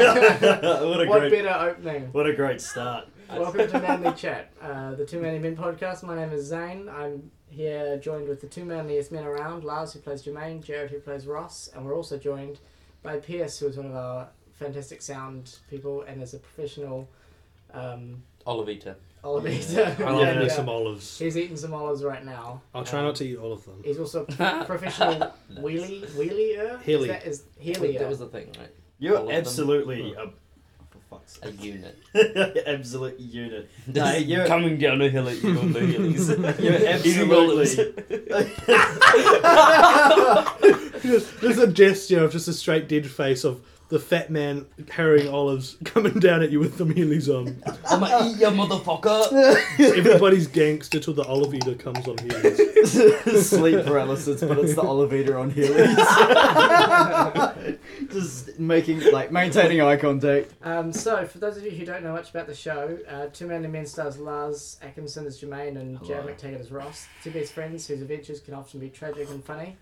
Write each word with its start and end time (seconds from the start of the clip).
what 0.00 1.00
a 1.00 1.06
what 1.08 1.20
great, 1.20 1.32
better 1.32 1.70
opening? 1.70 2.12
what 2.12 2.26
a 2.26 2.32
great 2.34 2.60
start. 2.60 3.06
Welcome 3.30 3.68
to 3.68 3.80
Manly 3.80 4.12
Chat, 4.12 4.52
uh, 4.62 4.94
the 4.94 5.04
Two 5.06 5.20
Manly 5.20 5.38
Men 5.38 5.56
podcast. 5.56 6.02
My 6.02 6.14
name 6.14 6.30
is 6.32 6.44
Zane. 6.46 6.88
I'm 6.88 7.30
here 7.48 7.96
joined 7.98 8.28
with 8.28 8.40
the 8.40 8.46
two 8.46 8.64
manliest 8.64 9.10
men 9.10 9.24
around 9.24 9.64
Lars, 9.64 9.92
who 9.94 10.00
plays 10.00 10.22
Jermaine, 10.22 10.62
Jarod, 10.64 10.90
who 10.90 10.98
plays 10.98 11.26
Ross, 11.26 11.70
and 11.74 11.84
we're 11.84 11.94
also 11.96 12.18
joined 12.18 12.58
by 13.02 13.16
Pierce, 13.18 13.58
who 13.58 13.68
is 13.68 13.76
one 13.76 13.86
of 13.86 13.94
our 13.94 14.28
fantastic 14.52 15.00
sound 15.02 15.58
people 15.70 16.02
and 16.02 16.22
is 16.22 16.34
a 16.34 16.38
professional 16.38 17.08
um, 17.72 18.22
Olivita. 18.46 18.94
olivator. 19.24 19.98
I'll 20.06 20.20
Yeah. 20.20 20.32
have 20.32 20.42
Yeah. 20.42 20.48
some 20.48 20.68
olives. 20.68 21.18
He's 21.18 21.36
eating 21.36 21.56
some 21.56 21.72
olives 21.74 22.04
right 22.04 22.24
now. 22.24 22.60
I'll 22.74 22.84
try 22.84 23.00
Um, 23.00 23.06
not 23.06 23.16
to 23.16 23.24
eat 23.24 23.36
all 23.38 23.52
of 23.52 23.64
them. 23.64 23.80
He's 23.84 23.98
also 23.98 24.24
a 24.38 24.64
professional 24.64 25.32
wheelie 25.54 26.04
wheelier. 26.10 26.80
Healy. 26.82 27.08
Is 27.10 27.14
that 27.14 27.26
is 27.26 27.98
That 27.98 28.08
was 28.08 28.18
the 28.20 28.26
thing, 28.28 28.52
right? 28.58 28.70
You're 28.98 29.16
of 29.18 29.26
them. 29.26 29.36
absolutely 29.36 30.14
a, 30.14 30.30
for 30.90 30.98
fuck's 31.10 31.38
A 31.42 31.48
sake. 31.52 31.62
unit. 31.62 31.96
absolute 32.66 33.20
unit. 33.20 33.68
No, 33.86 34.04
Just 34.12 34.26
you're, 34.26 34.46
coming 34.46 34.78
down 34.78 35.00
a 35.02 35.08
hill 35.08 35.28
at 35.28 35.42
you 35.42 35.58
on 35.58 35.72
the 35.72 35.80
hillies. 35.92 36.28
you're 36.62 36.96
Eating 37.06 37.32
olives. 37.32 37.78
absolutely. 37.78 38.52
There's 41.40 41.58
a 41.58 41.66
gesture 41.70 42.24
of 42.24 42.32
just 42.32 42.48
a 42.48 42.52
straight 42.52 42.88
dead 42.88 43.06
face 43.08 43.44
of 43.44 43.60
the 43.88 43.98
fat 43.98 44.30
man 44.30 44.66
carrying 44.86 45.28
olives 45.28 45.76
coming 45.84 46.14
down 46.14 46.42
at 46.42 46.50
you 46.50 46.58
with 46.58 46.76
the 46.78 46.84
mealies 46.84 47.28
on. 47.28 47.62
I'ma 47.88 48.26
eat 48.28 48.38
ya, 48.38 48.50
motherfucker! 48.50 49.56
Everybody's 49.96 50.46
gangster 50.48 50.98
till 50.98 51.14
the 51.14 51.24
olive 51.24 51.54
eater 51.54 51.74
comes 51.74 52.06
on 52.08 52.16
heelys. 52.16 52.76
Sleep 53.42 53.84
paralysis, 53.84 54.40
but 54.40 54.58
it's 54.58 54.74
the 54.74 54.82
olive 54.82 55.12
eater 55.12 55.38
on 55.38 55.50
Heelys. 55.50 55.96
Just 58.10 58.58
making, 58.58 59.00
like, 59.12 59.32
maintaining 59.32 59.80
eye 59.80 59.96
contact. 59.96 60.52
Um, 60.62 60.92
so, 60.92 61.26
for 61.26 61.38
those 61.38 61.56
of 61.56 61.64
you 61.64 61.70
who 61.70 61.84
don't 61.84 62.04
know 62.04 62.12
much 62.12 62.30
about 62.30 62.46
the 62.46 62.54
show, 62.54 62.98
uh, 63.08 63.26
Two 63.32 63.46
Manly 63.46 63.68
Men 63.68 63.86
stars 63.86 64.18
Lars 64.18 64.78
Atkinson 64.82 65.26
as 65.26 65.40
Jermaine 65.40 65.76
and 65.76 65.98
Jarod 66.00 66.06
Hello. 66.06 66.32
McTaggart 66.32 66.60
as 66.60 66.70
Ross, 66.70 67.06
two 67.22 67.30
best 67.30 67.52
friends 67.52 67.86
whose 67.86 68.02
adventures 68.02 68.40
can 68.40 68.54
often 68.54 68.80
be 68.80 68.88
tragic 68.88 69.28
and 69.30 69.44
funny. 69.44 69.76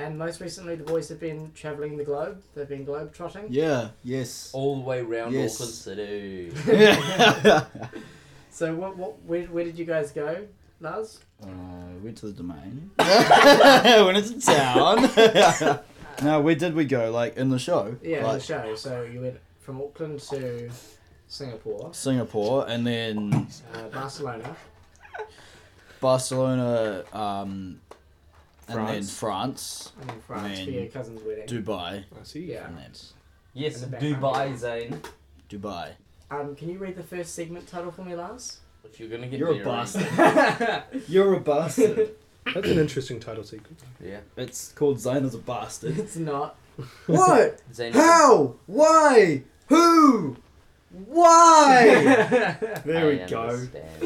And 0.00 0.18
most 0.18 0.40
recently, 0.40 0.76
the 0.76 0.84
boys 0.84 1.10
have 1.10 1.20
been 1.20 1.52
travelling 1.54 1.98
the 1.98 2.04
globe. 2.04 2.42
They've 2.54 2.68
been 2.68 2.84
globe 2.84 3.12
trotting. 3.12 3.46
Yeah, 3.50 3.90
yes. 4.02 4.50
All 4.54 4.76
the 4.76 4.82
way 4.82 5.02
round 5.02 5.34
Yes. 5.34 5.54
Auckland 5.54 5.74
City. 5.74 6.52
So, 8.52 8.74
what, 8.74 8.96
what, 8.96 9.22
where, 9.22 9.44
where 9.46 9.64
did 9.64 9.78
you 9.78 9.84
guys 9.84 10.10
go, 10.10 10.44
Lars? 10.80 11.20
Uh, 11.40 11.46
went 12.02 12.18
to 12.18 12.26
the 12.26 12.32
domain. 12.32 12.90
went 12.98 14.18
into 14.18 14.40
town. 14.40 15.08
no, 16.22 16.40
where 16.40 16.56
did 16.56 16.74
we 16.74 16.84
go? 16.84 17.12
Like 17.12 17.36
in 17.36 17.48
the 17.48 17.60
show? 17.60 17.96
Yeah, 18.02 18.18
in 18.18 18.24
like, 18.24 18.40
the 18.40 18.46
show. 18.46 18.74
So, 18.74 19.02
you 19.02 19.20
went 19.20 19.36
from 19.60 19.80
Auckland 19.80 20.18
to 20.20 20.68
Singapore, 21.28 21.94
Singapore 21.94 22.66
and 22.68 22.84
then 22.84 23.46
uh, 23.72 23.82
Barcelona, 23.88 24.56
Barcelona, 26.00 27.04
um, 27.12 27.80
and 28.78 28.88
then 28.88 29.02
France. 29.02 29.10
France, 29.10 29.92
and 30.00 30.10
then 30.10 30.20
France 30.26 30.58
And 30.58 30.64
for 30.66 30.70
your 30.72 30.86
cousin's 30.86 31.22
wedding. 31.22 31.46
Dubai, 31.46 32.04
I 32.18 32.22
see. 32.24 32.52
Yeah. 32.52 32.66
and 32.68 32.78
then 32.78 32.92
Yes, 33.52 33.82
In 33.82 33.90
the 33.90 33.96
background. 33.96 34.16
Dubai, 34.22 34.56
Zane. 34.56 35.00
Dubai. 35.48 35.88
Um, 36.30 36.54
can 36.54 36.70
you 36.70 36.78
read 36.78 36.94
the 36.96 37.02
first 37.02 37.34
segment 37.34 37.66
title 37.66 37.90
for 37.90 38.04
me, 38.04 38.14
Lars? 38.14 38.58
If 38.84 39.00
you're 39.00 39.08
gonna 39.08 39.26
get 39.26 39.38
You're 39.38 39.50
a 39.50 39.54
me 39.54 39.64
bastard. 39.64 40.82
You're 41.08 41.34
a 41.34 41.40
bastard. 41.40 42.10
That's 42.54 42.68
an 42.68 42.78
interesting 42.78 43.20
title 43.20 43.44
sequence. 43.44 43.82
Yeah. 44.02 44.20
it's 44.36 44.72
called 44.72 44.98
Zane 45.00 45.24
is 45.24 45.34
a 45.34 45.38
bastard. 45.38 45.98
it's 45.98 46.16
not. 46.16 46.56
what? 47.06 47.60
Zane. 47.74 47.92
How? 47.92 48.54
Why? 48.66 49.42
Who? 49.66 50.36
Why? 50.92 52.56
there 52.84 53.06
we 53.08 53.22
I 53.22 53.26
go. 53.28 53.56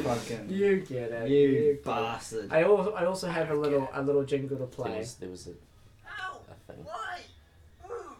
Fucking 0.02 0.50
You 0.50 0.80
get 0.80 1.10
it. 1.12 1.30
you 1.30 1.48
get 1.52 1.62
it. 1.62 1.84
bastard. 1.84 2.52
I 2.52 2.64
also 2.64 2.92
I 2.92 3.06
also 3.06 3.28
have 3.28 3.50
a 3.50 3.54
little 3.54 3.88
a 3.92 4.02
little 4.02 4.24
jingle 4.24 4.56
to 4.58 4.64
There 4.64 4.66
play. 4.66 4.98
was, 4.98 5.14
there 5.14 5.30
was 5.30 5.46
a, 5.46 5.50
a 5.50 6.72
thing. 6.72 6.84
Why? 6.84 7.20
Ooh, 7.88 8.16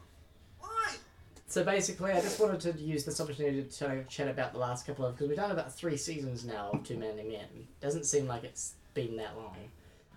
Why? 0.61 0.95
So 1.47 1.63
basically, 1.63 2.13
I 2.13 2.21
just 2.23 2.41
wanted 2.41 2.61
to 2.61 2.73
use 2.81 3.05
this 3.05 3.21
opportunity 3.21 3.63
to 3.63 3.69
tell- 3.79 4.05
chat 4.09 4.29
about 4.29 4.53
the 4.53 4.59
last 4.59 4.87
couple 4.87 5.05
of 5.05 5.15
because 5.15 5.29
we've 5.29 5.37
done 5.37 5.51
about 5.51 5.75
three 5.75 5.97
seasons 5.99 6.45
now 6.45 6.71
of 6.73 6.85
Two 6.85 6.97
Manly 6.97 7.25
Men. 7.25 7.67
Doesn't 7.83 8.05
seem 8.07 8.27
like 8.27 8.45
it's 8.45 8.75
been 8.95 9.17
that 9.17 9.37
long. 9.37 9.57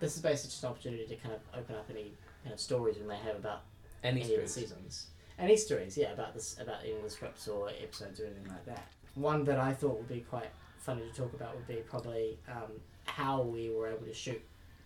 This 0.00 0.16
is 0.16 0.22
basically 0.22 0.50
just 0.50 0.62
an 0.62 0.70
opportunity 0.70 1.06
to 1.06 1.16
kind 1.16 1.34
of 1.34 1.40
open 1.58 1.74
up 1.74 1.86
any 1.90 2.12
kind 2.44 2.54
of 2.54 2.60
stories 2.60 2.96
we 2.98 3.06
may 3.06 3.16
have 3.18 3.36
about 3.36 3.62
Any 4.02 4.22
any 4.22 4.34
of 4.36 4.42
the 4.42 4.48
stories. 4.48 4.68
seasons. 4.70 5.06
Any 5.38 5.56
stories, 5.56 5.96
yeah, 5.96 6.12
about 6.12 6.34
this 6.34 6.56
about 6.60 6.78
any 6.82 6.96
of 6.96 7.02
the 7.02 7.10
scripts 7.10 7.46
or 7.46 7.68
episodes 7.68 8.20
or 8.20 8.26
anything 8.26 8.48
like 8.48 8.64
that. 8.66 8.86
One 9.14 9.44
that 9.44 9.58
I 9.58 9.72
thought 9.72 9.96
would 9.96 10.08
be 10.08 10.20
quite 10.20 10.50
funny 10.78 11.02
to 11.02 11.14
talk 11.14 11.32
about 11.32 11.54
would 11.54 11.66
be 11.66 11.82
probably 11.88 12.38
um, 12.48 12.72
how 13.04 13.42
we 13.42 13.70
were 13.70 13.88
able 13.88 14.06
to 14.06 14.14
shoot 14.14 14.40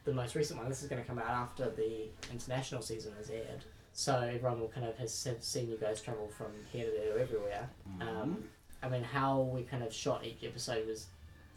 the 0.05 0.13
most 0.13 0.35
recent 0.35 0.59
one. 0.59 0.69
This 0.69 0.83
is 0.83 0.89
going 0.89 1.01
to 1.01 1.09
come 1.09 1.19
out 1.19 1.29
after 1.31 1.71
the 1.71 2.09
international 2.31 2.83
season 2.83 3.13
has 3.19 3.31
aired, 3.31 3.65
so 3.93 4.19
everyone 4.21 4.61
will 4.61 4.69
kind 4.69 4.87
of 4.87 4.97
has, 4.99 5.25
have 5.25 5.43
seen 5.43 5.69
you 5.71 5.77
guys 5.77 6.01
travel 6.01 6.29
from 6.29 6.53
here 6.73 6.85
to 6.85 6.91
there 6.91 7.15
to 7.15 7.21
everywhere. 7.21 7.71
Um, 8.01 8.45
I 8.83 8.89
mean, 8.89 9.05
how 9.05 9.41
we 9.41 9.63
kind 9.63 9.83
of 9.83 9.93
shot 9.93 10.25
each 10.25 10.43
episode 10.45 10.87
was 10.87 11.07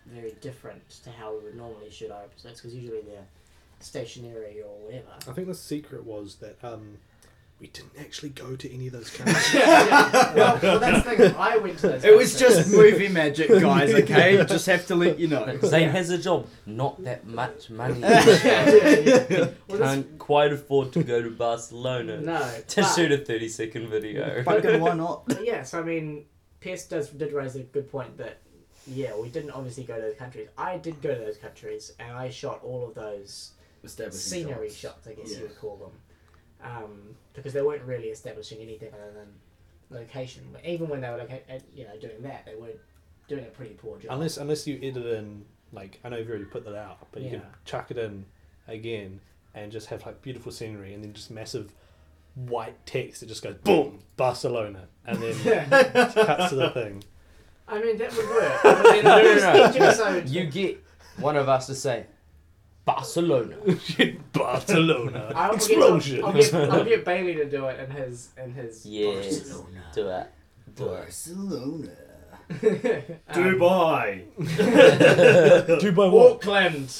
very 0.06 0.36
different 0.42 0.88
to 1.04 1.10
how 1.10 1.36
we 1.36 1.46
would 1.46 1.56
normally 1.56 1.90
shoot 1.90 2.12
our 2.12 2.24
episodes 2.24 2.62
because 2.62 2.76
usually 2.76 3.02
they're 3.02 3.26
stationary 3.80 4.62
or 4.62 4.78
whatever. 4.86 5.08
I 5.28 5.34
think 5.34 5.48
the 5.48 5.56
secret 5.56 6.06
was 6.06 6.36
that 6.36 6.64
um, 6.64 6.98
we 7.60 7.68
didn't 7.68 7.94
actually 7.98 8.30
go 8.30 8.56
to 8.56 8.74
any 8.74 8.88
of 8.88 8.94
those 8.94 9.10
countries. 9.18 9.54
well, 9.54 10.60
well, 10.62 10.80
that's 10.80 11.06
the 11.06 11.16
thing. 11.16 11.36
I 11.38 11.58
went 11.58 11.80
to 11.80 11.90
those. 11.90 12.04
It 12.04 12.16
was 12.16 12.38
just 12.38 12.70
movie 12.72 13.08
magic, 13.08 13.50
guys. 13.50 13.94
Okay, 13.94 14.44
just 14.46 14.66
have 14.66 14.86
to 14.88 14.96
let 14.96 15.18
you 15.20 15.28
know. 15.28 15.58
Zane 15.64 15.90
has 15.90 16.10
a 16.10 16.18
job, 16.18 16.48
not 16.66 17.02
that 17.06 17.26
much 17.26 17.70
money. 17.70 18.00
yeah, 18.02 18.26
yeah, 18.70 19.26
yeah. 19.30 19.48
Well, 19.68 19.80
Can't 19.80 20.20
quite 20.20 20.52
afford 20.52 20.92
to 20.94 21.04
go 21.04 21.22
to 21.22 21.30
Barcelona 21.32 22.20
no. 22.20 22.52
to 22.68 22.82
but- 22.82 22.94
shoot 22.94 23.12
a 23.12 23.18
30 23.18 23.48
second 23.48 23.88
video. 23.90 24.44
Fucking 24.44 24.82
why 24.82 24.94
not? 24.94 25.26
but 25.28 25.46
yes, 25.46 25.74
I 25.74 25.82
mean, 25.82 26.26
Pierce 26.60 26.86
does 26.88 27.10
did 27.10 27.32
raise 27.32 27.56
a 27.56 27.60
good 27.64 27.90
point 27.90 28.18
that 28.18 28.42
yeah, 28.88 29.18
we 29.18 29.30
didn't 29.30 29.52
obviously 29.52 29.84
go 29.84 29.96
to 29.96 30.02
those 30.02 30.16
countries. 30.18 30.50
I 30.58 30.78
did 30.78 31.02
go 31.02 31.14
to 31.16 31.20
those 31.20 31.38
countries, 31.38 31.94
and 32.00 32.12
I 32.12 32.30
shot 32.30 32.60
all 32.64 32.88
of 32.88 32.94
those 32.96 33.52
scenery 34.12 34.70
shots, 34.70 35.08
I 35.08 35.14
guess 35.14 35.36
you 35.36 35.44
would 35.44 35.58
call 35.58 35.78
them, 35.78 35.92
um, 36.66 37.16
because 37.34 37.53
they 37.53 37.62
weren't 37.62 37.84
really 37.84 38.08
establishing 38.08 38.59
anything 38.59 38.90
other 38.94 39.12
than 39.14 39.28
location. 40.00 40.44
But 40.52 40.66
even 40.66 40.88
when 40.90 41.02
they 41.02 41.09
were 41.09 41.18
loca- 41.18 41.42
uh, 41.53 41.59
you 41.74 41.84
know 41.86 41.98
doing 42.00 42.22
that, 42.24 42.46
they 42.46 42.56
were 42.56 42.74
doing 43.28 43.44
a 43.44 43.50
pretty 43.50 43.74
poor 43.76 43.98
job. 44.00 44.12
unless 44.12 44.38
unless 44.38 44.66
you 44.68 44.80
edit 44.81 45.06
in 45.06 45.46
like 45.72 46.00
I 46.03 46.09
know 46.09 46.18
you've 46.18 46.30
already 46.30 46.46
put 46.46 46.66
that 46.66 46.76
out, 46.76 47.08
but 47.12 47.22
you 47.22 47.30
Yeah. 47.30 47.40
can 47.40 47.48
chuck 47.66 47.92
it 47.92 47.98
in 47.98 48.26
again 48.68 49.20
and 49.53 49.72
just 49.72 49.88
have 49.88 50.06
like 50.06 50.22
beautiful 50.22 50.52
scenery 50.52 50.94
and 50.94 51.03
then 51.03 51.14
just 51.14 51.31
massive 51.31 51.72
white 52.36 52.76
text 52.86 53.22
that 53.22 53.28
just 53.28 53.42
goes 53.44 53.56
boom 53.64 54.00
Barcelona 54.18 54.88
and 55.06 55.22
then 55.22 55.70
cuts 56.14 56.50
to 56.50 56.56
the 56.56 56.70
thing. 56.72 57.03
I 57.68 57.82
mean, 57.82 57.97
that 57.97 58.16
would 58.16 58.30
work. 58.30 58.59
But 58.64 58.84
then 58.84 59.03
No, 59.06 59.22
no, 59.22 59.36
no. 59.36 59.70
each 59.70 59.76
episode- 59.82 60.30
You 60.30 60.46
get 60.46 60.84
one 61.18 61.36
of 61.38 61.47
us 61.50 61.66
to 61.68 61.76
say, 61.76 62.06
Barcelona. 62.85 63.57
Barcelona 64.34 65.31
I'll 65.35 65.53
get, 65.53 65.56
explosion. 65.56 66.23
I'll, 66.23 66.34
get, 66.34 66.53
I'll 66.53 66.85
get 66.85 67.03
Bailey 67.03 67.35
to 67.35 67.46
do 67.50 67.66
it 67.66 67.79
in 67.79 67.90
his 67.90 68.29
in 68.41 68.53
his. 68.53 68.85
Yes. 68.85 69.40
Barcelona. 69.40 69.84
Do 69.94 70.09
it. 70.09 70.28
Do 70.75 70.84
it. 70.84 71.01
Barcelona. 71.01 71.90
um, 72.51 72.57
Dubai. 73.34 74.25
Dubai 75.81 76.12
what? 76.12 76.34
Auckland. 76.35 76.91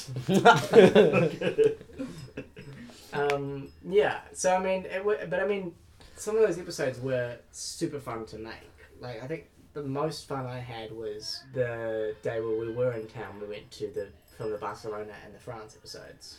um, 3.12 3.68
yeah. 3.88 4.20
So 4.32 4.56
I 4.56 4.58
mean, 4.62 4.86
it, 4.86 5.04
wa- 5.04 5.24
but 5.30 5.38
I 5.38 5.46
mean, 5.46 5.72
some 6.16 6.36
of 6.36 6.42
those 6.42 6.58
episodes 6.58 6.98
were 6.98 7.36
super 7.52 8.00
fun 8.00 8.26
to 8.26 8.38
make. 8.38 8.54
Like 9.00 9.22
I 9.22 9.28
think 9.28 9.44
the 9.72 9.82
most 9.84 10.26
fun 10.26 10.46
I 10.46 10.58
had 10.58 10.90
was 10.90 11.44
the 11.52 12.16
day 12.22 12.40
where 12.40 12.58
we 12.58 12.72
were 12.72 12.92
in 12.94 13.06
town. 13.06 13.38
We 13.40 13.46
went 13.46 13.70
to 13.72 13.86
the 13.88 14.08
from 14.36 14.50
the 14.50 14.58
Barcelona 14.58 15.12
and 15.24 15.34
the 15.34 15.38
France 15.38 15.74
episodes. 15.76 16.38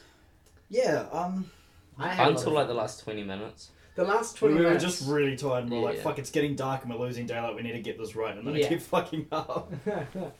Yeah. 0.69 1.05
Um. 1.11 1.49
I 1.99 2.09
had 2.09 2.27
a 2.27 2.29
lot 2.31 2.38
Until 2.39 2.53
like 2.53 2.67
the 2.67 2.73
last 2.75 3.03
20 3.03 3.23
minutes. 3.23 3.71
the 3.95 4.03
last 4.03 4.38
twenty 4.38 4.53
We 4.53 4.59
twenty 4.59 4.65
were 4.75 4.79
minutes. 4.79 4.97
just 4.99 5.09
really 5.09 5.35
tired 5.35 5.63
and 5.63 5.71
we're 5.71 5.79
like, 5.79 5.95
Yeah. 5.97 6.03
fuck, 6.03 6.19
it's 6.19 6.29
getting 6.29 6.55
dark 6.55 6.83
and 6.83 6.94
we're 6.94 6.99
losing 6.99 7.25
daylight. 7.25 7.55
We 7.55 7.63
need 7.63 7.71
to 7.71 7.79
get 7.81 7.97
this 7.97 8.15
right. 8.15 8.38
And 8.38 8.45
then 8.47 8.55
Yeah. 8.55 8.65
I 8.67 8.69
keep 8.69 8.81
fucking 8.81 9.27
up. 9.31 9.73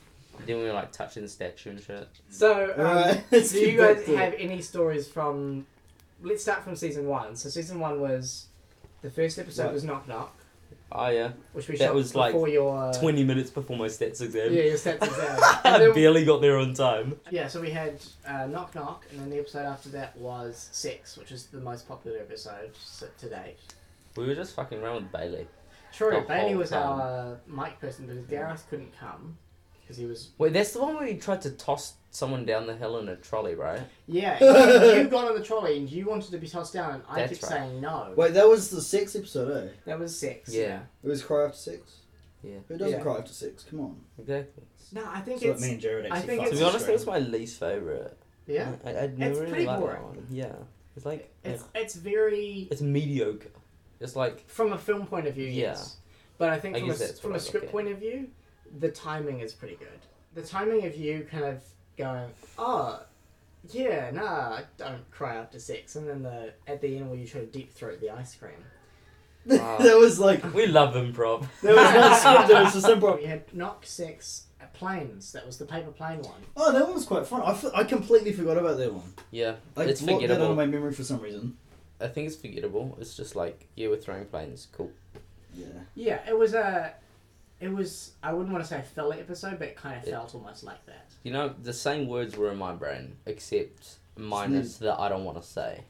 Then 0.46 0.58
we 0.58 0.62
were 0.64 0.72
like 0.72 0.92
touching 0.92 1.24
the 1.24 1.28
statue 1.28 1.70
and 1.70 1.80
shit. 1.80 2.06
so, 2.30 2.72
um, 2.76 2.80
Alright, 2.86 3.24
let's 3.32 3.50
do 3.50 3.58
you 3.58 3.72
get 3.72 3.78
back 3.80 3.96
guys 3.96 4.04
to 4.06 4.12
it. 4.12 4.18
have 4.18 4.34
any 4.38 4.62
stories 4.62 5.08
from? 5.08 5.66
Let's 6.22 6.42
start 6.42 6.62
from 6.62 6.76
season 6.76 7.06
one. 7.08 7.34
So 7.34 7.48
season 7.48 7.80
one 7.80 8.00
was 8.00 8.46
the 9.02 9.10
first 9.10 9.36
episode 9.40 9.64
Right. 9.64 9.72
was 9.72 9.82
Knock 9.82 10.06
Knock, 10.06 10.36
Oh 10.90 11.08
yeah. 11.08 11.32
which 11.52 11.68
we 11.68 11.76
That 11.76 11.86
shot 11.86 11.94
was, 11.94 12.14
like, 12.14 12.32
before 12.32 12.48
your 12.48 12.92
20 12.94 13.22
minutes 13.24 13.50
before 13.50 13.76
my 13.76 13.86
stats 13.88 14.22
exam. 14.22 14.52
Yeah, 14.52 14.62
your 14.62 14.76
stats 14.76 15.02
exam. 15.02 15.38
I 15.64 15.78
then- 15.78 15.92
barely 15.94 16.24
got 16.24 16.40
there 16.40 16.56
on 16.58 16.72
time. 16.74 17.20
yeah, 17.30 17.46
so 17.48 17.60
we 17.60 17.70
had 17.70 18.00
uh, 18.26 18.46
Knock 18.46 18.74
Knock, 18.74 19.04
and 19.10 19.20
then 19.20 19.28
the 19.30 19.38
episode 19.38 19.66
after 19.66 19.90
that 19.90 20.16
was 20.16 20.68
Sex, 20.72 21.16
which 21.18 21.30
is 21.30 21.46
the 21.46 21.60
most 21.60 21.86
popular 21.86 22.18
episode 22.18 22.70
to 23.18 23.28
date. 23.28 23.58
We 24.16 24.26
were 24.26 24.34
just 24.34 24.56
fucking 24.56 24.82
around 24.82 25.02
with 25.02 25.12
Bailey. 25.12 25.46
True. 25.92 26.24
Bailey 26.26 26.54
was 26.54 26.70
time. 26.70 27.00
our 27.00 27.38
mic 27.46 27.78
person 27.80 28.06
because 28.06 28.24
Gareth 28.24 28.66
couldn't 28.70 28.92
come 28.98 29.36
because 29.88 29.96
he 29.96 30.04
was. 30.06 30.30
Wait, 30.36 30.52
that's 30.52 30.72
the 30.72 30.82
one 30.82 30.94
where 30.96 31.06
he 31.06 31.14
tried 31.14 31.40
to 31.42 31.50
toss 31.52 31.94
someone 32.10 32.44
down 32.44 32.66
the 32.66 32.76
hill 32.76 32.98
in 32.98 33.08
a 33.08 33.16
trolley, 33.16 33.54
right? 33.54 33.80
Yeah, 34.06 34.38
you, 34.38 35.02
you 35.02 35.08
got 35.08 35.28
on 35.30 35.34
the 35.34 35.42
trolley 35.44 35.78
and 35.78 35.90
you 35.90 36.04
wanted 36.04 36.30
to 36.30 36.38
be 36.38 36.46
tossed 36.46 36.74
down, 36.74 36.94
and 36.94 37.02
I 37.08 37.20
That's 37.20 37.40
kept 37.40 37.42
right. 37.52 37.58
saying 37.60 37.80
no. 37.80 38.12
Wait, 38.16 38.34
that 38.34 38.46
was 38.46 38.68
the 38.70 38.82
sex 38.82 39.16
episode, 39.16 39.66
eh? 39.66 39.72
That 39.86 39.98
was 39.98 40.18
six. 40.18 40.52
Yeah. 40.54 40.80
It 41.02 41.08
was 41.08 41.22
cry 41.22 41.44
after 41.46 41.56
sex. 41.56 41.96
Yeah. 42.42 42.58
Who 42.68 42.76
doesn't 42.76 42.98
Yeah. 42.98 43.02
cry 43.02 43.16
after 43.18 43.32
sex? 43.32 43.64
Come 43.68 43.80
on. 43.80 43.96
Exactly. 44.18 44.62
No, 44.92 45.04
I 45.06 45.20
think 45.20 45.40
So 45.40 45.50
it's. 45.52 45.60
me 45.62 45.72
and 45.72 45.80
Jared 45.80 46.06
I 46.06 46.16
actually 46.18 46.26
think 46.28 46.40
fucked 46.42 46.52
To 46.52 46.58
be 46.58 46.64
honest, 46.64 46.80
screen. 46.84 46.96
that's 46.96 47.06
my 47.06 47.18
least 47.18 47.58
favorite. 47.60 48.16
Yeah. 48.46 48.72
I, 48.84 48.90
I 48.90 49.06
never 49.08 49.30
It's 49.32 49.38
really 49.40 49.50
pretty 49.50 49.66
liked 49.66 49.80
boring. 49.80 49.96
that 49.96 50.04
one. 50.04 50.26
Yeah. 50.30 50.52
It's 50.96 51.04
like 51.06 51.34
It's 51.44 51.64
yeah, 51.74 51.80
it's 51.82 51.94
very 51.94 52.68
it's 52.70 52.80
mediocre. 52.80 53.50
It's 54.00 54.16
like 54.16 54.48
from 54.48 54.72
a 54.72 54.78
film 54.78 55.06
point 55.06 55.26
of 55.26 55.34
view, 55.34 55.46
Yeah. 55.46 55.70
yes. 55.70 55.96
But 56.38 56.50
I 56.50 56.58
think 56.60 56.76
I 56.76 56.80
from 56.80 56.88
a, 56.88 56.92
guess 56.92 57.00
that's 57.00 57.20
from 57.20 57.30
what 57.32 57.40
a 57.40 57.42
I 57.42 57.42
look 57.42 57.48
script 57.48 57.66
at. 57.66 57.72
point 57.72 57.88
of 57.88 57.98
view, 57.98 58.28
the 58.78 58.90
timing 58.90 59.40
is 59.40 59.52
pretty 59.52 59.76
good. 59.76 59.88
The 60.34 60.42
timing 60.42 60.84
of 60.86 60.96
you 60.96 61.26
kind 61.30 61.44
of 61.44 61.62
going, 61.96 62.30
oh, 62.58 63.00
yeah, 63.70 64.10
nah, 64.10 64.60
don't 64.76 65.10
cry 65.10 65.36
after 65.36 65.58
sex, 65.58 65.96
and 65.96 66.08
then 66.08 66.22
the 66.22 66.52
at 66.66 66.80
the 66.80 66.96
end 66.96 67.10
where 67.10 67.18
you 67.18 67.26
try 67.26 67.40
to 67.40 67.46
deep 67.46 67.72
throat 67.72 68.00
the 68.00 68.10
ice 68.10 68.34
cream. 68.34 68.52
Wow. 69.46 69.78
that 69.80 69.96
was 69.96 70.18
like 70.18 70.54
we 70.54 70.66
love 70.66 70.94
improv. 70.94 71.46
There 71.62 71.74
was 71.74 71.94
not 71.94 72.20
scripted. 72.20 72.48
There 72.48 72.64
was 72.64 72.72
just 72.74 72.86
improv. 72.86 73.18
We 73.18 73.24
had 73.24 73.52
knock 73.54 73.84
six 73.84 74.44
planes. 74.74 75.32
That 75.32 75.44
was 75.46 75.58
the 75.58 75.64
paper 75.64 75.90
plane 75.90 76.22
one. 76.22 76.40
Oh, 76.56 76.72
that 76.72 76.84
one 76.84 76.94
was 76.94 77.04
quite 77.04 77.26
fun. 77.26 77.42
I, 77.42 77.50
f- 77.50 77.74
I 77.74 77.84
completely 77.84 78.32
forgot 78.32 78.58
about 78.58 78.78
that 78.78 78.92
one. 78.92 79.12
Yeah, 79.30 79.56
I 79.76 79.84
it's 79.84 80.00
blocked 80.00 80.26
that 80.28 80.40
out 80.40 80.50
of 80.50 80.56
my 80.56 80.66
memory 80.66 80.92
for 80.92 81.04
some 81.04 81.20
reason. 81.20 81.56
I 82.00 82.06
think 82.08 82.28
it's 82.28 82.36
forgettable. 82.36 82.96
It's 83.00 83.16
just 83.16 83.34
like 83.34 83.68
yeah, 83.74 83.88
we're 83.88 83.96
throwing 83.96 84.26
planes. 84.26 84.68
Cool. 84.72 84.90
Yeah. 85.54 85.66
Yeah, 85.94 86.20
it 86.28 86.38
was 86.38 86.54
a. 86.54 86.94
It 87.60 87.72
was. 87.72 88.12
I 88.22 88.32
wouldn't 88.32 88.52
want 88.52 88.64
to 88.64 88.68
say 88.70 88.78
a 88.78 88.82
filler 88.82 89.16
episode, 89.18 89.58
but 89.58 89.68
it 89.68 89.76
kind 89.76 89.96
of 90.00 90.06
Yeah. 90.06 90.14
felt 90.18 90.34
almost 90.34 90.62
like 90.64 90.84
that. 90.86 91.06
You 91.24 91.32
know, 91.32 91.54
the 91.62 91.72
same 91.72 92.06
words 92.06 92.36
were 92.36 92.50
in 92.52 92.58
my 92.58 92.72
brain, 92.72 93.16
except 93.26 93.96
minus 94.16 94.76
that 94.78 94.98
I 95.00 95.08
don't 95.08 95.24
want 95.24 95.40
to 95.42 95.46
say. 95.46 95.82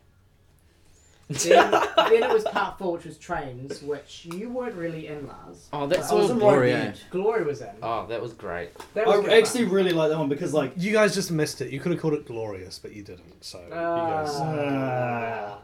Then, 1.28 1.70
then 1.96 2.22
it 2.22 2.30
was 2.32 2.44
part 2.44 2.78
four, 2.78 2.94
which 2.94 3.04
was 3.04 3.18
trains, 3.18 3.82
which 3.82 4.24
you 4.32 4.48
weren't 4.48 4.74
really 4.76 5.08
in, 5.08 5.26
Lars. 5.26 5.68
Oh, 5.74 5.86
that's 5.86 6.10
all 6.10 6.30
in 6.30 6.38
glory. 6.38 6.74
Glory 7.10 7.44
was 7.44 7.60
in. 7.60 7.68
Oh, 7.82 8.06
that 8.06 8.22
was 8.22 8.32
great. 8.32 8.70
That 8.94 9.06
was 9.06 9.26
I 9.28 9.36
actually 9.36 9.64
fun. 9.66 9.74
really 9.74 9.92
like 9.92 10.08
that 10.08 10.18
one 10.18 10.30
because 10.30 10.54
like 10.54 10.72
You 10.78 10.90
guys 10.90 11.14
just 11.14 11.30
missed 11.30 11.60
it. 11.60 11.70
You 11.70 11.80
could 11.80 11.92
have 11.92 12.00
called 12.00 12.14
it 12.14 12.24
glorious, 12.26 12.78
but 12.78 12.92
you 12.94 13.02
didn't. 13.02 13.44
So 13.44 13.60
you 13.62 13.68
guys. 13.68 14.28
Ah. 14.32 15.58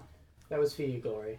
that 0.50 0.58
was 0.58 0.74
for 0.74 0.82
you, 0.82 0.98
Glory. 0.98 1.38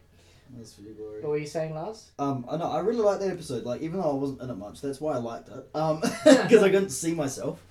That's 0.55 0.73
for 0.73 0.81
you, 0.81 0.93
Glory. 0.93 1.21
What 1.21 1.29
were 1.29 1.37
you 1.37 1.47
saying, 1.47 1.73
Lars? 1.73 2.11
Um, 2.19 2.45
I 2.49 2.57
know 2.57 2.69
I 2.71 2.79
really 2.79 3.01
liked 3.01 3.21
that 3.21 3.31
episode. 3.31 3.63
Like 3.63 3.81
even 3.81 3.99
though 3.99 4.09
I 4.11 4.13
wasn't 4.13 4.41
in 4.41 4.49
it 4.49 4.55
much, 4.55 4.81
that's 4.81 5.01
why 5.01 5.13
I 5.13 5.17
liked 5.17 5.49
it. 5.49 5.65
Um, 5.73 5.99
because 6.23 6.63
I 6.63 6.69
couldn't 6.69 6.89
see 6.91 7.13
myself. 7.13 7.61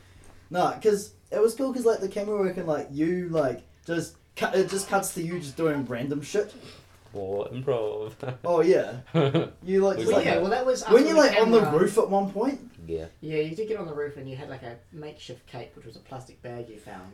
Nah, 0.50 0.74
because 0.74 1.14
it 1.30 1.40
was 1.40 1.54
cool. 1.54 1.72
Because 1.72 1.86
like 1.86 2.00
the 2.00 2.08
camera 2.08 2.36
work 2.38 2.56
and 2.56 2.66
like 2.66 2.88
you 2.90 3.28
like 3.30 3.62
just 3.86 4.16
cut. 4.36 4.54
It 4.54 4.68
just 4.68 4.88
cuts 4.88 5.14
to 5.14 5.22
you 5.22 5.38
just 5.40 5.56
doing 5.56 5.84
random 5.86 6.20
shit. 6.22 6.52
Or 7.12 7.46
improv. 7.48 8.12
Oh 8.44 8.60
yeah, 8.60 8.96
you 9.62 9.80
like 9.84 9.98
just 9.98 10.08
Well, 10.08 10.16
like 10.16 10.24
yeah, 10.26 10.38
well, 10.38 10.50
that 10.50 10.66
was 10.66 10.82
us 10.82 10.90
when 10.92 11.06
you're 11.06 11.16
like 11.16 11.40
on 11.40 11.52
the 11.52 11.60
camera. 11.60 11.78
roof 11.80 11.96
at 11.96 12.10
one 12.10 12.30
point. 12.32 12.60
yeah, 12.88 13.06
Yeah, 13.20 13.36
you 13.38 13.54
did 13.54 13.68
get 13.68 13.78
on 13.78 13.86
the 13.86 13.94
roof 13.94 14.16
and 14.16 14.28
you 14.28 14.34
had 14.34 14.50
like 14.50 14.64
a 14.64 14.76
makeshift 14.92 15.46
cape, 15.46 15.76
which 15.76 15.86
was 15.86 15.94
a 15.94 16.00
plastic 16.00 16.42
bag 16.42 16.68
you 16.68 16.76
found. 16.76 17.12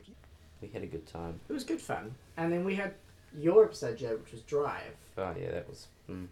we 0.63 0.69
had 0.69 0.83
a 0.83 0.87
good 0.87 1.07
time. 1.07 1.39
It 1.51 1.53
was 1.53 1.65
good 1.65 1.83
fun. 1.83 2.15
And 2.39 2.51
then 2.51 2.65
we 2.65 2.75
had 2.77 2.95
your 3.39 3.65
episode, 3.65 3.97
Joe, 3.99 4.17
which 4.23 4.33
was 4.33 4.43
Drive. 4.43 4.95
Oh 5.19 5.35
yeah, 5.41 5.51
that 5.53 5.69
was. 5.69 5.87
Mm. 6.11 6.27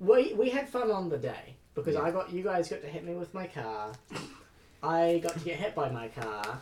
We 0.00 0.34
we 0.34 0.48
had 0.50 0.68
fun 0.68 0.90
on 0.90 1.08
the 1.08 1.18
day 1.18 1.56
because 1.74 1.94
Yeah. 1.94 2.02
I 2.02 2.10
got 2.10 2.32
you 2.32 2.42
guys 2.42 2.68
got 2.68 2.80
to 2.82 2.88
hit 2.88 3.04
me 3.04 3.14
with 3.14 3.32
my 3.34 3.46
car. 3.46 3.92
I 4.82 5.20
got 5.22 5.34
to 5.34 5.40
get 5.40 5.56
hit 5.56 5.74
by 5.74 5.90
my 5.90 6.08
car. 6.08 6.58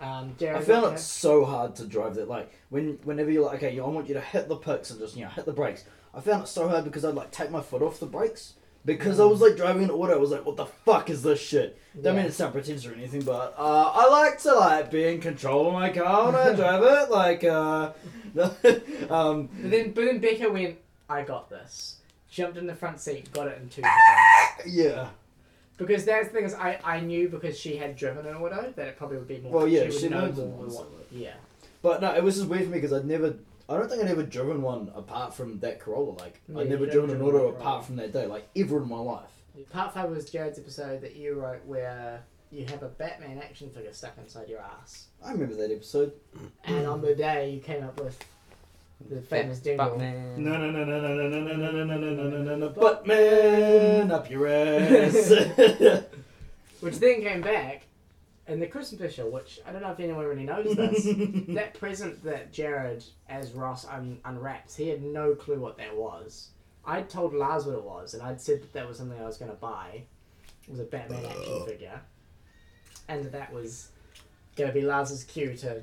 Um, 0.00 0.34
Jarod 0.38 0.56
I 0.56 0.60
found 0.62 0.86
it 0.86 0.90
to- 0.96 0.98
so 0.98 1.44
hard 1.44 1.76
to 1.76 1.86
drive 1.86 2.16
that. 2.16 2.28
Like 2.28 2.50
when 2.70 2.98
whenever 3.04 3.30
you're 3.30 3.44
like, 3.44 3.62
okay, 3.62 3.78
I 3.78 3.86
want 3.86 4.08
you 4.08 4.14
to 4.14 4.20
hit 4.20 4.48
the 4.48 4.56
picks 4.56 4.90
and 4.90 4.98
just 4.98 5.16
you 5.16 5.22
know 5.24 5.30
hit 5.30 5.44
the 5.44 5.52
brakes. 5.52 5.84
I 6.14 6.20
found 6.20 6.42
it 6.42 6.48
so 6.48 6.68
hard 6.68 6.84
because 6.84 7.04
I'd 7.04 7.14
like 7.14 7.30
take 7.30 7.50
my 7.50 7.60
foot 7.62 7.82
off 7.82 8.00
the 8.00 8.06
brakes 8.06 8.54
because 8.84 9.20
I 9.20 9.24
was 9.24 9.40
like 9.40 9.56
driving 9.56 9.82
in 9.82 9.90
auto. 9.90 10.12
I 10.14 10.16
was 10.16 10.30
like, 10.30 10.44
what 10.44 10.56
the 10.56 10.66
fuck 10.66 11.10
is 11.10 11.22
this 11.22 11.40
shit? 11.40 11.78
Don't 12.00 12.16
mean 12.16 12.24
it's 12.26 12.38
not 12.38 12.52
pretentious 12.52 12.86
or 12.86 12.94
anything, 12.94 13.22
but 13.22 13.54
uh, 13.58 13.92
I 13.94 14.08
like 14.08 14.38
to 14.42 14.54
like 14.54 14.90
be 14.90 15.04
in 15.04 15.20
control 15.20 15.66
of 15.68 15.72
my 15.74 15.90
car 15.90 16.26
when 16.26 16.34
I 16.34 16.52
drive 16.56 16.82
it. 16.82 17.10
Like, 17.10 17.44
uh, 17.44 17.92
um, 19.14 19.48
But 19.60 19.70
then, 19.70 19.92
but 19.92 20.04
then 20.06 20.18
Becca 20.18 20.50
went, 20.50 20.78
I 21.08 21.22
got 21.22 21.50
this. 21.50 21.96
Jumped 22.30 22.56
in 22.56 22.66
the 22.66 22.74
front 22.74 22.98
seat, 22.98 23.30
got 23.32 23.46
it 23.48 23.58
in 23.60 23.68
two 23.68 23.82
seconds. 23.82 24.74
yeah. 24.74 25.08
Because 25.76 26.04
that's 26.04 26.28
the 26.28 26.34
thing 26.34 26.44
is, 26.44 26.54
I, 26.54 26.78
I 26.84 27.00
knew 27.00 27.28
because 27.28 27.58
she 27.58 27.76
had 27.76 27.94
driven 27.96 28.24
an 28.26 28.36
auto 28.36 28.72
that 28.76 28.88
it 28.88 28.96
probably 28.96 29.18
would 29.18 29.28
be 29.28 29.38
more. 29.38 29.52
Well, 29.52 29.68
yeah, 29.68 29.90
she 29.90 30.08
know 30.08 30.26
knows 30.26 30.36
more 30.38 30.46
it 30.46 30.64
was. 30.64 30.74
what- 30.76 30.88
Yeah. 31.10 31.34
But 31.82 32.00
no, 32.00 32.14
it 32.14 32.22
was 32.22 32.36
just 32.36 32.48
weird 32.48 32.64
for 32.64 32.70
me 32.70 32.78
because 32.78 32.92
I'd 32.92 33.04
never. 33.04 33.34
I 33.68 33.76
don't 33.76 33.88
think 33.88 34.02
I'd 34.02 34.10
ever 34.10 34.22
driven 34.22 34.60
one 34.62 34.90
apart 34.94 35.34
from 35.34 35.58
that 35.60 35.80
Corolla. 35.80 36.12
Like, 36.18 36.40
Yeah, 36.48 36.60
I'd 36.60 36.68
never 36.68 36.84
you've 36.84 36.92
driven 36.92 37.10
an 37.10 37.22
auto 37.22 37.38
Corolla. 37.38 37.52
apart 37.54 37.84
from 37.84 37.96
that 37.96 38.12
day, 38.12 38.26
like 38.26 38.48
ever 38.56 38.78
in 38.82 38.88
my 38.88 38.98
life. 38.98 39.28
Part 39.70 39.94
five 39.94 40.10
was 40.10 40.28
Jarod's 40.30 40.58
episode 40.58 41.00
that 41.02 41.14
you 41.16 41.34
wrote 41.34 41.64
where 41.66 42.22
you 42.50 42.64
have 42.66 42.82
a 42.82 42.88
Batman 42.88 43.38
action 43.38 43.70
figure 43.70 43.92
stuck 43.92 44.16
inside 44.18 44.48
your 44.48 44.60
ass, 44.60 45.06
I 45.24 45.32
remember 45.32 45.54
that 45.56 45.70
episode. 45.70 46.12
and 46.64 46.86
on 46.86 47.00
the 47.00 47.14
day 47.14 47.50
you 47.50 47.60
came 47.60 47.82
up 47.84 47.98
with 48.00 48.18
the 49.10 49.20
famous 49.22 49.60
jingle. 49.60 49.90
Batman. 49.90 50.42
No, 50.44 50.56
no, 50.58 50.70
no, 50.70 50.84
no, 50.84 51.00
no, 51.00 51.28
no, 51.28 51.28
no, 51.28 51.56
no, 51.56 51.56
no, 51.56 51.84
no, 51.84 51.94
no, 51.94 52.10
no, 52.14 52.28
no, 52.28 52.42
no, 52.42 52.56
no, 52.56 52.68
Buttman 52.70 54.10
up 54.10 54.30
your 54.30 54.46
ass. 54.48 56.04
Which 56.80 56.98
then 56.98 57.22
came 57.22 57.40
back 57.42 57.82
in 58.48 58.60
the 58.60 58.66
Christmas 58.66 59.00
special, 59.00 59.30
which 59.30 59.60
I 59.66 59.72
don't 59.72 59.82
know 59.82 59.92
if 59.92 60.00
anyone 60.00 60.26
really 60.26 60.44
knows 60.44 60.74
this. 60.74 61.04
that 61.54 61.74
present 61.74 62.22
that 62.24 62.52
Jarod, 62.52 63.04
as 63.28 63.52
Ross, 63.52 63.86
un- 63.86 64.18
unwraps, 64.24 64.74
he 64.76 64.88
had 64.88 65.02
no 65.02 65.34
clue 65.34 65.60
what 65.60 65.76
that 65.78 65.96
was. 65.96 66.48
I'd 66.84 67.08
told 67.08 67.32
Lars 67.34 67.64
what 67.64 67.76
it 67.76 67.84
was, 67.84 68.14
and 68.14 68.22
I'd 68.22 68.40
said 68.40 68.62
that 68.62 68.72
that 68.72 68.88
was 68.88 68.98
something 68.98 69.20
I 69.20 69.24
was 69.24 69.36
going 69.36 69.50
to 69.50 69.56
buy. 69.56 70.02
It 70.66 70.70
was 70.70 70.80
a 70.80 70.84
Batman 70.84 71.24
action 71.24 71.66
figure. 71.66 72.00
And 73.08 73.24
that 73.24 73.32
that 73.32 73.52
was 73.52 73.88
going 74.56 74.68
to 74.68 74.74
be 74.74 74.82
Lars's 74.82 75.24
cue 75.24 75.56
to. 75.58 75.82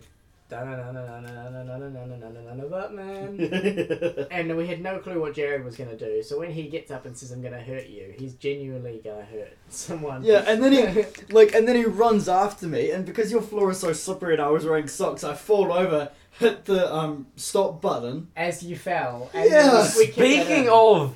Batman. 2.69 4.27
And 4.31 4.57
we 4.57 4.67
had 4.67 4.81
no 4.81 4.99
clue 4.99 5.21
what 5.21 5.35
Jarod 5.35 5.63
was 5.63 5.75
going 5.75 5.89
to 5.89 5.97
do. 5.97 6.23
So 6.23 6.39
when 6.39 6.51
he 6.51 6.67
gets 6.67 6.91
up 6.91 7.05
and 7.05 7.15
says, 7.17 7.31
I'm 7.31 7.41
going 7.41 7.53
to 7.53 7.61
hurt 7.61 7.87
you, 7.87 8.13
he's 8.17 8.33
genuinely 8.33 8.99
going 9.03 9.19
to 9.19 9.25
hurt 9.25 9.57
someone. 9.69 10.23
Yeah, 10.23 10.43
and 10.47 10.63
then 10.63 10.71
he 10.71 11.05
like, 11.29 11.53
and 11.53 11.67
then 11.67 11.75
he 11.75 11.85
runs 11.85 12.27
after 12.27 12.67
me, 12.67 12.91
and 12.91 13.05
because 13.05 13.31
your 13.31 13.41
floor 13.41 13.71
is 13.71 13.79
so 13.79 13.93
slippery 13.93 14.33
and 14.33 14.41
I 14.41 14.49
was 14.49 14.65
wearing 14.65 14.87
socks, 14.87 15.23
I 15.23 15.35
fall 15.35 15.71
over, 15.71 16.11
hit 16.31 16.65
the 16.65 16.93
um 16.93 17.27
stop 17.35 17.81
button. 17.81 18.29
As 18.35 18.63
you 18.63 18.75
fell. 18.75 19.29
Yeah. 19.33 19.43
kept 19.43 19.95
that 19.95 20.13
Speaking 20.13 20.69
of 20.69 21.15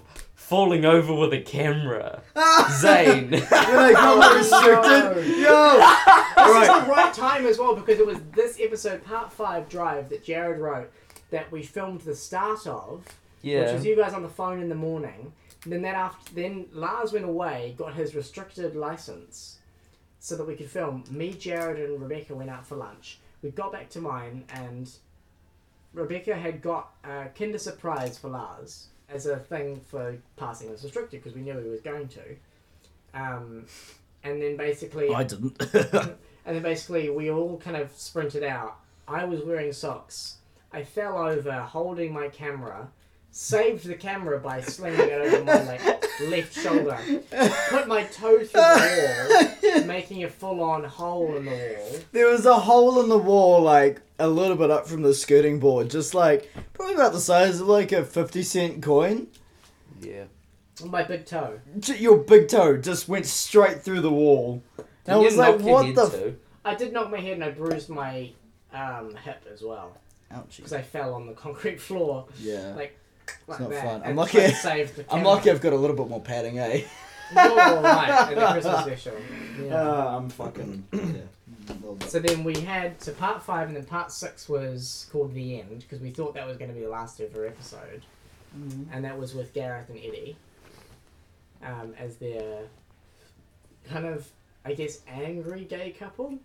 falling 0.53 0.85
over 0.85 1.11
with 1.15 1.33
a 1.33 1.41
camera, 1.41 2.21
Zane. 2.79 3.31
When 3.31 3.43
I 3.51 3.91
got 3.91 4.35
restricted, 4.37 5.37
yo. 5.39 5.77
This 5.77 6.53
Right. 6.53 6.69
is 6.81 6.85
the 6.85 6.91
right 6.91 7.11
time 7.11 7.45
as 7.47 7.57
well 7.57 7.75
because 7.75 7.97
it 7.99 8.05
was 8.05 8.19
this 8.33 8.59
episode, 8.61 9.03
part 9.03 9.33
five 9.33 9.67
drive 9.67 10.09
that 10.09 10.23
Jarod 10.23 10.59
wrote 10.59 10.91
that 11.31 11.51
we 11.51 11.63
filmed 11.63 12.01
the 12.01 12.13
start 12.15 12.67
of, 12.67 13.03
which 13.63 13.73
was 13.73 13.83
you 13.83 13.95
guys 13.95 14.13
on 14.13 14.21
the 14.21 14.29
phone 14.29 14.61
in 14.61 14.69
the 14.69 14.75
morning. 14.75 15.33
Then 15.65 15.81
that 15.81 15.95
after, 15.95 16.35
then 16.35 16.67
Lars 16.71 17.13
went 17.13 17.25
away, 17.25 17.73
got 17.75 17.95
his 17.95 18.13
restricted 18.13 18.75
license, 18.75 19.57
so 20.19 20.35
that 20.37 20.45
we 20.45 20.55
could 20.55 20.69
film. 20.69 21.03
Me, 21.09 21.33
Jarod, 21.33 21.83
and 21.83 21.99
Rebecca 21.99 22.35
went 22.35 22.51
out 22.51 22.67
for 22.67 22.75
lunch. 22.75 23.17
We 23.41 23.49
got 23.49 23.71
back 23.71 23.89
to 23.91 24.01
mine, 24.01 24.43
and 24.53 24.87
Rebecca 25.95 26.35
had 26.35 26.61
got 26.61 26.91
a 27.03 27.29
Kinder 27.35 27.57
surprise 27.57 28.19
for 28.19 28.29
Lars 28.29 28.89
as 29.13 29.25
a 29.25 29.37
thing 29.37 29.81
for 29.87 30.17
passing 30.37 30.69
as 30.71 30.83
restricted 30.83 31.21
because 31.21 31.35
we 31.35 31.41
knew 31.41 31.57
he 31.59 31.69
was 31.69 31.81
going 31.81 32.07
to. 32.09 32.21
Um, 33.13 33.65
and 34.23 34.41
then 34.41 34.57
basically, 34.57 35.13
I 35.13 35.23
didn't. 35.23 35.61
and 35.73 36.55
then 36.55 36.61
basically 36.61 37.09
we 37.09 37.29
all 37.29 37.57
kind 37.57 37.77
of 37.77 37.91
sprinted 37.95 38.43
out. 38.43 38.77
I 39.07 39.25
was 39.25 39.43
wearing 39.43 39.73
socks. 39.73 40.37
I 40.71 40.83
fell 40.83 41.17
over 41.17 41.51
holding 41.51 42.13
my 42.13 42.29
camera, 42.29 42.87
saved 43.31 43.85
the 43.85 43.95
camera 43.95 44.39
by 44.39 44.61
slinging 44.61 45.01
it 45.01 45.11
over 45.11 45.43
my 45.43 45.61
like, 45.63 45.81
left 46.21 46.53
shoulder, 46.57 46.97
put 47.69 47.87
my 47.87 48.03
toe 48.03 48.39
through 48.39 48.47
the 48.47 49.59
wall, 49.61 49.83
making 49.85 50.23
a 50.23 50.29
full 50.29 50.63
on 50.63 50.83
hole 50.83 51.35
in 51.35 51.45
the 51.45 51.51
wall. 51.51 51.99
There 52.11 52.27
was 52.27 52.45
a 52.45 52.57
hole 52.57 53.01
in 53.03 53.09
the 53.09 53.17
wall, 53.17 53.61
like 53.61 54.01
a 54.19 54.27
little 54.27 54.55
bit 54.55 54.69
up 54.71 54.87
from 54.87 55.01
the 55.01 55.13
skirting 55.13 55.59
board, 55.59 55.89
just 55.89 56.13
like 56.13 56.51
probably 56.73 56.95
about 56.95 57.13
the 57.13 57.19
size 57.19 57.59
of 57.61 57.67
like 57.67 57.91
a 57.91 58.03
fifty 58.03 58.43
cent 58.43 58.81
coin. 58.83 59.27
yeah. 60.01 60.25
My 60.83 61.03
big 61.03 61.25
toe. 61.27 61.59
J- 61.79 61.99
Your 61.99 62.17
big 62.17 62.47
toe 62.47 62.77
just 62.77 63.07
went 63.07 63.27
straight 63.27 63.83
through 63.83 64.01
the 64.01 64.11
wall. 64.11 64.63
And 65.05 65.15
I 65.15 65.17
was 65.17 65.37
like, 65.37 65.59
what 65.59 65.93
the? 65.93 66.01
F- 66.03 66.11
too? 66.11 66.37
I 66.65 66.73
did 66.73 66.91
knock 66.93 67.11
my 67.11 67.19
head 67.19 67.33
and 67.33 67.43
I 67.43 67.51
bruised 67.51 67.89
my 67.89 68.31
um, 68.73 69.15
hip 69.23 69.45
as 69.53 69.61
well 69.61 69.95
Ouchie. 70.33 70.57
because 70.57 70.73
I 70.73 70.81
fell 70.81 71.13
on 71.13 71.27
the 71.27 71.33
concrete 71.45 71.79
floor. 71.79 72.25
Yeah. 72.39 72.73
Like 72.75 72.97
like 73.47 73.59
not 73.59 73.69
that. 73.69 73.83
fun. 73.83 74.01
I'm 74.01 74.07
and 74.09 74.17
lucky- 74.17 74.39
try 74.39 74.47
to 74.49 74.55
Save 74.55 74.95
the 74.95 75.01
I'm 75.03 75.07
camera. 75.19 75.27
lucky 75.27 75.51
I've 75.51 75.61
got 75.61 75.73
a 75.73 75.77
little 75.77 75.95
bit 75.95 76.09
more 76.09 76.21
padding, 76.21 76.57
eh? 76.57 76.81
You're 77.35 77.55
right 77.55 78.31
in 78.31 78.39
the 78.39 78.45
Christmas 78.51 78.81
special. 78.81 79.13
Yeah. 79.63 79.75
Uh, 79.75 80.17
I'm 80.17 80.29
fucking. 80.29 80.87
Yeah. 80.91 81.01
A 81.69 81.73
little 81.73 81.95
bit. 81.95 82.09
So 82.09 82.19
then 82.19 82.43
we 82.43 82.59
had 82.59 83.01
so 83.01 83.13
part 83.13 83.41
five 83.43 83.67
and 83.67 83.75
then 83.77 83.85
part 83.85 84.11
six 84.11 84.47
was 84.49 85.07
called 85.11 85.33
the 85.33 85.59
end 85.59 85.79
because 85.79 85.99
we 85.99 86.09
thought 86.11 86.33
that 86.35 86.45
was 86.47 86.57
going 86.57 86.69
to 86.69 86.75
be 86.75 86.81
the 86.83 86.89
last 86.89 87.19
ever 87.21 87.45
episode, 87.45 88.03
Mhm. 88.57 88.87
and 88.91 89.03
that 89.05 89.17
was 89.17 89.33
with 89.33 89.53
Gareth 89.53 89.89
and 89.89 89.97
Eddie, 89.97 90.35
um, 91.63 91.93
as 91.97 92.17
their 92.17 92.67
kind 93.89 94.05
of 94.05 94.29
I 94.65 94.73
guess 94.73 94.99
angry 95.07 95.65
gay 95.65 95.91
couple. 95.91 96.37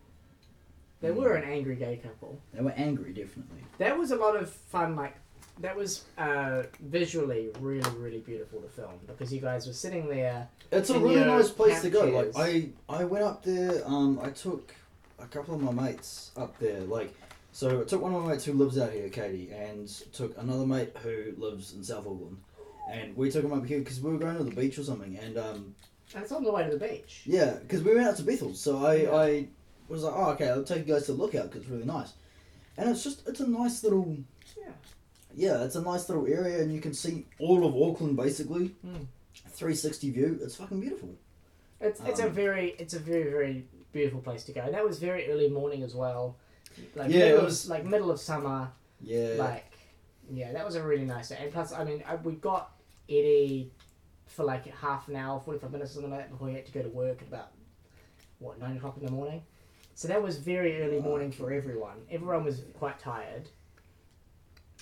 They 1.01 1.13
were 1.13 1.35
an 1.35 1.49
angry 1.49 1.77
gay 1.77 1.97
couple. 2.03 2.41
They 2.53 2.61
were 2.61 2.73
angry, 2.73 3.13
definitely. 3.13 3.63
That 3.79 3.97
was 3.97 4.11
a 4.11 4.17
lot 4.17 4.35
of 4.35 4.51
fun. 4.51 4.97
Like 4.97 5.15
that 5.61 5.77
was 5.77 6.05
uh, 6.19 6.65
visually 6.81 7.51
really 7.61 7.89
really 7.99 8.19
beautiful 8.19 8.61
to 8.61 8.69
film 8.69 8.95
because 9.07 9.33
you 9.33 9.41
guys 9.41 9.67
were 9.69 9.73
sitting 9.73 10.09
there. 10.09 10.49
It's 10.73 10.91
a 10.91 10.99
really 10.99 11.25
nice 11.25 11.51
place 11.51 11.83
to 11.83 11.91
go. 11.91 12.05
Like. 12.07 12.33
I, 12.37 12.69
I 12.89 13.05
went 13.05 13.25
up 13.25 13.45
there. 13.45 13.83
Um, 13.87 14.19
I 14.23 14.31
took 14.31 14.75
a 15.19 15.27
couple 15.27 15.55
of 15.55 15.61
my 15.63 15.73
mates 15.73 16.31
up 16.37 16.59
there. 16.59 16.81
Like, 16.81 17.13
so 17.53 17.81
I 17.81 17.85
took 17.85 18.03
one 18.03 18.15
of 18.15 18.23
my 18.25 18.31
mates 18.33 18.45
who 18.45 18.53
lives 18.53 18.79
out 18.79 18.93
here, 18.93 19.09
Katie, 19.09 19.51
and 19.51 19.89
took 20.13 20.37
another 20.39 20.67
mate 20.67 20.93
who 21.03 21.33
lives 21.37 21.75
in 21.75 21.83
South 21.85 22.07
Auckland, 22.07 22.39
and 22.91 23.17
we 23.17 23.31
took 23.31 23.43
them 23.43 23.53
up 23.53 23.67
here 23.67 23.79
because 23.81 24.01
we 24.01 24.11
were 24.13 24.19
going 24.19 24.37
to 24.37 24.45
the 24.45 24.51
beach 24.55 24.79
or 24.79 24.85
something. 24.85 25.17
And 25.19 25.37
um, 25.39 25.75
That's 26.13 26.33
on 26.33 26.45
the 26.45 26.53
way 26.53 26.65
to 26.69 26.77
the 26.77 26.87
beach. 26.87 27.23
yeah, 27.27 27.55
because 27.61 27.83
we 27.83 27.95
went 27.95 28.07
out 28.07 28.17
to 28.17 28.23
Bethel, 28.23 28.55
so 28.55 28.85
I, 28.85 28.95
Yeah. 28.95 29.15
I 29.15 29.49
was 29.89 30.03
like, 30.03 30.15
oh, 30.17 30.31
okay, 30.33 30.49
I'll 30.51 30.65
take 30.65 30.87
you 30.87 30.95
guys 30.95 31.07
to 31.07 31.13
the 31.13 31.23
lookout 31.23 31.45
because 31.47 31.63
it's 31.63 31.71
really 31.71 31.85
nice. 31.87 32.13
And 32.77 32.89
it's 32.91 33.03
just, 33.03 33.27
it's 33.27 33.41
a 33.41 33.49
nice 33.49 33.83
little, 33.83 34.17
Yeah. 34.57 34.73
yeah, 35.35 35.65
it's 35.65 35.75
a 35.77 35.83
nice 35.83 36.09
little 36.09 36.27
area, 36.27 36.61
and 36.63 36.73
you 36.73 36.81
can 36.81 36.95
see 36.95 37.27
all 37.41 37.67
of 37.67 37.75
Auckland 37.75 38.17
basically. 38.17 38.77
Mm. 38.87 39.07
360 39.51 40.11
view. 40.11 40.39
It's 40.43 40.55
fucking 40.57 40.81
beautiful. 40.81 41.15
It's 41.81 42.01
it's 42.07 42.21
a 42.21 42.27
Um, 42.27 42.33
very 42.33 42.71
it's 42.79 42.95
a 42.95 42.99
very 42.99 43.31
very 43.31 43.67
beautiful 43.99 44.21
place 44.21 44.45
to 44.45 44.53
go. 44.53 44.61
And 44.63 44.75
that 44.75 44.85
was 44.85 44.99
very 44.99 45.31
early 45.31 45.49
morning 45.49 45.83
as 45.83 45.95
well. 45.95 46.37
Like 46.95 47.11
Yeah, 47.11 47.19
middle 47.27 47.41
it 47.41 47.45
was- 47.45 47.69
like 47.69 47.85
middle 47.85 48.11
of 48.11 48.21
summer. 48.21 48.71
Yeah. 49.01 49.35
Like 49.39 49.73
yeah, 50.31 50.53
that 50.53 50.65
was 50.65 50.75
a 50.77 50.83
really 50.83 51.05
nice 51.05 51.29
day. 51.31 51.39
And 51.43 51.53
plus, 51.53 51.73
I 51.73 51.85
mean, 51.85 52.03
I, 52.07 52.17
we 52.17 52.33
got 52.35 52.71
Eddie 53.09 53.73
for 54.27 54.45
like 54.45 54.67
half 54.67 55.09
an 55.09 55.17
hour, 55.17 55.41
forty 55.41 55.59
five 55.59 55.73
minutes 55.73 55.91
or 55.93 55.95
something 55.95 56.11
like 56.13 56.21
that 56.21 56.31
before 56.31 56.49
he 56.49 56.55
had 56.55 56.67
to 56.67 56.73
go 56.73 56.83
to 56.83 56.89
work 56.91 57.23
at 57.23 57.29
about 57.29 57.49
what 58.39 58.59
nine 58.61 58.77
o'clock 58.77 58.97
in 58.99 59.07
the 59.07 59.11
morning. 59.13 59.43
So 59.95 60.07
that 60.09 60.23
was 60.23 60.37
very 60.39 60.81
early 60.83 61.01
morning 61.01 61.33
for 61.33 61.53
everyone. 61.53 61.97
Everyone 62.11 62.45
was 62.45 62.63
quite 62.79 62.99
tired. 63.01 63.49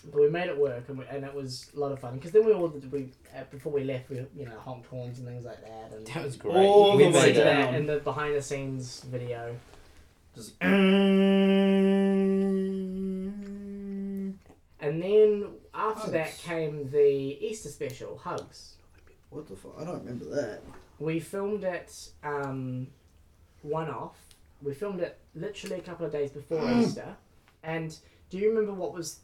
But 0.04 0.20
we 0.20 0.28
made 0.30 0.48
it 0.48 0.56
work, 0.58 0.88
and, 0.88 0.98
we, 0.98 1.04
and 1.06 1.24
it 1.24 1.34
was 1.34 1.70
a 1.74 1.80
lot 1.80 1.90
of 1.90 1.98
fun. 1.98 2.14
Because 2.14 2.30
then 2.30 2.44
we 2.44 2.52
all 2.52 2.68
did, 2.68 2.90
we 2.92 3.08
uh, 3.36 3.44
before 3.50 3.72
we 3.72 3.82
left, 3.84 4.08
we 4.10 4.24
you 4.36 4.44
know 4.46 4.58
honked 4.58 4.86
horns 4.88 5.18
and 5.18 5.26
things 5.26 5.44
like 5.44 5.60
that, 5.62 5.92
and 5.96 6.06
That 6.08 6.24
was 6.24 6.36
great. 6.36 6.54
All 6.56 6.96
we 6.96 7.04
the 7.04 7.10
way 7.10 7.20
made 7.26 7.32
did 7.32 7.36
it. 7.38 7.44
down. 7.44 7.72
that 7.72 7.74
in 7.80 7.86
the 7.86 7.98
behind 7.98 8.34
the 8.36 8.42
scenes 8.42 9.00
video. 9.10 9.56
Just. 10.34 10.52
And 14.78 15.02
then 15.02 15.46
after 15.74 16.10
that 16.12 16.36
came 16.38 16.90
the 16.90 17.00
Easter 17.44 17.70
special, 17.70 18.18
Hugs. 18.18 18.74
What 19.30 19.48
the 19.48 19.56
fuck? 19.56 19.74
I 19.80 19.84
don't 19.84 19.98
remember 20.04 20.26
that. 20.26 20.60
We 21.00 21.18
filmed 21.18 21.64
it 21.64 22.10
um, 22.22 22.86
one 23.62 23.88
off. 23.90 24.16
We 24.62 24.74
filmed 24.74 25.00
it 25.00 25.18
literally 25.34 25.76
a 25.76 25.80
couple 25.82 26.06
of 26.06 26.12
days 26.12 26.30
before 26.30 26.70
Easter. 26.80 27.16
And 27.64 27.96
do 28.30 28.38
you 28.38 28.50
remember 28.50 28.72
what 28.74 28.92
was 28.94 29.20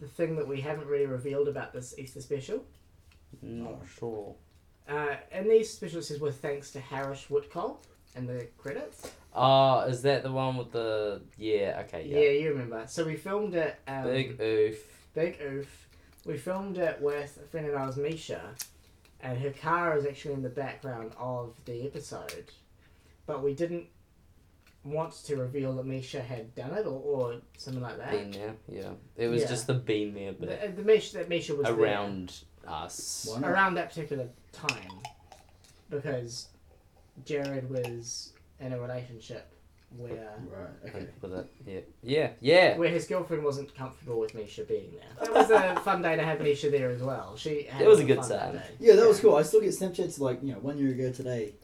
the 0.00 0.06
thing 0.08 0.36
that 0.36 0.46
we 0.46 0.60
haven't 0.60 0.86
really 0.86 1.06
revealed 1.06 1.48
about 1.48 1.72
this 1.72 1.94
Easter 1.98 2.20
special? 2.20 2.64
Not 3.42 3.80
sure. 3.98 4.34
Uh, 4.88 5.16
in 5.32 5.44
the 5.44 5.60
Easter 5.60 5.76
special, 5.86 6.02
says 6.02 6.20
with 6.20 6.40
thanks 6.40 6.70
to 6.72 6.80
Harish 6.80 7.28
Whitcole 7.28 7.78
and 8.14 8.28
the 8.28 8.46
credits. 8.58 9.10
Oh, 9.34 9.80
is 9.80 10.02
that 10.02 10.22
the 10.22 10.30
one 10.30 10.56
with 10.56 10.70
the 10.72 11.22
yeah? 11.36 11.82
Okay, 11.86 12.06
Yeah, 12.06 12.18
yeah. 12.18 12.30
you 12.42 12.50
remember. 12.50 12.84
So 12.86 13.04
we 13.04 13.16
filmed 13.16 13.54
it. 13.54 13.76
Um, 13.88 14.04
Big 14.04 14.40
oof. 14.40 14.76
Big 15.14 15.40
oof. 15.42 15.88
We 16.24 16.36
filmed 16.38 16.78
it 16.78 17.00
with 17.00 17.38
a 17.42 17.46
friend 17.48 17.66
of 17.66 17.74
ours, 17.74 17.96
Misha, 17.96 18.54
and 19.20 19.38
her 19.38 19.50
car 19.50 19.96
is 19.98 20.06
actually 20.06 20.34
in 20.34 20.42
the 20.42 20.48
background 20.48 21.12
of 21.18 21.54
the 21.64 21.84
episode. 21.84 22.52
But 23.26 23.42
we 23.42 23.54
didn't 23.54 23.86
want 24.84 25.12
to 25.24 25.36
reveal 25.36 25.74
that 25.76 25.86
Misha 25.86 26.20
had 26.20 26.54
done 26.54 26.72
it 26.74 26.84
or, 26.86 27.00
or 27.00 27.36
something 27.56 27.82
like 27.82 27.96
that. 27.98 28.10
Been 28.10 28.30
there, 28.30 28.54
yeah. 28.68 28.90
It 29.16 29.28
was 29.28 29.42
Yeah. 29.42 29.48
just 29.48 29.66
the 29.66 29.74
bean 29.74 30.12
there, 30.14 30.32
but 30.38 30.48
The, 30.60 30.68
the 30.76 30.82
Misha, 30.82 31.18
that 31.18 31.28
Misha 31.28 31.54
was 31.54 31.64
there 31.64 31.74
around 31.74 32.34
us. 32.66 33.26
Why 33.30 33.40
not? 33.40 33.50
around 33.50 33.74
that 33.74 33.88
particular 33.88 34.28
time 34.52 35.00
because 35.90 36.48
Jarod 37.24 37.68
was 37.68 38.32
in 38.60 38.72
a 38.72 38.80
relationship 38.80 39.50
where 39.96 40.32
Right. 40.50 40.90
Okay. 40.90 41.06
With 41.20 41.32
it, 41.34 41.46
yeah, 41.66 41.80
yeah, 42.02 42.30
yeah. 42.40 42.76
where 42.76 42.88
his 42.88 43.06
girlfriend 43.06 43.44
wasn't 43.44 43.72
comfortable 43.76 44.18
with 44.18 44.34
Misha 44.34 44.64
being 44.64 44.90
there. 44.92 45.26
That 45.26 45.32
was 45.32 45.50
a 45.50 45.80
fun 45.84 46.02
day 46.02 46.16
to 46.16 46.22
have 46.24 46.40
Misha 46.40 46.68
there 46.68 46.90
as 46.90 47.00
well. 47.00 47.36
She 47.36 47.62
had 47.70 47.80
It 47.82 47.86
was 47.88 48.00
a 48.00 48.02
fun 48.02 48.06
good 48.08 48.22
that 48.24 48.40
time. 48.40 48.52
day. 48.56 48.62
Yeah, 48.80 48.96
that 48.96 49.06
was 49.06 49.20
cool. 49.20 49.36
I 49.36 49.42
still 49.42 49.60
get 49.60 49.70
Snapchats 49.70 50.18
like 50.18 50.42
you 50.42 50.52
know 50.52 50.58
one 50.58 50.78
year 50.78 50.90
ago 50.90 51.12
today. 51.12 51.54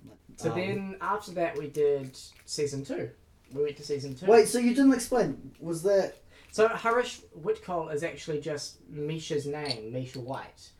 So 0.40 0.50
Um, 0.52 0.58
then 0.58 0.96
after 1.00 1.32
that 1.32 1.58
we 1.58 1.68
did 1.68 2.16
season 2.46 2.84
two. 2.84 3.10
We 3.52 3.62
went 3.64 3.76
to 3.76 3.82
season 3.82 4.14
two. 4.14 4.26
Wait, 4.26 4.48
so 4.48 4.58
you 4.58 4.74
didn't 4.74 4.94
explain? 4.94 5.52
Was 5.60 5.82
that? 5.82 6.14
So 6.52 6.66
Harish 6.68 7.20
Whitcole 7.44 7.92
is 7.94 8.02
actually 8.02 8.40
just 8.40 8.78
Misha's 8.88 9.46
name, 9.46 9.92
Misha 9.92 10.18
White, 10.20 10.70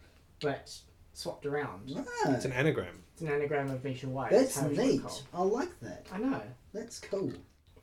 but 0.41 0.75
swapped 1.13 1.45
around. 1.47 1.93
Ah, 1.97 2.33
It's 2.35 2.45
an 2.47 2.53
anagram. 2.53 3.03
It's 3.13 3.23
an 3.23 3.29
anagram 3.29 3.71
of 3.71 3.85
Misha 3.85 4.09
White. 4.09 4.31
that's 4.31 4.57
Harish 4.59 4.79
neat. 4.79 5.03
Whitcole. 5.03 5.23
I 5.35 5.43
like 5.43 5.81
that. 5.81 6.07
I 6.13 6.19
know. 6.19 6.43
That's 6.73 6.99
cool. 7.01 7.33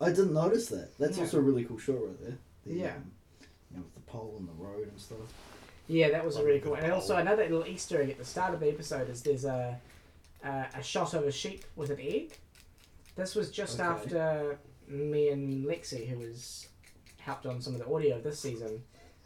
I 0.01 0.09
didn't 0.09 0.33
notice 0.33 0.67
that. 0.69 0.97
That's 0.97 1.17
Yeah. 1.17 1.23
also 1.25 1.37
a 1.37 1.41
really 1.41 1.63
cool 1.65 1.77
shot 1.77 2.03
right 2.03 2.19
there. 2.21 2.37
The, 2.65 2.73
Yeah. 2.73 2.95
Um, 2.95 3.11
you 3.71 3.77
know, 3.77 3.83
with 3.83 3.93
the 3.93 4.01
pole 4.11 4.35
and 4.39 4.47
the 4.47 4.53
road 4.53 4.87
and 4.87 4.99
stuff. 4.99 5.17
Yeah, 5.87 6.09
that 6.09 6.25
was 6.25 6.37
a 6.37 6.43
really 6.43 6.59
cool. 6.59 6.75
good 6.75 6.83
And 6.83 6.91
also 6.91 7.17
another 7.17 7.43
little 7.43 7.65
Easter 7.67 8.01
egg 8.01 8.09
at 8.09 8.17
the 8.17 8.25
start 8.25 8.53
of 8.53 8.59
the 8.61 8.67
episode 8.69 9.09
is 9.09 9.21
there's 9.21 9.45
a 9.45 9.79
a, 10.43 10.65
a 10.75 10.83
shot 10.83 11.13
of 11.13 11.23
a 11.23 11.31
sheep 11.31 11.63
with 11.75 11.89
an 11.89 11.99
egg. 11.99 12.37
This 13.15 13.35
was 13.35 13.51
just 13.51 13.79
Okay. 13.79 13.89
after 13.89 14.59
me 14.87 15.29
and 15.29 15.65
Lexi, 15.65 16.07
who 16.07 16.19
was 16.19 16.67
helped 17.19 17.45
on 17.45 17.61
some 17.61 17.73
of 17.73 17.79
the 17.79 17.87
audio 17.93 18.19
this 18.21 18.39
season, 18.39 18.83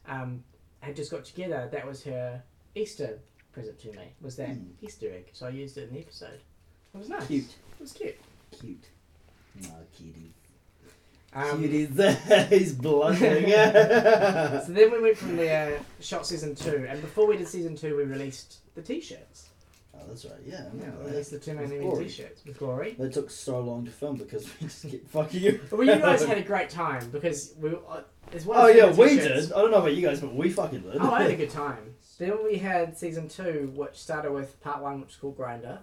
um, 0.08 0.44
had 0.80 0.96
just 0.96 1.12
got 1.12 1.26
together. 1.26 1.68
That 1.72 1.86
was 1.86 2.04
her 2.04 2.42
Easter 2.76 3.20
present 3.52 3.78
to 3.80 3.92
me. 3.92 4.14
Was 4.22 4.36
that 4.38 4.50
Hmm. 4.50 4.72
Easter 4.82 5.12
egg? 5.12 5.30
So 5.34 5.46
I 5.48 5.50
used 5.50 5.78
it 5.78 5.90
in 5.90 5.96
the 5.96 6.00
episode. 6.02 6.40
It 6.94 6.98
was 6.98 7.10
nice. 7.10 7.28
Cute. 7.28 7.46
It 7.46 7.80
was 7.82 7.92
cute. 7.94 8.18
Cute. 8.52 8.86
No, 9.62 9.70
cutie. 9.96 10.34
Um, 11.34 11.64
Cuties. 11.64 12.48
He's 12.50 12.74
blushing. 12.74 13.46
so 13.50 14.66
then 14.70 14.92
we 14.92 15.02
went 15.02 15.18
from 15.18 15.38
there, 15.38 15.80
shot 16.02 16.26
season 16.28 16.56
two, 16.56 16.86
and 16.90 17.00
before 17.02 17.26
we 17.28 17.38
did 17.38 17.48
season 17.48 17.76
two, 17.76 17.96
we 17.96 18.04
released 18.04 18.58
the 18.76 18.82
t-shirts. 18.82 19.50
Oh, 20.02 20.08
that's 20.08 20.26
right. 20.26 20.34
Yeah. 20.46 20.56
I 20.56 20.60
Yeah, 20.60 20.66
remember 20.74 20.98
we 21.00 21.04
that. 21.06 21.12
released 21.12 21.32
the 21.32 21.40
two 21.40 21.54
Man 21.54 21.62
With 21.64 21.72
Living 21.72 21.90
Glory. 21.90 22.06
t-shirts 22.06 22.46
with 22.46 22.58
Glory. 22.60 22.96
It 23.00 23.14
took 23.14 23.30
so 23.30 23.60
long 23.60 23.86
to 23.86 23.92
film 23.92 24.18
because 24.18 24.46
we 24.60 24.68
just 24.68 24.90
kept 24.90 25.08
fucking 25.10 25.42
you. 25.42 25.60
But 25.70 25.80
well, 25.80 25.88
you 25.88 26.02
guys 26.02 26.24
had 26.26 26.38
a 26.38 26.44
great 26.44 26.70
time 26.84 27.10
because 27.12 27.54
we. 27.60 27.70
Uh, 27.72 28.02
as 28.34 28.46
well 28.46 28.62
Oh 28.62 28.68
as 28.68 28.76
yeah, 28.78 28.86
having 28.86 28.98
we 29.00 29.10
t-shirts- 29.18 29.48
did. 29.48 29.54
I 29.54 29.62
don't 29.62 29.72
know 29.72 29.78
about 29.80 29.94
you 29.96 30.02
guys, 30.08 30.22
but 30.22 30.34
we 30.34 30.50
fucking 30.50 30.82
did. 30.82 30.98
Oh, 31.02 31.12
I 31.12 31.24
had 31.24 31.32
a 31.32 31.36
good 31.44 31.50
time. 31.50 31.96
Then 32.18 32.44
we 32.44 32.58
had 32.58 32.98
season 32.98 33.28
two, 33.28 33.72
which 33.76 33.96
started 33.96 34.32
with 34.32 34.62
part 34.62 34.82
one, 34.82 35.02
which 35.02 35.10
is 35.12 35.16
called 35.18 35.36
Grinder, 35.38 35.80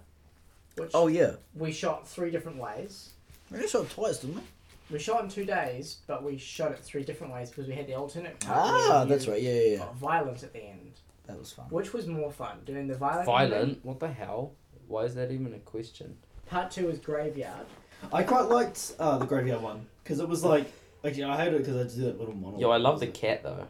which 0.76 0.92
oh 0.94 1.08
yeah. 1.08 1.32
we 1.54 1.72
shot 1.72 2.06
three 2.08 2.30
different 2.30 2.58
ways. 2.58 3.10
We 3.50 3.56
only 3.56 3.68
shot 3.68 3.82
it 3.84 3.90
twice, 3.90 4.18
didn't 4.18 4.36
we? 4.36 4.42
We 4.90 4.98
shot 4.98 5.22
in 5.24 5.28
two 5.28 5.44
days, 5.44 5.98
but 6.06 6.22
we 6.22 6.38
shot 6.38 6.70
it 6.72 6.78
three 6.78 7.02
different 7.02 7.32
ways 7.34 7.50
because 7.50 7.66
we 7.66 7.74
had 7.74 7.86
the 7.86 7.94
alternate. 7.94 8.40
cut 8.40 8.56
Ah, 8.56 9.04
that's 9.06 9.26
right. 9.28 9.42
Yeah, 9.42 9.52
yeah, 9.52 9.70
yeah. 9.72 9.78
got 9.78 9.96
Violent 9.96 10.42
at 10.44 10.52
the 10.54 10.62
end, 10.64 10.92
That 11.28 11.38
was 11.38 11.52
fun. 11.52 11.66
which 11.70 11.92
was 11.92 12.06
more 12.06 12.32
fun 12.32 12.58
doing 12.64 12.88
the 12.88 12.96
violent. 12.96 13.26
Violent? 13.26 13.84
What 13.84 14.00
the 14.00 14.08
hell? 14.08 14.54
Why 14.88 15.02
is 15.04 15.14
that 15.14 15.30
even 15.30 15.52
a 15.54 15.58
question? 15.58 16.16
Part 16.46 16.70
two 16.70 16.86
was 16.86 16.98
Graveyard. 16.98 17.66
I 18.12 18.22
quite 18.22 18.48
liked 18.48 18.94
uh, 18.98 19.18
the 19.18 19.26
graveyard 19.26 19.60
one 19.62 19.86
because 20.02 20.20
it 20.20 20.28
was 20.28 20.42
like, 20.44 20.66
actually, 21.04 21.24
I 21.24 21.36
hated 21.36 21.54
it 21.54 21.58
because 21.58 21.76
I 21.76 21.78
had 21.80 21.90
to 21.90 21.96
that 22.00 22.18
little 22.18 22.34
monologue. 22.34 22.60
Yo, 22.60 22.70
I 22.70 22.78
love 22.78 22.98
the 23.00 23.08
cat 23.08 23.42
though. 23.42 23.66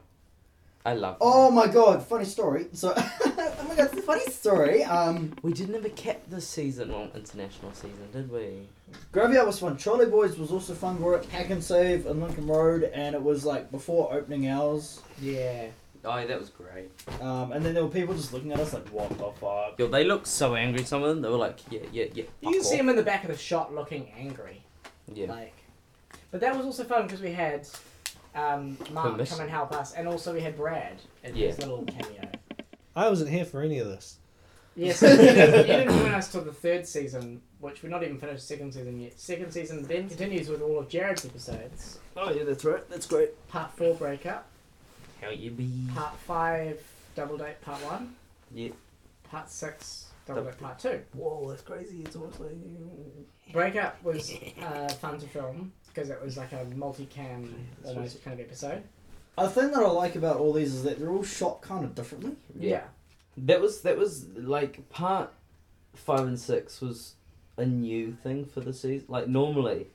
I 0.87 0.95
love. 0.95 1.17
Oh 1.21 1.51
my 1.51 1.67
god, 1.67 2.07
funny 2.07 2.25
story. 2.25 2.67
So, 2.73 2.93
oh 2.97 3.67
my 3.69 3.75
god, 3.75 3.91
funny 4.05 4.25
story. 4.31 4.85
Um, 4.85 5.35
We 5.43 5.53
didn't 5.53 5.75
have 5.75 5.85
a 5.85 5.91
cat 5.91 6.23
this 6.31 6.47
season, 6.47 6.93
well, 6.93 7.11
international 7.15 7.73
season, 7.73 8.09
did 8.13 8.31
we? 8.31 8.69
Graveyard 9.13 9.47
was 9.47 9.59
fun. 9.59 9.77
Charlie 9.77 10.07
Boys 10.07 10.39
was 10.39 10.53
also 10.53 10.75
fun. 10.75 10.99
We 10.99 11.05
were 11.05 11.19
at 11.19 11.25
Pak'nSave 11.25 12.07
in 12.07 12.21
Lincoln 12.21 12.47
Road, 12.47 12.85
and 12.85 13.15
it 13.15 13.23
was 13.23 13.45
like 13.45 13.71
before 13.71 14.13
opening 14.15 14.49
hours. 14.49 15.03
Yeah. 15.21 15.67
Oh, 16.05 16.27
that 16.27 16.39
was 16.39 16.51
great. 16.51 16.91
Um, 17.21 17.53
and 17.53 17.65
then 17.65 17.75
there 17.75 17.83
were 17.83 17.91
people 17.91 18.15
just 18.15 18.33
looking 18.33 18.53
at 18.53 18.61
us 18.61 18.73
like, 18.73 18.89
what 18.89 19.09
the 19.11 19.31
fuck? 19.41 19.79
Yo, 19.79 19.89
they 19.89 20.05
looked 20.05 20.27
so 20.27 20.55
angry. 20.55 20.85
Some 20.85 21.03
of 21.03 21.09
them, 21.09 21.23
they 21.23 21.29
were 21.29 21.37
like, 21.37 21.59
yeah, 21.71 21.81
yeah, 21.93 22.05
yeah. 22.15 22.25
You 22.41 22.51
can 22.51 22.55
fuck 22.55 22.65
see 22.65 22.75
off. 22.75 22.81
him 22.81 22.89
in 22.91 22.97
the 22.97 23.03
back 23.03 23.25
of 23.25 23.31
the 23.31 23.37
shot 23.37 23.75
looking 23.75 24.11
angry. 24.17 24.63
Yeah. 25.13 25.27
Like, 25.29 25.55
but 26.31 26.41
that 26.41 26.57
was 26.57 26.65
also 26.67 26.85
fun 26.85 27.03
because 27.07 27.21
we 27.21 27.33
had 27.33 27.67
um, 28.35 28.77
Mark 28.93 29.13
Permission. 29.13 29.37
come 29.37 29.43
and 29.43 29.51
help 29.51 29.73
us, 29.73 29.93
and 29.95 30.07
also 30.07 30.33
we 30.33 30.41
had 30.41 30.57
Brad 30.57 31.01
in 31.25 31.35
Yeah. 31.35 31.49
his 31.49 31.59
little 31.59 31.83
cameo. 31.85 32.31
I 32.95 33.09
wasn't 33.09 33.31
here 33.31 33.45
for 33.45 33.63
any 33.63 33.79
of 33.79 33.89
this. 33.89 34.17
Yeah, 34.77 34.93
so 34.93 35.09
you 35.11 35.17
didn't, 35.17 35.57
you 35.57 35.63
didn't 35.65 35.99
join 35.99 36.15
us 36.15 36.31
till 36.31 36.43
the 36.43 36.53
third 36.53 36.87
season, 36.87 37.43
which 37.59 37.83
we're 37.83 37.89
not 37.89 38.05
even 38.05 38.19
finished 38.19 38.47
second 38.47 38.73
season 38.73 39.01
yet. 39.01 39.19
Second 39.19 39.51
season 39.53 39.83
then 39.83 40.09
continues 40.09 40.49
with 40.49 40.63
all 40.63 40.79
of 40.79 40.89
Jared's 40.89 41.25
episodes. 41.25 41.99
Oh 42.17 42.31
yeah, 42.31 42.45
that's 42.45 42.65
right. 42.65 42.89
That's 42.89 43.07
great. 43.07 43.31
Part 43.49 43.73
four 43.73 43.95
breakup, 43.95 44.47
How 45.21 45.31
you 45.31 45.51
be? 45.51 45.71
part 45.95 46.17
five 46.17 46.81
double 47.15 47.37
date 47.39 47.61
part 47.63 47.81
one, 47.85 48.15
Yep. 48.55 48.73
part 49.31 49.51
six 49.51 50.07
double 50.27 50.45
date 50.45 50.59
part 50.61 50.79
two. 50.79 51.01
Whoa, 51.15 51.49
that's 51.51 51.63
crazy. 51.63 52.03
It's 52.05 52.17
almost 52.17 52.41
like 52.41 52.53
Breakup 53.53 54.03
was 54.05 54.33
uh, 54.63 54.89
fun 54.89 55.19
to 55.19 55.27
film 55.27 55.73
because 55.89 56.11
it 56.11 56.23
was 56.23 56.37
like 56.37 56.53
a 56.53 56.65
multi-cam 56.77 57.55
almost 57.85 58.23
kind 58.25 58.39
of 58.39 58.47
episode. 58.47 58.83
A 59.37 59.49
thing 59.49 59.71
that 59.71 59.81
I 59.83 59.89
like 59.91 60.17
about 60.17 60.37
all 60.37 60.53
these 60.53 60.75
is 60.75 60.83
that 60.83 60.99
they're 60.99 61.11
all 61.11 61.23
shot 61.25 61.63
kind 61.63 61.85
of 61.85 61.95
differently. 61.95 62.33
Yeah. 62.59 62.83
That 63.37 63.61
was 63.61 63.83
that 63.83 63.97
was 63.97 64.27
like 64.37 64.89
part 64.91 65.33
five 65.95 66.27
and 66.27 66.39
six 66.39 66.81
was 66.81 67.15
a 67.57 67.65
new 67.67 68.13
thing 68.13 68.45
for 68.47 68.61
the 68.61 68.73
season. 68.73 69.07
Like 69.09 69.29
normally, 69.29 69.89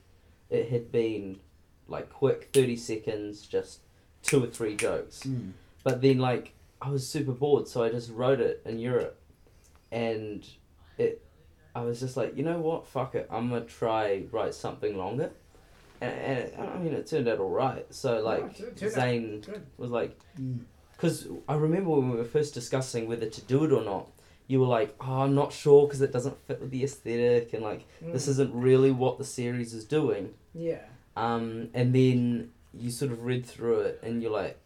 it 0.50 0.70
had 0.70 0.90
been 0.92 1.40
like 1.88 2.10
quick 2.10 2.50
thirty 2.52 2.76
seconds, 2.76 3.42
just 3.46 3.80
two 4.24 4.42
or 4.42 4.48
three 4.48 4.74
jokes. 4.74 5.22
Mm. 5.24 5.52
But 5.84 6.02
then 6.02 6.18
like 6.18 6.52
I 6.82 6.90
was 6.90 7.08
super 7.08 7.32
bored, 7.32 7.68
so 7.68 7.84
I 7.84 7.90
just 7.90 8.10
wrote 8.10 8.40
it 8.40 8.60
in 8.66 8.78
Europe, 8.80 9.16
and 9.92 10.44
it. 10.98 11.20
I 11.76 11.80
was 11.82 11.98
just 11.98 12.16
like, 12.16 12.36
you 12.36 12.44
know 12.44 12.58
what, 12.60 12.86
fuck 12.86 13.16
it, 13.16 13.26
I'm 13.30 13.48
gonna 13.50 13.64
try 13.64 14.24
write 14.30 14.54
something 14.54 14.96
longer, 14.96 15.30
and, 16.00 16.12
and 16.12 16.38
it, 16.38 16.58
I 16.58 16.78
mean 16.78 16.92
it 16.94 17.06
turned 17.08 17.26
out 17.28 17.40
alright. 17.40 17.86
So 17.92 18.20
like 18.20 18.56
turned 18.76 18.92
Zane 18.92 19.44
was 19.76 19.90
like, 19.90 20.16
Mm. 20.40 20.60
because 20.92 21.26
I 21.48 21.54
remember 21.56 21.90
when 21.90 22.10
we 22.10 22.16
were 22.16 22.24
first 22.24 22.54
discussing 22.54 23.08
whether 23.08 23.26
to 23.26 23.40
do 23.42 23.64
it 23.64 23.72
or 23.72 23.82
not, 23.84 24.08
you 24.46 24.60
were 24.60 24.66
like, 24.68 24.94
oh, 25.00 25.22
I'm 25.22 25.34
not 25.34 25.52
sure 25.52 25.86
because 25.86 26.00
it 26.00 26.12
doesn't 26.12 26.36
fit 26.46 26.60
with 26.60 26.70
the 26.70 26.84
aesthetic 26.84 27.52
and 27.54 27.62
like 27.64 27.86
this 28.00 28.26
Mm. 28.26 28.30
isn't 28.30 28.54
really 28.54 28.92
what 28.92 29.18
the 29.18 29.24
series 29.24 29.74
is 29.74 29.84
doing. 29.84 30.34
Yeah. 30.54 30.82
Um, 31.16 31.70
and 31.74 31.92
then 31.94 32.50
you 32.78 32.90
sort 32.90 33.12
of 33.12 33.24
read 33.24 33.44
through 33.46 33.80
it 33.80 34.00
and 34.02 34.22
you're 34.22 34.32
like, 34.32 34.58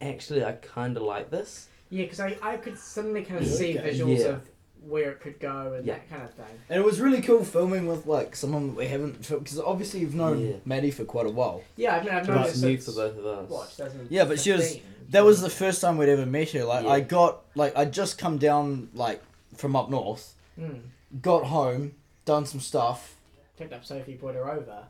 actually, 0.00 0.44
I 0.44 0.52
kind 0.52 0.96
of 0.96 1.02
like 1.02 1.30
this. 1.30 1.68
Yeah, 1.90 2.04
because 2.04 2.20
I, 2.20 2.36
I 2.42 2.56
could 2.56 2.78
suddenly 2.78 3.22
kind 3.24 3.40
of 3.40 3.46
see 3.46 3.78
okay. 3.78 3.90
visuals 3.90 4.18
Yeah. 4.20 4.24
of 4.26 4.40
where 4.86 5.10
it 5.12 5.20
could 5.20 5.38
go 5.38 5.74
and 5.74 5.86
Yeah. 5.86 5.94
that 5.94 6.10
kind 6.10 6.22
of 6.22 6.34
thing. 6.34 6.58
And 6.68 6.80
it 6.80 6.84
was 6.84 7.00
really 7.00 7.22
cool 7.22 7.44
filming 7.44 7.86
with 7.86 8.06
like 8.06 8.34
someone 8.34 8.68
that 8.68 8.76
we 8.76 8.86
haven't 8.86 9.28
because 9.28 9.60
obviously 9.60 10.00
you've 10.00 10.14
known 10.14 10.40
Yeah. 10.44 10.52
Maddie 10.64 10.90
for 10.90 11.04
quite 11.04 11.26
a 11.26 11.30
while. 11.30 11.62
Yeah, 11.76 11.96
I 11.96 12.00
mean, 12.02 12.12
I've 12.12 12.26
known 12.26 12.38
It 12.38 12.40
her 12.40 12.46
was 12.46 12.62
new 12.62 12.76
since, 12.80 12.86
for 12.96 13.00
both 13.08 13.18
of 13.18 13.26
us. 13.26 13.50
what, 13.50 13.70
2015? 13.70 14.08
Yeah, 14.10 14.24
but 14.24 14.40
she 14.40 14.52
was- 14.52 14.78
That 15.10 15.24
was 15.24 15.42
the 15.42 15.50
first 15.50 15.80
time 15.82 15.98
we'd 15.98 16.08
ever 16.08 16.24
met 16.26 16.50
her. 16.52 16.64
Like 16.64 16.84
Yeah. 16.84 16.90
I 16.90 17.00
got 17.00 17.42
like 17.54 17.76
I 17.76 17.84
just 17.84 18.16
come 18.18 18.38
down 18.38 18.88
like 18.94 19.22
from 19.56 19.76
up 19.76 19.90
north, 19.90 20.34
Mm. 20.58 20.80
got 21.20 21.44
home, 21.44 21.94
done 22.24 22.46
some 22.46 22.60
stuff. 22.60 23.16
Picked 23.58 23.74
up 23.74 23.84
Sophie, 23.84 24.14
brought 24.14 24.34
her 24.34 24.50
over, 24.50 24.84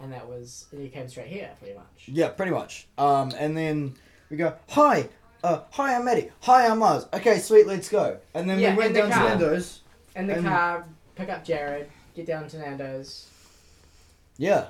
and 0.00 0.12
that 0.12 0.26
was, 0.28 0.66
he 0.76 0.88
came 0.88 1.08
straight 1.08 1.26
here, 1.28 1.50
pretty 1.58 1.74
much. 1.74 1.86
Yeah, 2.06 2.28
pretty 2.28 2.52
much. 2.52 2.86
Um, 2.98 3.32
and 3.38 3.56
then 3.56 3.94
we 4.30 4.36
go, 4.36 4.54
hi, 4.68 5.08
uh, 5.44 5.60
hi, 5.70 5.94
I'm 5.96 6.04
Maddie. 6.04 6.30
Hi, 6.42 6.66
I'm 6.66 6.78
Mars. 6.78 7.06
Okay, 7.12 7.38
sweet, 7.38 7.66
let's 7.66 7.88
go. 7.88 8.18
And 8.34 8.48
then 8.48 8.58
Yeah, 8.58 8.72
we 8.72 8.78
went 8.78 8.96
in 8.96 9.02
the 9.04 9.08
down 9.08 9.22
to. 9.22 9.28
Nando's. 9.28 9.80
In 10.16 10.26
the 10.26 10.34
And- 10.36 10.46
car, 10.46 10.84
pick 11.14 11.28
up 11.28 11.44
Jarod, 11.44 11.86
get 12.14 12.26
down 12.26 12.48
to 12.48 12.58
Nando's. 12.58 13.26
Yeah, 14.36 14.68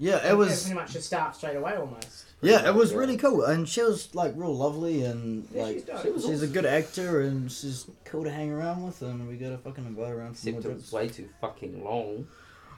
yeah, 0.00 0.16
it 0.16 0.24
and 0.30 0.38
was. 0.38 0.62
pretty 0.64 0.74
much 0.74 0.92
just 0.92 1.06
start 1.06 1.36
straight 1.36 1.54
away 1.54 1.76
almost. 1.76 2.24
Yeah, 2.42 2.68
it 2.68 2.74
was 2.74 2.90
Yeah. 2.90 2.98
really 2.98 3.16
cool, 3.16 3.44
and 3.44 3.68
she 3.68 3.80
was 3.80 4.12
like 4.12 4.32
real 4.34 4.52
lovely, 4.56 5.04
and 5.04 5.46
Yeah, 5.54 5.62
like 5.62 5.74
she's 5.74 5.84
dope. 5.84 6.02
she 6.02 6.10
was 6.10 6.24
she's 6.26 6.42
a 6.42 6.48
good 6.48 6.66
actor, 6.66 7.20
and 7.20 7.50
she's 7.50 7.86
cool 8.04 8.24
to 8.24 8.30
hang 8.32 8.50
around 8.50 8.82
with, 8.84 9.00
and 9.02 9.28
we 9.28 9.36
got 9.36 9.50
to 9.50 9.58
fucking 9.58 9.86
invite 9.86 10.08
her 10.08 10.18
around 10.18 10.36
for 10.36 10.48
more 10.48 10.58
Except 10.58 10.64
it 10.64 10.68
drinks. 10.68 10.82
was 10.82 10.92
way 10.92 11.08
too 11.08 11.28
fucking 11.40 11.84
long. 11.84 12.26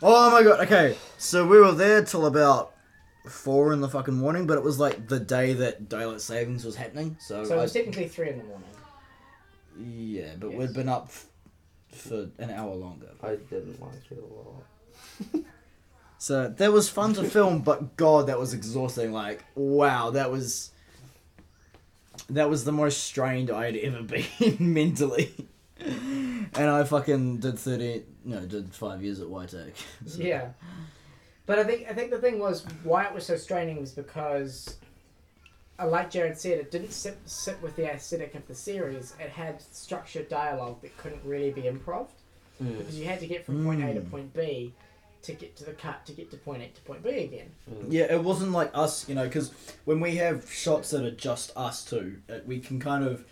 Oh 0.02 0.30
my 0.30 0.42
god! 0.42 0.61
Okay, 0.61 0.96
so 1.18 1.46
we 1.46 1.59
were 1.59 1.72
there 1.72 2.04
till 2.04 2.26
about 2.26 2.74
four 3.28 3.72
in 3.72 3.80
the 3.80 3.88
fucking 3.88 4.14
morning, 4.14 4.46
but 4.46 4.56
it 4.59 4.62
was 4.62 4.78
like 4.78 5.09
the 5.09 5.18
day 5.18 5.52
that 5.54 5.88
daylight 5.88 6.20
savings 6.20 6.64
was 6.64 6.76
happening. 6.76 7.16
So, 7.20 7.44
So 7.44 7.54
it 7.56 7.59
I, 7.59 7.62
was 7.62 7.72
technically 7.72 8.09
three 8.09 8.30
in 8.30 8.38
the 8.38 8.44
morning. 8.44 8.68
yeah, 9.78 10.35
but 10.38 10.50
Yes. 10.50 10.59
we'd 10.59 10.74
been 10.74 10.88
up 10.88 11.06
f- 11.06 11.26
for 11.92 12.28
an 12.38 12.50
hour 12.50 12.74
longer. 12.74 13.09
I 13.22 13.37
didn't 13.37 13.80
like 13.80 13.92
it 14.11 14.18
a 14.22 14.35
lot. 15.38 15.44
So 16.18 16.48
that 16.48 16.72
was 16.72 16.88
fun 16.88 17.12
to 17.14 17.24
film, 17.24 17.61
but 17.61 17.96
god, 17.98 18.28
that 18.28 18.38
was 18.38 18.54
exhausting. 18.54 19.12
Like, 19.12 19.44
wow, 19.54 20.11
that 20.12 20.30
was 20.32 20.70
that 22.30 22.48
was 22.48 22.64
the 22.64 22.72
most 22.72 23.04
strained 23.04 23.50
I 23.50 23.66
had 23.66 23.76
ever 23.76 24.02
been 24.38 24.56
mentally. 24.59 25.32
and 25.78 26.56
I 26.56 26.85
fucking 26.85 27.38
did 27.40 27.59
thirty, 28.30 28.40
no, 28.42 28.46
did 28.46 28.74
five 28.74 29.02
years 29.02 29.20
at 29.20 29.28
YTech. 29.28 29.72
So- 30.06 30.20
Yeah. 30.22 30.48
But 31.46 31.60
I 31.60 31.64
think 31.64 31.86
I 31.88 31.92
think 31.94 32.10
the 32.10 32.18
thing 32.18 32.38
was 32.40 32.66
why 32.82 33.04
it 33.04 33.14
was 33.14 33.24
so 33.24 33.36
straining 33.36 33.80
was 33.80 33.92
because, 33.92 34.78
uh, 35.78 35.86
like 35.86 36.10
Jarod 36.10 36.36
said, 36.36 36.58
it 36.58 36.72
didn't 36.72 36.92
sit 36.92 37.16
sit 37.26 37.60
with 37.62 37.76
the 37.76 37.84
aesthetic 37.92 38.34
of 38.34 38.46
the 38.48 38.54
series. 38.54 39.14
It 39.20 39.30
had 39.30 39.62
structured 39.62 40.28
dialogue 40.28 40.82
that 40.82 40.96
couldn't 40.98 41.22
really 41.24 41.52
be 41.52 41.62
improv 41.62 42.08
Mm. 42.62 42.78
because 42.78 42.98
you 42.98 43.04
had 43.04 43.20
to 43.20 43.26
get 43.28 43.44
from 43.46 43.64
point 43.64 43.82
A 43.84 43.94
to 43.94 44.00
Mm. 44.00 44.10
point 44.10 44.34
B 44.34 44.72
to 45.22 45.32
get 45.34 45.54
to 45.56 45.64
the 45.64 45.72
cut 45.72 46.04
to 46.06 46.12
get 46.12 46.30
to 46.32 46.36
point 46.36 46.62
A 46.62 46.68
to 46.68 46.80
point 46.82 47.04
B 47.04 47.10
again. 47.10 47.50
Mm. 47.70 47.92
Yeah, 47.92 48.12
it 48.12 48.24
wasn't 48.24 48.50
like 48.52 48.70
us, 48.74 49.08
you 49.08 49.14
know, 49.14 49.24
because 49.24 49.52
when 49.84 50.00
we 50.00 50.16
have 50.16 50.50
shots 50.50 50.90
that 50.90 51.04
are 51.04 51.10
just 51.12 51.52
us 51.56 51.84
two, 51.84 52.16
uh, 52.28 52.38
we 52.44 52.58
can 52.58 52.80
kind 52.80 53.04
of. 53.04 53.24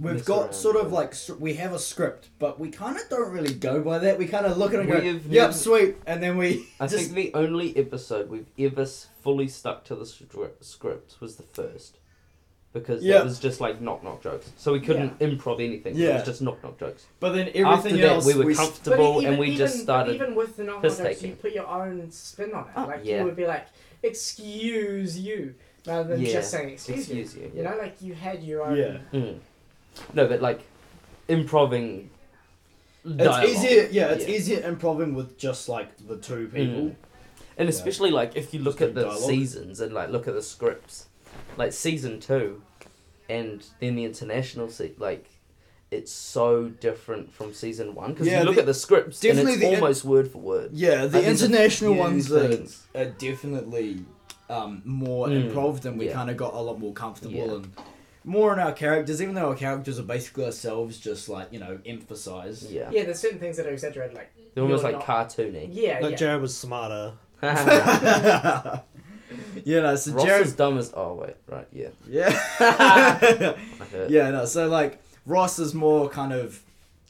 We've 0.00 0.24
got 0.24 0.40
around, 0.42 0.52
sort 0.54 0.76
of 0.76 0.92
like 0.92 1.14
we 1.40 1.54
have 1.54 1.72
a 1.72 1.78
script, 1.78 2.28
but 2.38 2.60
we 2.60 2.70
kind 2.70 2.96
of 2.96 3.02
don't 3.10 3.32
really 3.32 3.54
go 3.54 3.82
by 3.82 3.98
that. 3.98 4.18
We 4.18 4.26
kind 4.26 4.46
of 4.46 4.56
look 4.56 4.72
at 4.72 4.80
it 4.80 4.82
and 4.82 4.88
go, 4.92 5.00
We've 5.00 5.26
"Yep, 5.26 5.42
never- 5.42 5.52
sweet," 5.52 5.96
and 6.06 6.22
then 6.22 6.36
we 6.36 6.66
I 6.78 6.86
just 6.88 7.10
think 7.12 7.32
the 7.32 7.38
only 7.38 7.76
episode 7.76 8.30
we've 8.30 8.46
ever 8.58 8.86
fully 8.86 9.48
stuck 9.48 9.84
to 9.86 9.96
the 9.96 10.06
script 10.06 11.16
was 11.20 11.36
the 11.36 11.42
first. 11.42 11.98
Because 12.74 13.02
Yeah. 13.02 13.20
it 13.20 13.24
was 13.24 13.40
just 13.40 13.60
like 13.62 13.80
knock 13.80 14.04
knock 14.04 14.22
jokes. 14.22 14.52
So 14.58 14.72
we 14.72 14.80
couldn't 14.80 15.18
improv 15.20 15.58
anything. 15.64 15.98
It 15.98 16.12
was 16.14 16.22
just 16.24 16.42
knock 16.42 16.62
knock 16.62 16.78
jokes. 16.78 17.06
But 17.18 17.30
then 17.32 17.48
everything 17.54 17.64
After 17.66 17.96
that, 17.96 18.24
we 18.24 18.34
were 18.44 18.50
s- 18.50 18.56
comfortable 18.58 19.16
even, 19.22 19.30
and 19.30 19.38
we 19.40 19.46
even, 19.46 19.58
just 19.58 19.80
started. 19.80 20.14
Even 20.14 20.34
with 20.34 20.56
the 20.58 20.64
knock 20.64 20.82
knock 20.84 20.96
jokes, 20.98 21.22
you 21.22 21.32
put 21.32 21.52
your 21.52 21.66
own 21.66 22.10
spin 22.10 22.52
on 22.52 22.64
it. 22.64 22.70
Oh, 22.76 22.84
like 22.86 23.00
yeah. 23.04 23.20
you 23.20 23.24
would 23.24 23.36
be 23.36 23.46
like, 23.46 23.66
"Excuse 24.02 25.18
you," 25.18 25.54
rather 25.86 26.10
than 26.10 26.20
Yeah. 26.20 26.32
just 26.34 26.50
saying 26.50 26.68
"excuse, 26.70 26.98
Excuse 27.00 27.36
you. 27.36 27.42
you." 27.44 27.52
You 27.56 27.62
know, 27.62 27.76
like 27.78 28.00
you 28.02 28.14
had 28.14 28.42
your 28.44 28.62
own. 28.64 28.76
Yeah. 28.76 28.98
Mm. 29.12 29.38
No, 30.14 30.26
but 30.26 30.40
like 30.42 30.60
improving. 31.28 32.10
It's 33.04 33.48
easier, 33.48 33.88
yeah. 33.90 34.08
It's 34.10 34.26
Yeah. 34.26 34.34
easier 34.34 34.68
improving 34.68 35.14
with 35.14 35.38
just 35.38 35.68
like 35.68 35.88
the 36.06 36.16
two 36.16 36.48
people. 36.48 36.82
Mm. 36.90 36.94
And 37.56 37.68
especially 37.68 38.10
like 38.10 38.36
if 38.36 38.52
you 38.54 38.60
look 38.60 38.78
Just 38.78 38.88
at 38.90 38.94
the 38.94 39.02
dialogue. 39.04 39.20
seasons 39.22 39.80
and 39.80 39.92
like 39.94 40.10
look 40.10 40.28
at 40.28 40.34
the 40.34 40.42
scripts, 40.42 41.06
like 41.56 41.72
season 41.72 42.20
two, 42.20 42.62
and 43.28 43.64
then 43.80 43.96
the 43.96 44.04
international 44.04 44.68
se- 44.68 44.94
like. 44.98 45.26
It's 45.90 46.12
so 46.12 46.68
different 46.68 47.32
from 47.32 47.54
season 47.54 47.94
one 47.94 48.12
because 48.12 48.26
Yeah, 48.26 48.40
you 48.40 48.44
look 48.44 48.56
the- 48.56 48.60
at 48.60 48.66
the 48.66 48.74
scripts 48.74 49.24
and 49.24 49.30
definitely 49.30 49.52
it's 49.54 49.62
the 49.62 49.68
in- 49.68 49.74
almost 49.76 50.04
word 50.04 50.30
for 50.30 50.36
word. 50.36 50.72
Yeah, 50.74 51.06
the 51.06 51.16
Like, 51.20 51.26
international 51.26 51.94
few 51.94 52.02
ones 52.02 52.30
are, 52.30 52.58
are 52.94 53.06
definitely 53.06 54.04
um, 54.50 54.82
more 54.84 55.28
Mm, 55.28 55.46
improved, 55.46 55.86
and 55.86 55.98
we 55.98 56.08
yeah. 56.08 56.12
kind 56.12 56.28
of 56.28 56.36
got 56.36 56.52
a 56.52 56.58
lot 56.60 56.78
more 56.78 56.92
comfortable 56.92 57.34
Yeah. 57.36 57.52
and 57.54 57.72
more 58.24 58.52
in 58.52 58.58
our 58.58 58.72
characters. 58.72 59.20
Even 59.22 59.34
though 59.34 59.48
our 59.48 59.54
characters 59.56 59.98
are 59.98 60.02
basically 60.04 60.44
ourselves, 60.44 60.98
just 60.98 61.28
like 61.28 61.52
you 61.52 61.58
know, 61.60 61.78
emphasized. 61.86 62.70
Yeah, 62.70 62.90
Yeah, 62.90 63.04
there's 63.04 63.18
certain 63.20 63.38
things 63.38 63.56
that 63.56 63.66
are 63.66 63.70
exaggerated, 63.72 64.14
like 64.16 64.30
they're 64.54 64.62
almost 64.64 64.82
You're 64.82 64.92
like 64.92 65.06
not- 65.08 65.28
cartoony. 65.30 65.68
yeah, 65.72 65.98
Like 66.00 66.12
yeah. 66.12 66.16
Jarod 66.36 66.40
was 66.40 66.56
smarter. 66.56 67.12
you 69.64 69.80
know, 69.80 69.94
so 69.96 70.12
Ross 70.12 70.24
Jarod. 70.26 70.40
is 70.42 70.54
dumb 70.54 70.78
as 70.78 70.92
oh 70.96 71.14
wait 71.14 71.36
right 71.48 71.68
yeah 71.72 71.88
Yeah. 72.08 72.28
I 72.60 73.84
heard. 73.92 74.10
yeah, 74.10 74.30
no. 74.30 74.44
So 74.44 74.68
like 74.68 75.00
Ross 75.26 75.58
is 75.58 75.74
more 75.74 76.08
kind 76.08 76.32
of 76.32 76.60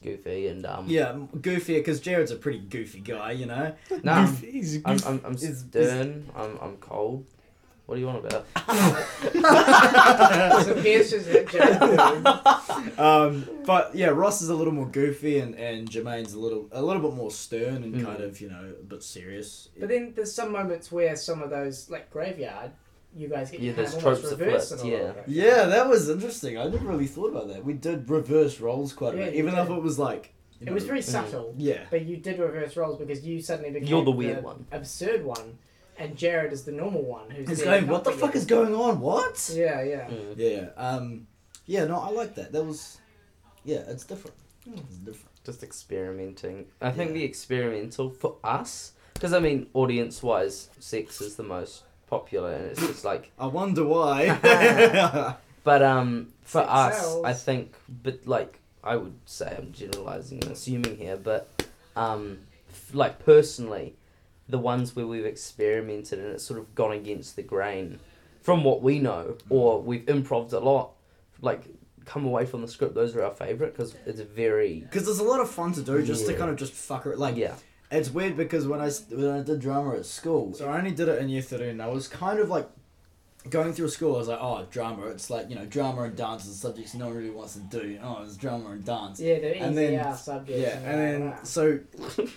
goofy 0.03 0.47
and 0.49 0.65
um 0.67 0.85
yeah 0.89 1.13
goofier 1.39 1.79
because 1.79 2.01
Jarod's 2.01 2.31
a 2.31 2.37
pretty 2.37 2.59
goofy 2.61 3.01
guy, 3.01 3.33
you 3.33 3.47
know. 3.47 3.75
nah, 4.03 4.27
He's 4.27 4.77
a 4.77 4.81
I'm 4.85 4.97
goof- 4.97 5.07
I'm, 5.09 5.21
I'm 5.25 5.33
Is- 5.35 5.61
stern 5.71 6.29
I'm 6.37 6.59
I'm 6.61 6.77
cold. 6.77 7.25
What 7.89 7.95
do 7.95 8.01
you 8.03 8.07
want 8.07 8.19
about? 8.27 8.45
so 10.65 10.83
Pierce 10.83 11.09
just 11.11 11.27
hit 11.27 11.47
Jarod. 11.49 12.99
Um, 12.99 13.49
but 13.65 13.95
yeah, 13.95 14.09
Ross 14.09 14.43
is 14.43 14.51
a 14.51 14.55
little 14.55 14.75
more 14.75 14.85
goofy, 14.87 15.39
and, 15.39 15.55
and 15.55 15.91
Jermaine's 15.91 16.35
a 16.35 16.39
little 16.39 16.69
a 16.71 16.83
little 16.83 17.01
bit 17.01 17.15
more 17.17 17.31
stern 17.31 17.83
and 17.85 17.95
Mm. 17.95 18.05
kind 18.05 18.23
of 18.23 18.43
you 18.43 18.51
know 18.51 18.75
a 18.79 18.85
bit 18.85 19.03
serious. 19.03 19.71
But 19.81 19.89
then 19.89 20.13
there's 20.15 20.31
some 20.35 20.53
moments 20.53 20.93
where 20.93 21.17
some 21.17 21.41
of 21.43 21.49
those, 21.49 21.89
like 21.89 22.11
Graveyard, 22.11 22.73
you 23.17 23.27
guys 23.29 23.51
get 23.51 23.61
Yeah, 23.61 23.73
kind 23.73 23.79
there's 23.87 23.95
of 23.95 24.03
tropes 24.03 24.21
that 24.29 24.39
reversed 24.39 24.69
flipped, 24.69 24.85
in 24.85 24.89
a 24.91 24.93
little 24.93 25.07
yeah. 25.07 25.13
bit. 25.15 25.25
yeah, 25.29 25.65
that 25.65 25.89
was 25.89 26.11
interesting. 26.11 26.59
I 26.59 26.65
never 26.65 26.87
really 26.87 27.07
thought 27.07 27.31
about 27.31 27.49
that. 27.49 27.65
We 27.65 27.73
did 27.73 28.11
reverse 28.11 28.61
roles 28.61 28.93
quite 28.93 29.15
a 29.15 29.17
Yeah, 29.17 29.25
bit, 29.25 29.33
you 29.35 29.39
even 29.45 29.55
though 29.55 29.75
it 29.77 29.83
was 29.83 29.99
like 29.99 30.35
you 30.61 30.67
It 30.67 30.75
was 30.75 30.85
very 30.85 31.01
Mm. 31.01 31.05
subtle, 31.05 31.55
yeah. 31.57 31.85
but 31.91 32.03
you 32.05 32.19
did 32.19 32.39
reverse 32.39 32.77
roles 32.77 32.99
because 32.99 33.25
you 33.25 33.41
suddenly 33.41 33.71
became 33.71 33.89
You're 33.89 34.05
the 34.05 34.11
weird 34.11 34.43
one. 34.45 34.67
absurd 34.73 35.25
one, 35.25 35.57
and 35.99 36.17
Jarod 36.17 36.53
is 36.53 36.65
the 36.65 36.73
normal 36.73 37.03
one 37.03 37.31
who's 37.31 37.49
It's 37.51 37.63
there 37.63 37.81
going. 37.81 37.89
What 37.91 38.05
the 38.05 38.13
fuck 38.13 38.35
is 38.37 38.45
going 38.47 38.75
on? 38.75 39.01
What? 39.01 39.51
Yeah, 39.55 39.83
yeah. 39.83 40.09
Mm. 40.09 40.35
Yeah. 40.37 40.69
Um. 40.77 41.27
Yeah. 41.67 41.85
No, 41.85 41.99
I 42.01 42.11
like 42.11 42.35
that. 42.37 42.53
That 42.53 42.65
was 42.65 42.99
yeah, 43.65 43.83
it's 43.89 44.05
different. 44.05 44.37
Hmm. 44.65 44.79
It's 44.79 44.97
different. 44.97 45.29
Just 45.45 45.63
experimenting. 45.63 46.67
I 46.81 46.91
think 46.91 47.11
Yeah. 47.11 47.15
the 47.19 47.25
experimental 47.25 48.11
for 48.11 48.37
us, 48.45 48.93
because 49.15 49.33
I 49.33 49.39
mean, 49.41 49.67
audience 49.75 50.23
wise, 50.23 50.69
sex 50.79 51.21
is 51.21 51.37
the 51.37 51.43
most 51.43 51.85
popular, 52.09 52.53
and 52.53 52.65
it's 52.67 52.81
just 52.87 53.05
like. 53.05 53.31
I 53.39 53.47
wonder 53.47 53.85
why. 53.85 55.37
But 55.65 55.83
um, 55.83 56.29
for 56.43 56.61
Sex 56.63 56.71
us, 56.71 57.01
sells. 57.01 57.25
I 57.27 57.33
think, 57.35 57.75
but 58.03 58.27
like 58.27 58.59
I 58.83 58.97
would 58.97 59.17
say, 59.27 59.55
I'm 59.59 59.71
generalizing 59.73 60.43
and 60.43 60.53
assuming 60.53 60.97
here, 60.97 61.19
but 61.19 61.51
um, 61.95 62.39
f- 62.71 62.95
like 62.95 63.19
personally, 63.23 63.95
the 64.49 64.59
ones 64.59 64.97
where 64.97 65.07
we've 65.07 65.27
experimented 65.27 66.19
and 66.19 66.29
it's 66.29 66.45
sort 66.45 66.59
of 66.59 66.75
gone 66.75 66.93
against 66.93 67.37
the 67.37 67.43
grain 67.43 68.01
from 68.41 68.65
what 68.65 68.83
we 68.83 68.99
know, 68.99 69.37
or 69.51 69.79
mm. 69.79 69.85
we've 69.85 70.09
improved 70.09 70.53
a 70.53 70.61
lot, 70.61 70.93
like 71.43 71.65
come 72.05 72.25
away 72.25 72.47
from 72.47 72.63
the 72.63 72.69
script. 72.69 72.95
Those 72.95 73.15
are 73.15 73.23
our 73.23 73.35
favorite 73.35 73.75
because 73.75 73.95
it's 74.07 74.21
very 74.21 74.81
Because 74.81 75.05
there's 75.05 75.19
a 75.19 75.25
lot 75.25 75.41
of 75.41 75.51
fun 75.51 75.73
to 75.73 75.83
do 75.83 76.03
just 76.03 76.27
to 76.27 76.35
kind 76.35 76.51
of 76.51 76.57
just 76.57 76.73
fuck 76.73 77.05
it. 77.07 77.19
Like, 77.19 77.37
yeah. 77.37 77.55
it's 77.91 78.11
weird 78.11 78.37
because 78.37 78.67
when 78.67 78.81
I, 78.81 78.87
s- 78.87 79.05
when 79.11 79.31
I 79.31 79.43
did 79.43 79.61
drama 79.61 79.97
at 79.97 80.07
school, 80.07 80.55
so 80.55 80.69
I 80.69 80.79
only 80.79 80.93
did 80.93 81.09
it 81.09 81.21
in 81.21 81.29
year 81.29 81.43
13, 81.43 81.81
I 81.81 81.89
was 81.89 82.09
kind 82.09 82.39
of 82.39 82.49
like 82.49 82.69
going 83.51 83.73
through 83.75 83.89
school, 83.91 84.15
I 84.15 84.19
was 84.19 84.29
like, 84.29 84.39
oh, 84.41 84.67
drama, 84.71 85.07
it's 85.09 85.29
like, 85.29 85.51
you 85.51 85.57
know, 85.57 85.67
drama 85.67 86.03
and 86.03 86.17
dance 86.17 86.47
is 86.47 86.59
subjects 86.59 86.95
no 86.95 87.07
one 87.07 87.17
really 87.17 87.31
wants 87.31 87.55
to 87.55 87.61
do. 87.61 87.99
Oh, 88.03 88.23
it's 88.23 88.37
drama 88.37 88.71
and 88.71 88.85
dance. 88.85 89.21
Yeah, 89.21 89.39
the 89.39 89.57
And 89.59 89.75
easy 89.75 89.87
then- 89.87 90.01
ass 90.07 90.25
subjects. 90.25 90.63
Yeah, 90.63 90.79
and 90.79 91.23
then 91.23 91.45
so 91.45 91.79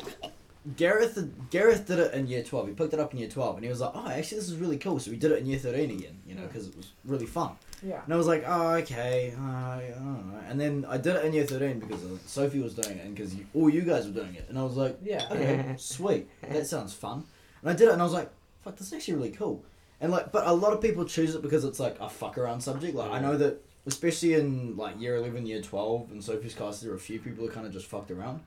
Gareth 0.78 1.18
Gareth 1.50 1.88
did 1.88 1.98
it 2.00 2.14
in 2.14 2.28
year 2.28 2.44
twelve. 2.44 2.68
He 2.68 2.74
picked 2.74 2.94
it 2.94 3.00
up 3.00 3.14
in 3.14 3.20
year 3.20 3.30
twelve, 3.30 3.56
and 3.56 3.64
he 3.64 3.70
was 3.70 3.80
like, 3.82 3.92
"Oh, 3.96 4.08
actually, 4.08 4.38
this 4.40 4.50
is 4.50 4.58
really 4.58 4.78
cool." 4.78 5.00
So 5.00 5.10
we 5.12 5.18
did 5.18 5.32
it 5.32 5.40
in 5.40 5.46
year 5.48 5.58
thirteen 5.58 5.90
again, 5.92 6.20
you 6.26 6.36
know, 6.36 6.44
because 6.46 6.68
it 6.68 6.78
was 6.78 6.92
really 7.04 7.26
fun. 7.26 7.54
yeah. 7.82 8.04
And 8.04 8.14
I 8.14 8.18
was 8.18 8.28
like, 8.28 8.44
"Oh, 8.46 8.74
okay, 8.76 9.34
uh, 9.38 9.42
I 9.42 9.92
don't 9.96 10.32
know." 10.32 10.40
And 10.48 10.62
then 10.62 10.86
I 10.88 10.98
did 10.98 11.16
it 11.16 11.26
in 11.26 11.34
year 11.34 11.46
thirteen 11.46 11.80
because 11.80 12.04
uh, 12.04 12.18
Sophie 12.28 12.60
was 12.62 12.76
doing 12.76 12.98
it, 12.98 13.06
and 13.06 13.16
because 13.16 13.34
all 13.56 13.70
you 13.72 13.82
guys 13.82 14.06
were 14.06 14.14
doing 14.14 14.36
it, 14.36 14.46
and 14.50 14.60
I 14.60 14.64
was 14.64 14.76
like, 14.78 14.98
Yeah. 15.04 15.26
"Okay, 15.32 15.74
sweet, 15.78 16.28
that 16.48 16.68
sounds 16.68 16.94
fun." 16.94 17.24
And 17.62 17.70
I 17.72 17.74
did 17.74 17.88
it, 17.88 17.94
and 17.94 18.02
I 18.02 18.06
was 18.06 18.14
like, 18.14 18.30
"Fuck, 18.64 18.78
this 18.78 18.88
is 18.88 18.94
actually 18.94 19.16
really 19.16 19.32
cool." 19.32 19.64
And 20.00 20.12
like, 20.12 20.32
but 20.32 20.46
a 20.46 20.54
lot 20.54 20.74
of 20.74 20.82
people 20.82 21.06
choose 21.06 21.34
it 21.34 21.42
because 21.42 21.64
it's 21.66 21.80
like 21.80 22.00
a 22.00 22.08
fuck 22.10 22.38
around 22.38 22.62
subject. 22.62 22.94
Like 22.96 23.10
I 23.12 23.20
know 23.20 23.36
that, 23.38 23.64
especially 23.88 24.36
in 24.36 24.78
like 24.78 25.02
year 25.02 25.16
eleven, 25.16 25.48
year 25.48 25.62
twelve, 25.62 26.12
and 26.12 26.24
Sophie's 26.24 26.54
class, 26.54 26.82
there 26.82 26.92
were 26.92 26.98
a 26.98 27.00
few 27.00 27.20
people 27.20 27.46
who 27.48 27.52
kind 27.52 27.66
of 27.66 27.74
just 27.74 27.88
fucked 27.88 28.12
around. 28.12 28.42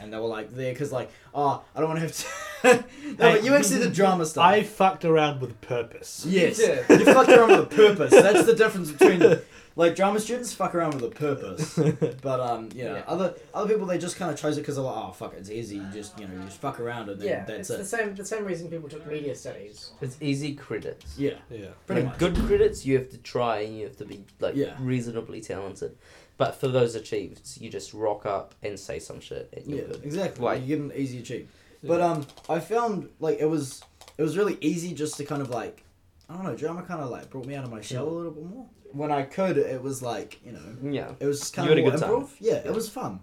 And 0.00 0.12
they 0.12 0.16
were 0.16 0.26
like 0.26 0.54
there 0.54 0.72
because 0.72 0.92
like 0.92 1.10
oh 1.34 1.62
I 1.74 1.80
don't 1.80 1.88
want 1.90 2.00
to 2.00 2.06
have 2.06 2.16
to. 2.16 2.84
no, 3.10 3.14
but 3.18 3.44
you 3.44 3.54
actually 3.54 3.80
did 3.80 3.92
drama 3.92 4.24
stuff. 4.24 4.44
I 4.44 4.62
fucked 4.62 5.04
around 5.04 5.40
with 5.40 5.60
purpose. 5.60 6.24
Yes, 6.26 6.58
You 6.58 6.96
you, 6.96 7.04
fucked 7.04 7.28
around 7.30 7.50
with 7.50 7.60
a 7.72 7.76
purpose. 7.76 8.10
That's 8.10 8.46
the 8.46 8.54
difference 8.54 8.90
between 8.90 9.38
like 9.76 9.94
drama 9.94 10.20
students 10.20 10.54
fuck 10.54 10.74
around 10.74 10.94
with 10.94 11.04
a 11.04 11.10
purpose, 11.10 11.78
but 12.22 12.40
um, 12.40 12.70
you 12.74 12.84
know, 12.84 12.94
Yeah. 12.96 13.02
other 13.06 13.34
other 13.52 13.68
people 13.68 13.86
they 13.86 13.98
just 13.98 14.16
kind 14.16 14.30
of 14.30 14.38
chose 14.38 14.56
it 14.56 14.60
because 14.62 14.76
they're 14.76 14.84
like, 14.84 14.96
oh 14.96 15.12
fuck, 15.12 15.34
it's 15.36 15.50
easy. 15.50 15.76
You 15.76 15.86
just 15.92 16.18
you 16.18 16.26
know 16.26 16.34
you 16.34 16.44
just 16.44 16.58
fuck 16.58 16.80
around 16.80 17.10
and 17.10 17.20
then 17.20 17.28
Yeah, 17.28 17.44
that's 17.44 17.68
it's 17.68 17.70
it. 17.70 17.78
the 17.78 17.84
same 17.84 18.14
the 18.14 18.24
same 18.24 18.44
reason 18.46 18.70
people 18.70 18.88
took 18.88 19.06
media 19.06 19.34
studies. 19.34 19.90
It's 20.00 20.16
easy 20.22 20.54
credits. 20.54 21.18
Yeah, 21.18 21.34
Yeah. 21.50 21.66
pretty 21.86 22.02
like 22.02 22.12
much. 22.12 22.18
good 22.18 22.36
credits, 22.46 22.86
you 22.86 22.96
have 22.96 23.10
to 23.10 23.18
try 23.18 23.58
and 23.60 23.76
you 23.76 23.84
have 23.84 23.96
to 23.98 24.06
be 24.06 24.24
like 24.40 24.56
Yeah. 24.56 24.74
reasonably 24.80 25.42
talented. 25.42 25.96
But 26.36 26.56
for 26.56 26.68
those 26.68 26.94
achieved, 26.96 27.48
you 27.60 27.70
just 27.70 27.94
rock 27.94 28.26
up 28.26 28.54
and 28.62 28.78
say 28.78 28.98
some 28.98 29.20
shit 29.20 29.48
and 29.56 29.66
you're 29.66 29.80
Yeah, 29.80 29.86
good. 29.92 30.04
exactly. 30.04 30.44
Like- 30.44 30.60
you 30.62 30.66
get 30.66 30.78
an 30.80 30.92
easy 30.96 31.20
achieve. 31.20 31.48
But 31.82 32.00
um, 32.00 32.26
I 32.48 32.60
found 32.60 33.08
like 33.20 33.38
it 33.40 33.44
was 33.46 33.82
it 34.16 34.22
was 34.22 34.36
really 34.38 34.56
easy 34.62 34.94
just 34.94 35.16
to 35.18 35.24
kind 35.24 35.42
of 35.42 35.50
like 35.50 35.84
I 36.28 36.34
don't 36.34 36.44
know, 36.44 36.56
drama 36.56 36.82
kind 36.82 37.02
of 37.02 37.10
like 37.10 37.28
brought 37.30 37.44
me 37.46 37.54
out 37.54 37.64
of 37.64 37.70
my 37.70 37.82
shell 37.82 38.08
a 38.08 38.10
little 38.10 38.30
bit 38.32 38.44
more. 38.46 38.66
When 38.92 39.12
I 39.12 39.22
could, 39.24 39.58
it 39.58 39.82
was 39.82 40.00
like 40.02 40.40
you 40.44 40.52
know 40.52 40.76
Yeah. 40.90 41.12
It 41.20 41.26
was 41.26 41.50
kind 41.50 41.68
You 41.68 41.86
of 41.86 41.92
had 41.92 42.00
improv. 42.02 42.28
Yeah, 42.40 42.54
Yeah. 42.54 42.58
it 42.70 42.74
was 42.74 42.88
fun. 42.88 43.20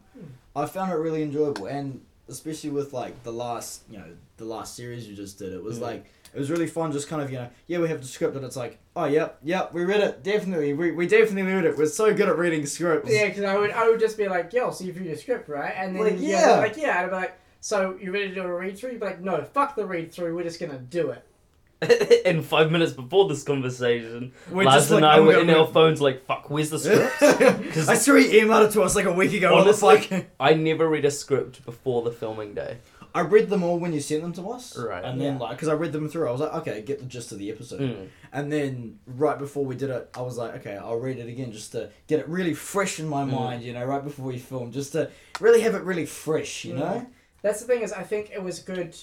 I 0.56 0.66
found 0.68 0.92
it 0.92 0.96
really 0.96 1.24
enjoyable, 1.24 1.66
and 1.66 2.02
especially 2.30 2.70
with 2.70 2.94
like 2.94 3.24
the 3.24 3.32
last, 3.34 3.82
you 3.90 3.98
know, 3.98 4.06
the 4.38 4.46
last 4.46 4.76
series 4.76 5.08
you 5.08 5.16
just 5.16 5.40
did, 5.40 5.54
it 5.54 5.64
was 5.64 5.80
like 5.80 6.06
it 6.34 6.40
was 6.40 6.50
really 6.50 6.68
fun. 6.68 6.92
Just 6.92 7.08
kind 7.08 7.22
of, 7.22 7.32
you 7.32 7.38
know, 7.38 7.50
yeah, 7.68 7.80
we 7.80 7.88
have 7.90 8.02
the 8.02 8.08
script, 8.08 8.36
and 8.36 8.46
it's 8.46 8.56
like, 8.56 8.80
oh, 8.96 9.06
yep, 9.06 9.40
yep, 9.44 9.74
we 9.74 9.84
read 9.84 10.02
it, 10.02 10.24
definitely, 10.24 10.74
we, 10.74 10.92
we 10.92 11.08
definitely 11.08 11.52
read 11.52 11.66
it. 11.66 11.78
We're 11.78 11.86
so 11.86 12.14
good 12.14 12.30
at 12.30 12.38
reading 12.38 12.66
scripts. 12.66 13.12
Yeah, 13.12 13.28
because 13.28 13.44
I 13.44 13.58
would 13.58 13.72
I 13.72 13.90
would 13.90 14.00
just 14.00 14.18
be 14.18 14.28
like, 14.28 14.54
yo, 14.54 14.72
so 14.72 14.84
you 14.84 14.94
read 14.94 15.06
your 15.06 15.16
script, 15.16 15.50
right? 15.50 15.74
And 15.76 15.96
then 15.96 16.04
Like, 16.04 16.16
yeah, 16.20 16.50
yeah. 16.50 16.56
like 16.58 16.78
yeah, 16.78 17.04
and 17.04 17.06
I'd 17.06 17.10
be 17.10 17.16
like, 17.16 17.40
so 17.60 17.98
you 18.02 18.12
ready 18.12 18.30
to 18.30 18.36
do 18.36 18.42
a 18.42 18.54
read 18.54 18.78
through? 18.78 18.92
You'd 18.92 19.00
be 19.00 19.06
like, 19.06 19.22
no, 19.22 19.44
fuck 19.44 19.76
the 19.76 19.86
read 19.86 20.12
through. 20.12 20.36
We're 20.36 20.44
just 20.44 20.60
gonna 20.60 20.80
do 20.80 21.12
it. 21.12 21.26
and 22.26 22.46
five 22.46 22.72
minutes 22.72 22.92
before 22.92 23.28
this 23.28 23.44
conversation, 23.44 24.34
We're 24.52 24.66
Lars 24.66 24.84
just 24.84 24.92
and 24.92 25.02
like, 25.02 25.18
I 25.18 25.20
were 25.20 25.40
in 25.40 25.50
our 25.50 25.66
phones 25.66 26.00
like, 26.00 26.26
fuck, 26.26 26.50
where's 26.50 26.70
the 26.70 26.78
script? 26.78 27.20
Because 27.64 27.90
I 27.90 27.96
saw 27.96 28.16
he 28.16 28.40
emailed 28.40 28.68
it 28.68 28.74
to 28.74 28.84
us 28.84 28.96
like 28.96 29.06
a 29.06 29.12
week 29.12 29.34
ago. 29.34 29.56
Honestly, 29.56 29.88
like... 29.88 30.30
I 30.40 30.54
never 30.54 30.88
read 30.88 31.06
a 31.06 31.12
script 31.12 31.66
before 31.66 32.04
the 32.04 32.12
filming 32.12 32.54
day. 32.54 32.78
I 33.14 33.22
read 33.22 33.50
them 33.50 33.62
all 33.64 33.78
when 33.78 33.92
you 33.94 34.00
sent 34.00 34.22
them 34.22 34.34
to 34.34 34.52
us, 34.52 34.78
Right. 34.78 35.04
And 35.04 35.20
then 35.20 35.34
Yeah. 35.34 35.40
like, 35.40 35.52
because 35.58 35.68
I 35.68 35.74
read 35.74 35.92
them 35.92 36.08
through, 36.08 36.28
I 36.30 36.32
was 36.32 36.40
like, 36.42 36.54
okay, 36.54 36.82
get 36.82 37.00
the 37.00 37.06
gist 37.06 37.32
of 37.32 37.40
the 37.40 37.52
episode. 37.52 37.82
Mm. 37.82 38.08
And 38.32 38.52
then 38.52 39.00
right 39.06 39.38
before 39.38 39.66
we 39.66 39.76
did 39.76 39.90
it, 39.90 40.10
I 40.16 40.22
was 40.22 40.38
like, 40.38 40.56
okay, 40.56 40.78
I'll 40.78 40.96
read 41.00 41.18
it 41.18 41.28
again 41.28 41.52
just 41.52 41.74
to 41.74 41.90
get 42.08 42.20
it 42.20 42.28
really 42.30 42.54
fresh 42.54 43.00
in 43.00 43.08
my 43.08 43.24
Mm. 43.24 43.32
mind, 43.32 43.64
you 43.64 43.74
know, 43.74 43.84
right 43.86 44.04
before 44.04 44.26
we 44.28 44.38
film, 44.38 44.72
just 44.72 44.94
to 44.94 45.10
really 45.42 45.62
have 45.62 45.76
it 45.76 45.84
really 45.84 46.06
fresh, 46.06 46.64
you 46.64 46.74
Yeah. 46.74 46.80
know? 46.80 47.08
That's 47.42 47.60
the 47.62 47.68
thing 47.68 47.82
is, 47.82 47.92
I 47.92 48.04
think 48.04 48.32
it 48.32 48.42
was 48.42 48.60
good 48.60 48.96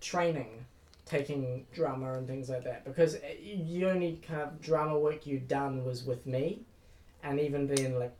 training, 0.00 0.66
taking 1.06 1.66
drama 1.72 2.14
and 2.14 2.26
things 2.26 2.50
like 2.50 2.64
that, 2.64 2.84
because 2.84 3.16
the 3.20 3.84
only 3.86 4.20
kind 4.26 4.42
of 4.42 4.60
drama 4.60 4.98
work 4.98 5.26
you'd 5.26 5.48
done 5.48 5.84
was 5.84 6.04
with 6.04 6.26
me, 6.26 6.60
and 7.22 7.40
even 7.40 7.66
then, 7.66 7.98
like, 7.98 8.12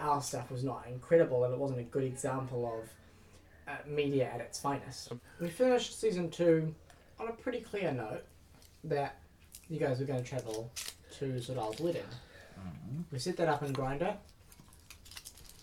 our 0.00 0.22
stuff 0.22 0.50
was 0.50 0.64
not 0.64 0.86
incredible, 0.88 1.44
and 1.44 1.52
it 1.52 1.60
wasn't 1.60 1.80
a 1.80 1.84
good 1.84 2.04
example 2.04 2.66
of 2.66 2.88
uh, 3.68 3.72
media 3.86 4.30
at 4.32 4.40
its 4.40 4.58
finest. 4.60 5.12
We 5.40 5.48
finished 5.48 6.00
season 6.00 6.30
two 6.30 6.74
on 7.18 7.28
a 7.28 7.32
pretty 7.32 7.60
clear 7.60 7.92
note 7.92 8.24
that 8.84 9.18
you 9.68 9.78
guys 9.78 9.98
were 10.00 10.04
going 10.06 10.22
to 10.22 10.28
travel 10.28 10.70
to 11.18 11.40
Sodal's 11.40 11.80
wedding. 11.80 12.02
We 13.10 13.18
set 13.18 13.36
that 13.36 13.48
up 13.48 13.62
in 13.62 13.72
Grinder, 13.72 14.16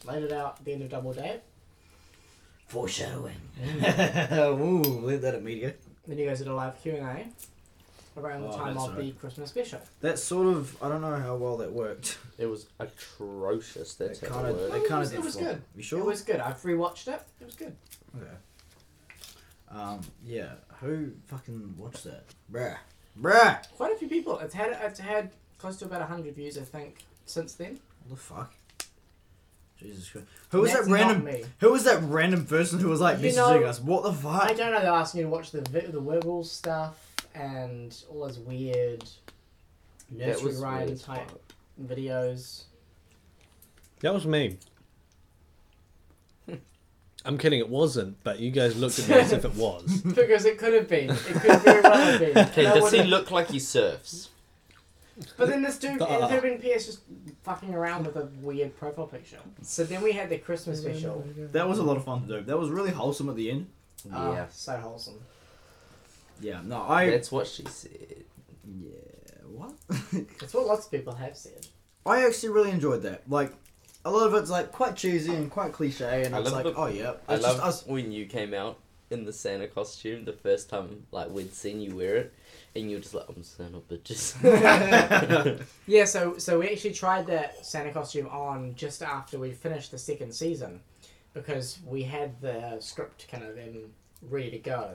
laid 0.05 0.23
it 0.23 0.31
out 0.31 0.57
at 0.59 0.65
the 0.65 0.73
end 0.73 0.83
of 0.83 0.89
Double 0.89 1.13
Date. 1.13 1.41
Foreshadowing. 2.67 3.35
Ooh, 4.31 4.81
leave 4.81 5.21
that 5.21 5.35
at 5.35 5.43
media. 5.43 5.73
Then 6.07 6.17
you 6.17 6.27
guys 6.27 6.39
did 6.39 6.47
a 6.47 6.55
live 6.55 6.81
Q 6.81 6.95
and 6.95 7.05
A 7.05 7.25
around 8.17 8.41
the 8.41 8.47
Oh, 8.49 8.57
time 8.57 8.73
that's 8.75 8.87
of 8.87 8.95
the 8.95 9.01
right. 9.03 9.19
Christmas 9.19 9.49
special. 9.49 9.79
That 10.01 10.19
sort 10.19 10.47
of, 10.47 10.81
I 10.83 10.89
don't 10.89 11.01
know 11.01 11.15
how 11.17 11.35
well 11.35 11.57
that 11.57 11.71
worked. 11.71 12.17
It 12.37 12.45
was 12.47 12.67
atrocious. 12.79 13.93
That's 13.95 14.21
It 14.21 14.29
how 14.29 14.35
kinda- 14.43 14.53
worked. 14.53 14.75
It 14.75 14.87
kind 14.87 14.99
was- 14.99 15.09
of 15.09 15.13
it 15.13 15.17
did 15.17 15.25
was 15.25 15.35
flop. 15.35 15.45
good. 15.47 15.61
You 15.75 15.83
sure? 15.83 15.99
It 15.99 16.05
was 16.05 16.21
good. 16.21 16.39
I've 16.39 16.61
rewatched 16.61 17.07
it. 17.07 17.21
It 17.39 17.45
was 17.45 17.55
good. 17.55 17.75
Okay. 18.17 18.35
Um, 19.69 20.01
yeah. 20.25 20.53
Who 20.81 21.11
fucking 21.27 21.75
watched 21.77 22.03
that? 22.03 22.25
Bruh. 22.51 22.77
Bruh! 23.19 23.59
Quite 23.77 23.93
a 23.93 23.97
few 23.97 24.07
people. 24.09 24.39
It's 24.39 24.53
had 24.53 24.71
it's 24.81 24.99
had 24.99 25.31
close 25.57 25.77
to 25.77 25.85
about 25.85 26.01
hundred 26.03 26.33
views, 26.35 26.57
I 26.57 26.61
think, 26.61 27.03
since 27.25 27.53
then. 27.53 27.79
What 28.07 28.09
the 28.17 28.21
fuck? 28.21 28.53
Jesus 29.77 30.09
Christ. 30.09 30.27
Who 30.51 30.61
was 30.61 30.71
That's 30.73 30.85
that 30.85 30.89
not 30.91 30.95
random, 30.95 31.23
me. 31.25 31.43
who 31.59 31.71
was 31.71 31.83
that 31.85 32.01
random 32.03 32.45
person 32.45 32.79
who 32.79 32.89
was 32.89 33.01
like 33.01 33.19
You 33.19 33.29
messaging 33.31 33.61
know- 33.61 33.63
us? 33.65 33.79
What 33.79 34.03
the 34.03 34.13
fuck? 34.13 34.43
I 34.43 34.53
don't 34.53 34.71
know. 34.71 34.79
They're 34.81 34.91
asking 34.91 35.19
you 35.21 35.25
to 35.25 35.31
watch 35.31 35.51
the 35.51 35.61
vi- 35.61 35.87
the 35.87 35.99
Wiggles 35.99 36.51
stuff 36.51 37.10
and 37.35 38.03
all 38.09 38.21
those 38.27 38.39
weird 38.39 39.03
nursery 40.09 40.55
rhyme 40.57 40.87
weird 40.87 40.99
type 40.99 41.29
fuck. 41.29 41.39
videos. 41.97 42.63
That 44.01 44.13
was 44.13 44.25
me. 44.25 44.57
I'm 47.25 47.37
kidding, 47.37 47.59
it 47.59 47.69
wasn't, 47.69 48.17
but 48.23 48.39
you 48.39 48.49
guys 48.51 48.75
looked 48.77 48.97
at 48.99 49.07
me 49.07 49.15
as 49.15 49.31
if 49.31 49.45
it 49.45 49.53
was. 49.55 50.01
because 50.15 50.45
it 50.45 50.57
could 50.57 50.73
have 50.73 50.87
been. 50.89 51.11
It 51.11 51.17
could 51.19 51.61
very 51.61 51.81
well 51.81 51.93
have 51.93 52.19
been. 52.19 52.37
Okay, 52.37 52.63
That 52.63 52.75
does 52.75 52.91
he 52.91 52.97
would've- 52.97 53.09
look 53.09 53.31
like 53.31 53.49
he 53.49 53.59
surfs? 53.59 54.29
But 55.37 55.49
then 55.49 55.61
this 55.61 55.77
dude, 55.77 56.01
it 56.01 56.07
could 56.07 56.31
have 56.31 56.41
been 56.41 56.57
PS 56.57 56.85
just 56.87 56.99
fucking 57.43 57.75
around 57.75 58.07
with 58.07 58.15
a 58.15 58.27
weird 58.41 58.75
profile 58.75 59.05
picture. 59.05 59.37
So 59.61 59.83
then 59.83 60.01
we 60.01 60.13
had 60.13 60.29
the 60.29 60.39
Christmas 60.39 60.81
special. 60.81 61.23
That 61.51 61.67
was 61.67 61.77
a 61.77 61.83
lot 61.83 61.97
of 61.97 62.05
fun 62.05 62.21
to 62.27 62.39
do. 62.39 62.41
That 62.41 62.57
was 62.57 62.69
really 62.71 62.89
wholesome 62.89 63.29
at 63.29 63.35
the 63.35 63.51
end. 63.51 63.67
Ah, 64.11 64.33
Yeah, 64.33 64.45
so 64.49 64.77
wholesome. 64.77 65.19
Yeah, 66.41 66.61
no, 66.63 66.81
I. 66.83 67.09
that's 67.09 67.31
what 67.31 67.47
she 67.47 67.63
said. 67.65 68.23
Yeah, 68.67 68.89
what? 69.47 69.73
That's 70.39 70.53
what 70.53 70.65
lots 70.67 70.85
of 70.85 70.91
people 70.91 71.13
have 71.13 71.35
said. 71.37 71.67
I 72.05 72.25
actually 72.25 72.49
really 72.49 72.71
enjoyed 72.71 73.03
that. 73.03 73.29
Like, 73.29 73.53
a 74.05 74.09
lot 74.11 74.25
of 74.27 74.33
it's 74.33 74.49
like 74.49 74.71
quite 74.71 74.95
cheesy 74.95 75.33
and 75.35 75.51
quite 75.51 75.71
cliche, 75.73 76.23
and 76.25 76.35
I 76.35 76.39
it's 76.39 76.51
like, 76.51 76.63
the- 76.63 76.73
oh 76.75 76.87
yeah, 76.87 77.13
I 77.27 77.35
it's 77.35 77.43
love 77.43 77.57
just 77.57 77.83
us. 77.83 77.85
when 77.87 78.11
you 78.11 78.25
came 78.25 78.53
out 78.53 78.77
in 79.11 79.25
the 79.25 79.33
Santa 79.33 79.67
costume 79.67 80.25
the 80.25 80.33
first 80.33 80.69
time, 80.69 81.05
like 81.11 81.29
we'd 81.29 81.53
seen 81.53 81.81
you 81.81 81.95
wear 81.95 82.15
it, 82.15 82.33
and 82.75 82.89
you 82.89 82.95
were 82.97 83.01
just 83.03 83.13
like, 83.13 83.25
"I'm 83.29 83.43
Santa 83.43 83.79
bitches." 83.79 84.35
Yeah, 85.87 86.05
so 86.05 86.37
so 86.37 86.59
we 86.59 86.69
actually 86.69 86.93
tried 86.93 87.27
that 87.27 87.63
Santa 87.65 87.91
costume 87.91 88.27
on 88.27 88.73
just 88.75 89.01
after 89.03 89.37
we 89.37 89.51
finished 89.51 89.91
the 89.91 89.97
second 89.99 90.33
season, 90.33 90.79
because 91.33 91.79
we 91.85 92.03
had 92.03 92.39
the 92.41 92.77
script 92.79 93.27
kind 93.29 93.43
of 93.43 93.57
in 93.57 93.91
ready 94.23 94.49
to 94.51 94.59
go, 94.59 94.91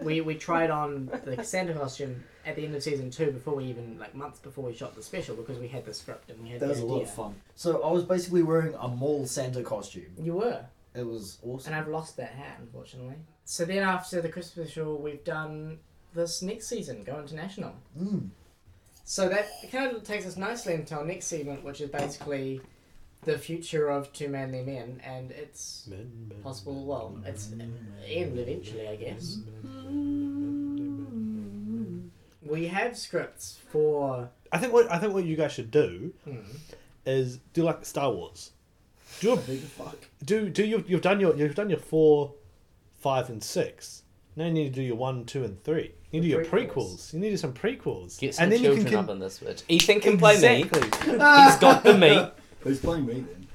we 0.00 0.20
we 0.20 0.34
tried 0.34 0.70
on 0.70 1.10
the 1.24 1.42
Santa 1.44 1.74
costume 1.74 2.24
at 2.44 2.56
the 2.56 2.64
end 2.64 2.74
of 2.74 2.82
season 2.82 3.10
two 3.10 3.30
before 3.30 3.54
we 3.54 3.64
even 3.64 3.98
like 3.98 4.14
months 4.14 4.38
before 4.40 4.64
we 4.64 4.74
shot 4.74 4.94
the 4.94 5.02
special 5.02 5.36
because 5.36 5.58
we 5.58 5.68
had 5.68 5.84
the 5.84 5.94
script 5.94 6.30
and 6.30 6.42
we 6.42 6.50
had 6.50 6.60
That 6.60 6.66
the 6.66 6.72
was 6.72 6.80
a 6.80 6.86
lot 6.86 7.02
of 7.02 7.14
fun. 7.14 7.34
So 7.54 7.82
I 7.82 7.90
was 7.92 8.04
basically 8.04 8.42
wearing 8.42 8.74
a 8.74 8.88
mall 8.88 9.26
Santa 9.26 9.62
costume. 9.62 10.06
You 10.18 10.34
were, 10.34 10.64
It 10.94 11.06
was 11.06 11.38
awesome. 11.42 11.72
and 11.72 11.80
I've 11.80 11.88
lost 11.88 12.16
that 12.16 12.30
hat 12.30 12.56
unfortunately. 12.60 13.16
So 13.44 13.64
then 13.64 13.82
after 13.82 14.20
the 14.20 14.28
Christmas 14.28 14.68
special, 14.68 14.98
we've 14.98 15.24
done 15.24 15.78
this 16.14 16.42
next 16.42 16.68
season, 16.68 17.02
Go 17.04 17.18
International. 17.20 17.74
Mm. 17.98 18.28
So 19.04 19.28
that 19.28 19.48
kind 19.70 19.94
of 19.94 20.04
takes 20.04 20.26
us 20.26 20.36
nicely 20.36 20.74
into 20.74 20.94
our 20.94 21.04
next 21.04 21.26
segment, 21.26 21.64
which 21.64 21.80
is 21.80 21.90
basically 21.90 22.60
the 23.24 23.38
future 23.38 23.88
of 23.88 24.12
Two 24.12 24.28
Manly 24.28 24.62
Men, 24.62 25.00
and 25.04 25.30
it's 25.30 25.88
possible. 26.42 26.84
Well, 26.84 27.18
it's 27.24 27.52
end 27.52 28.38
eventually, 28.38 28.88
I 28.88 28.96
guess. 28.96 29.38
We 32.44 32.66
have 32.66 32.96
scripts 32.98 33.58
for. 33.70 34.28
I 34.50 34.58
think 34.58 34.72
what 34.72 34.90
I 34.90 34.98
think 34.98 35.14
what 35.14 35.24
you 35.24 35.36
guys 35.36 35.52
should 35.52 35.70
do 35.70 36.12
Hmm. 36.24 36.38
is 37.06 37.38
do 37.54 37.62
like 37.62 37.84
Star 37.86 38.10
Wars. 38.12 38.50
Do 39.20 39.34
a, 39.34 39.36
Big 39.46 39.60
fuck. 39.60 39.96
do 40.24 40.48
do 40.50 40.64
you 40.64 40.84
you've 40.88 41.02
done 41.02 41.20
your 41.20 41.36
you've 41.36 41.54
done 41.54 41.70
your 41.70 41.78
four, 41.78 42.34
five 43.00 43.30
and 43.30 43.42
six. 43.42 44.02
Now 44.34 44.46
you 44.46 44.50
need 44.52 44.64
to 44.64 44.80
do 44.80 44.82
your 44.82 44.96
one, 44.96 45.24
two, 45.26 45.44
and 45.44 45.62
three. 45.62 45.92
You 46.10 46.20
need 46.20 46.28
to 46.30 46.36
do 46.36 46.42
The 46.44 46.50
your 46.50 46.66
prequels. 46.66 46.74
prequels. 46.74 47.12
You 47.12 47.18
need 47.20 47.26
to 47.28 47.32
do 47.32 47.36
some 47.36 47.52
prequels. 47.52 48.18
Get 48.18 48.34
some 48.34 48.44
and 48.44 48.52
then 48.52 48.60
you 48.60 48.66
children 48.68 48.86
can 48.86 48.94
up 48.96 49.08
in 49.10 49.18
this 49.18 49.38
bitch. 49.38 49.62
Ethan 49.68 50.00
can 50.00 50.18
play 50.18 50.40
me. 50.40 50.62
He's 50.64 51.56
got 51.56 51.84
the 51.84 51.96
meat. 51.96 52.28
Who's 52.62 52.80
playing 52.80 53.06
me 53.06 53.14
then? 53.14 53.46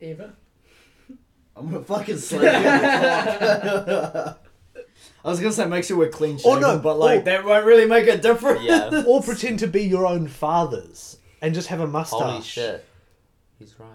Eva. 0.00 0.32
I'm 1.56 1.70
gonna 1.70 1.84
fucking 1.84 2.18
slap 2.18 2.42
you. 2.42 2.68
on 2.70 3.84
the 3.86 4.10
cock. 4.12 4.44
I 5.24 5.28
was 5.28 5.40
gonna 5.40 5.52
say 5.52 5.66
make 5.66 5.84
sure 5.84 5.96
we're 5.96 6.08
clean 6.08 6.36
Oh, 6.44 6.54
shaven, 6.54 6.60
no. 6.62 6.78
but 6.78 6.98
like 6.98 7.20
Oh. 7.20 7.24
that 7.24 7.44
won't 7.44 7.64
really 7.66 7.86
make 7.86 8.06
a 8.08 8.16
difference. 8.16 8.62
Yeah. 8.62 9.02
or 9.06 9.22
pretend 9.22 9.58
to 9.60 9.66
be 9.66 9.82
your 9.82 10.06
own 10.06 10.28
fathers 10.28 11.18
and 11.42 11.54
just 11.54 11.68
have 11.68 11.80
a 11.80 11.86
mustache. 11.86 12.20
Holy 12.20 12.42
shit. 12.42 12.84
He's 13.58 13.74
right. 13.78 13.88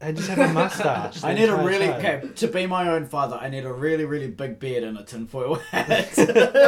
And 0.00 0.16
just 0.16 0.28
have 0.28 0.38
a 0.50 0.52
mustache. 0.52 1.24
I 1.24 1.34
the 1.34 1.40
need 1.40 1.48
a 1.48 1.52
entire 1.54 1.66
really 1.66 1.86
show. 1.86 1.92
okay 1.94 2.28
to 2.36 2.46
be 2.46 2.66
my 2.66 2.88
own 2.90 3.06
father. 3.06 3.36
I 3.36 3.48
need 3.48 3.64
a 3.64 3.72
really 3.72 4.04
really 4.04 4.28
big 4.28 4.60
beard 4.60 4.84
and 4.84 4.96
a 4.96 5.02
tinfoil 5.02 5.56
hat. 5.56 6.14
so 6.14 6.24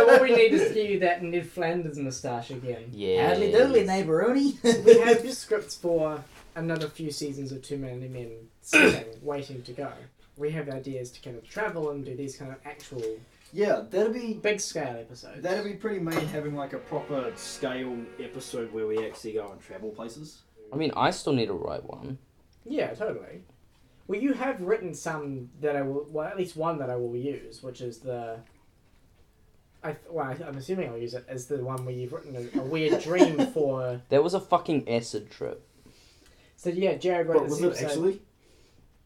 what 0.07 0.20
we 0.20 0.35
need 0.35 0.53
is 0.53 0.68
to 0.68 0.74
give 0.74 0.90
you 0.90 0.98
that 1.00 1.22
Ned 1.22 1.48
Flanders 1.48 1.96
moustache 1.96 2.50
again. 2.50 2.90
Yeah. 2.92 3.29
Howdy 3.33 3.53
doodly, 3.53 3.87
neighboroni. 3.87 4.85
We 4.85 4.98
have 4.98 5.33
scripts 5.33 5.76
for 5.76 6.24
another 6.55 6.89
few 6.89 7.11
seasons 7.11 7.53
of 7.53 7.63
Two 7.63 7.79
Manly 7.79 8.09
Men 8.09 8.49
sitting, 8.61 9.07
waiting 9.23 9.63
to 9.63 9.73
go. 9.73 9.93
We 10.37 10.51
have 10.53 10.69
ideas 10.69 11.11
to 11.13 11.21
kind 11.21 11.37
of 11.37 11.49
travel 11.49 11.91
and 11.91 12.05
do 12.05 12.17
these 12.17 12.37
kind 12.37 12.51
of 12.51 12.59
actual 12.65 13.03
yeah, 13.53 13.83
that'd 13.91 14.13
be 14.13 14.35
big 14.35 14.61
scale 14.61 14.97
episodes. 14.99 15.43
That'd 15.43 15.65
be 15.65 15.75
pretty 15.75 15.99
main 15.99 16.27
having 16.27 16.55
like 16.55 16.73
a 16.73 16.79
proper 16.79 17.33
scale 17.37 17.97
episode 18.21 18.73
where 18.73 18.87
we 18.87 19.05
actually 19.05 19.33
go 19.33 19.51
and 19.51 19.61
travel 19.61 19.91
places. 19.91 20.43
I 20.73 20.77
mean, 20.77 20.93
I 20.97 21.11
still 21.11 21.33
need 21.33 21.47
to 21.47 21.55
write 21.55 21.85
one. 21.85 22.19
Yeah, 22.65 22.95
totally. 22.95 23.43
Well, 24.07 24.21
you 24.21 24.35
have 24.35 24.61
written 24.61 24.95
some 24.95 25.51
that 25.61 25.77
I 25.77 25.83
will, 25.83 26.07
well, 26.11 26.29
at 26.29 26.37
least 26.37 26.57
one 26.57 26.79
that 26.79 26.91
I 26.91 26.97
will 26.97 27.17
use, 27.17 27.63
which 27.63 27.81
is 27.81 27.99
the. 27.99 28.39
I 29.83 29.97
well, 30.09 30.27
I, 30.27 30.45
I'm 30.47 30.57
assuming 30.57 30.89
I'll 30.89 30.99
use 30.99 31.15
it 31.15 31.25
as 31.27 31.47
the 31.47 31.65
one 31.65 31.85
where 31.85 31.95
you've 31.95 32.13
written 32.13 32.37
a, 32.37 32.61
a 32.61 32.63
weird 32.63 33.03
dream 33.03 33.47
for. 33.53 34.01
There 34.11 34.23
was 34.23 34.35
a 34.35 34.41
fucking 34.41 34.89
acid 34.89 35.31
trip. 35.31 35.67
So 36.61 36.68
yeah, 36.68 36.94
Jarod 36.99 37.27
wrote 37.29 37.38
But 37.38 37.42
this 37.44 37.51
was 37.53 37.61
it 37.62 37.66
episode- 37.68 37.87
actually? 37.87 38.23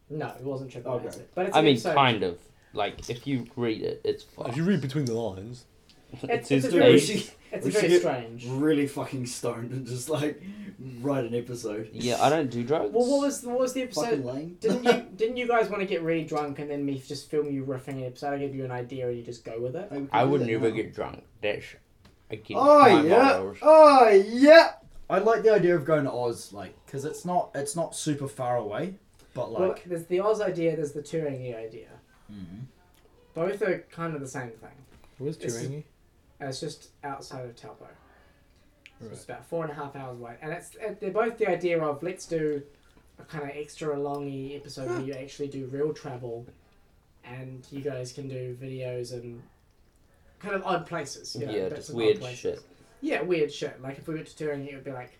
No, 0.09 0.27
it 0.37 0.43
wasn't 0.43 0.71
triple 0.71 0.91
Okay. 0.95 1.07
acid, 1.07 1.27
but 1.33 1.45
it's 1.47 1.55
I 1.55 1.61
mean, 1.61 1.75
episode- 1.75 1.95
kind 1.95 2.23
of. 2.23 2.37
Like, 2.73 3.09
if 3.09 3.25
you 3.25 3.47
read 3.55 3.81
it, 3.81 4.01
it's 4.03 4.25
If 4.45 4.57
you 4.57 4.65
read 4.65 4.81
between 4.81 5.05
the 5.05 5.13
lines. 5.13 5.63
It's, 6.23 6.49
his 6.49 6.65
it's 6.65 6.73
a 6.73 6.77
very, 6.77 6.99
should, 6.99 7.23
it's 7.53 7.65
a 7.67 7.69
very 7.69 7.87
get 7.87 7.99
strange. 8.01 8.45
really 8.47 8.87
fucking 8.87 9.25
stoned 9.25 9.71
and 9.71 9.85
just 9.87 10.09
like 10.09 10.41
write 11.01 11.23
an 11.25 11.33
episode. 11.33 11.89
Yeah, 11.93 12.21
I 12.21 12.29
don't 12.29 12.49
do 12.49 12.63
drugs. 12.63 12.93
Well, 12.93 13.05
what 13.09 13.21
was 13.21 13.43
what 13.43 13.59
was 13.59 13.73
the 13.73 13.85
Fucking 13.87 14.03
episode? 14.21 14.25
lame. 14.25 14.57
Didn't 14.61 14.83
you 14.83 15.05
didn't 15.17 15.37
you 15.37 15.47
guys 15.47 15.69
want 15.69 15.81
to 15.81 15.87
get 15.87 16.01
really 16.03 16.23
drunk 16.23 16.59
and 16.59 16.69
then 16.69 16.85
me 16.85 16.99
just 16.99 17.29
film 17.29 17.49
you 17.51 17.65
riffing 17.65 17.97
an 17.99 18.03
episode? 18.05 18.33
I 18.33 18.37
give 18.37 18.53
you 18.55 18.63
an 18.65 18.71
idea 18.71 19.07
and 19.07 19.17
you 19.17 19.23
just 19.23 19.43
go 19.45 19.59
with 19.59 19.75
it. 19.75 19.87
Hey, 19.89 19.97
we 19.99 20.07
can 20.07 20.09
I 20.13 20.23
would 20.25 20.41
never 20.45 20.69
now. 20.69 20.75
get 20.75 20.93
drunk. 20.93 21.23
That's 21.41 21.65
against 22.29 22.51
Oh 22.55 22.79
my 22.79 23.01
yeah. 23.01 23.37
morals. 23.39 23.57
Oh 23.61 24.07
yeah. 24.09 24.71
I 25.09 25.19
like 25.19 25.43
the 25.43 25.51
idea 25.53 25.75
of 25.75 25.85
going 25.85 26.05
to 26.05 26.11
Oz, 26.11 26.51
like, 26.53 26.73
because 26.85 27.05
it's 27.05 27.25
not 27.25 27.51
it's 27.53 27.75
not 27.75 27.95
super 27.95 28.27
far 28.27 28.57
away, 28.57 28.95
but 29.33 29.51
Well, 29.51 29.69
like. 29.69 29.83
there's 29.85 30.05
the 30.05 30.19
Oz 30.19 30.41
idea, 30.41 30.75
there's 30.75 30.93
the 30.93 31.01
Turangi 31.03 31.55
idea. 31.55 31.89
Mhm. 32.31 32.65
Both 33.33 33.61
are 33.61 33.79
kind 33.91 34.15
of 34.15 34.21
the 34.21 34.27
same 34.27 34.51
thing. 34.51 34.69
Where's 35.17 35.37
This 35.37 35.55
is- 35.55 35.67
Turangi? 35.69 35.83
And 36.39 36.49
it's 36.49 36.59
just 36.59 36.89
outside 37.03 37.45
of 37.45 37.55
Taupo. 37.55 37.85
So 38.99 39.05
Right. 39.05 39.11
It's 39.13 39.25
about 39.25 39.45
four 39.45 39.63
and 39.63 39.71
a 39.71 39.75
half 39.75 39.95
hours 39.95 40.19
away, 40.19 40.37
and 40.41 40.51
it's 40.53 40.75
uh, 40.77 40.95
they're 40.99 41.11
both 41.11 41.37
the 41.37 41.47
idea 41.47 41.81
of 41.83 42.01
let's 42.01 42.25
do 42.25 42.63
a 43.19 43.23
kind 43.23 43.43
of 43.43 43.51
extra 43.55 43.95
longy 43.95 44.55
episode 44.55 44.89
where 44.89 45.01
you 45.01 45.13
actually 45.13 45.47
do 45.49 45.65
real 45.67 45.93
travel, 45.93 46.45
and 47.23 47.65
you 47.71 47.81
guys 47.81 48.11
can 48.13 48.27
do 48.27 48.55
videos 48.55 49.13
and 49.13 49.41
kind 50.39 50.55
of 50.55 50.63
odd 50.65 50.85
places. 50.87 51.35
You 51.35 51.45
know, 51.45 51.51
yeah, 51.51 51.63
bits 51.69 51.87
just 51.87 51.93
weird 51.93 52.19
places. 52.19 52.39
shit. 52.39 52.61
Yeah, 53.05 53.21
weird 53.21 53.53
shit. 53.53 53.79
Like 53.83 53.99
if 53.99 54.07
we 54.07 54.15
went 54.15 54.25
to 54.25 54.43
Turing, 54.43 54.67
it 54.67 54.73
would 54.73 54.83
be 54.83 54.91
like, 54.91 55.19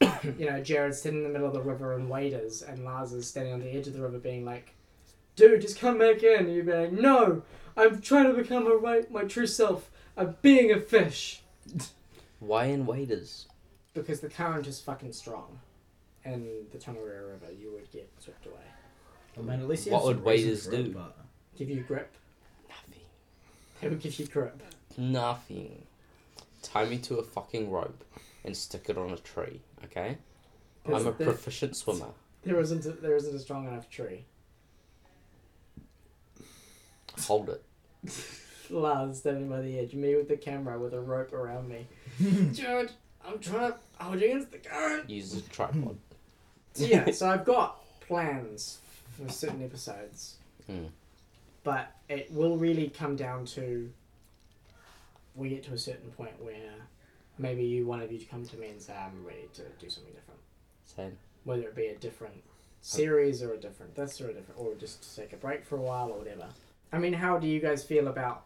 you 0.38 0.46
know, 0.50 0.60
Jarod's 0.60 1.00
sitting 1.00 1.18
in 1.20 1.24
the 1.24 1.30
middle 1.30 1.46
of 1.46 1.52
the 1.54 1.60
river 1.62 1.94
and 1.94 2.10
waders, 2.10 2.62
and 2.62 2.84
Lars 2.84 3.12
is 3.12 3.28
standing 3.28 3.52
on 3.52 3.60
the 3.60 3.70
edge 3.70 3.86
of 3.86 3.92
the 3.92 4.02
river, 4.02 4.18
being 4.18 4.44
like, 4.44 4.74
"Dude, 5.36 5.60
just 5.60 5.78
come 5.78 5.98
back 5.98 6.24
in." 6.24 6.46
And 6.46 6.52
you'd 6.52 6.66
be 6.66 6.72
like, 6.72 6.90
"No, 6.90 7.42
I'm 7.76 8.00
trying 8.00 8.26
to 8.26 8.32
become 8.32 8.66
a 8.66 8.74
right, 8.74 9.08
my 9.08 9.22
true 9.22 9.46
self. 9.46 9.88
I'm 10.16 10.34
being 10.42 10.72
a 10.72 10.80
fish." 10.80 11.42
Why 12.40 12.64
in 12.66 12.86
waders? 12.86 13.46
because 13.94 14.18
the 14.20 14.28
current 14.28 14.66
is 14.66 14.80
fucking 14.80 15.12
strong, 15.12 15.60
and 16.24 16.48
the 16.72 16.78
Tongariro 16.78 17.30
River, 17.34 17.52
you 17.56 17.70
would 17.72 17.88
get 17.92 18.10
swept 18.18 18.46
away. 18.46 18.66
I 19.38 19.42
mean, 19.42 19.60
at 19.60 19.68
least 19.68 19.86
you 19.86 19.92
What 19.92 19.98
have 19.98 20.16
some 20.16 20.24
would 20.24 20.26
reason 20.32 20.48
waiters 20.48 20.66
for 20.66 20.74
it, 20.74 20.82
do? 20.84 20.90
but- 20.92 21.16
Give 21.56 21.70
you 21.70 21.82
grip. 21.82 22.10
Nothing. 22.68 23.04
They 23.80 23.88
would 23.90 24.00
give 24.00 24.18
you 24.18 24.26
grip. 24.26 24.60
Nothing. 24.98 25.84
Tie 26.62 26.84
me 26.86 26.98
to 26.98 27.16
a 27.18 27.22
fucking 27.22 27.70
rope 27.70 28.04
and 28.44 28.56
stick 28.56 28.86
it 28.88 28.96
on 28.98 29.10
a 29.10 29.16
tree, 29.18 29.60
okay? 29.84 30.16
I'm 30.86 30.94
a 31.06 31.12
there, 31.12 31.26
proficient 31.28 31.76
swimmer. 31.76 32.08
there 32.44 32.58
isn't 32.60 32.84
a, 32.86 32.90
there 32.92 33.14
isn't 33.16 33.34
a 33.34 33.38
strong 33.38 33.66
enough 33.68 33.88
tree. 33.90 34.24
Hold 37.26 37.50
it. 37.50 37.62
Lars 38.70 39.18
standing 39.18 39.48
by 39.48 39.60
the 39.60 39.78
edge, 39.78 39.94
me 39.94 40.14
with 40.16 40.28
the 40.28 40.36
camera 40.36 40.78
with 40.78 40.94
a 40.94 41.00
rope 41.00 41.32
around 41.32 41.68
me. 41.68 41.86
Jarod, 42.20 42.90
I'm 43.26 43.38
trying 43.38 43.72
to 43.72 43.78
hold 44.00 44.20
you 44.20 44.26
against 44.26 44.50
the 44.50 44.58
current. 44.58 45.10
Use 45.10 45.34
a 45.36 45.42
tripod. 45.42 45.98
So 46.74 46.84
yeah, 46.86 47.10
so 47.10 47.28
I've 47.28 47.44
got 47.44 47.78
plans 48.00 48.78
for 49.16 49.30
certain 49.30 49.62
episodes, 49.64 50.36
Mm. 50.70 50.88
but 51.64 51.92
it 52.08 52.32
will 52.32 52.56
really 52.56 52.88
come 52.88 53.16
down 53.16 53.44
to 53.46 53.90
we 55.34 55.48
get 55.50 55.62
to 55.64 55.72
a 55.72 55.78
certain 55.78 56.10
point 56.10 56.32
where 56.42 56.72
maybe 57.38 57.64
you 57.64 57.86
one 57.86 58.00
of 58.02 58.12
you 58.12 58.18
to 58.18 58.24
come 58.26 58.44
to 58.46 58.56
me 58.56 58.68
and 58.68 58.80
say 58.80 58.94
I'm 58.94 59.24
ready 59.24 59.48
to 59.54 59.62
do 59.80 59.88
something 59.90 60.12
different, 60.12 60.40
Same. 60.84 61.16
whether 61.44 61.62
it 61.62 61.74
be 61.74 61.86
a 61.86 61.96
different 61.96 62.42
series 62.80 63.42
or 63.42 63.54
a 63.54 63.56
different 63.56 63.94
this 63.94 64.20
or 64.20 64.28
a 64.30 64.34
different 64.34 64.60
or 64.60 64.74
just 64.74 65.02
to 65.02 65.20
take 65.22 65.32
a 65.32 65.36
break 65.36 65.64
for 65.64 65.76
a 65.76 65.80
while 65.80 66.10
or 66.10 66.18
whatever. 66.18 66.46
I 66.92 66.98
mean, 66.98 67.12
how 67.14 67.38
do 67.38 67.46
you 67.46 67.60
guys 67.60 67.82
feel 67.84 68.08
about 68.08 68.44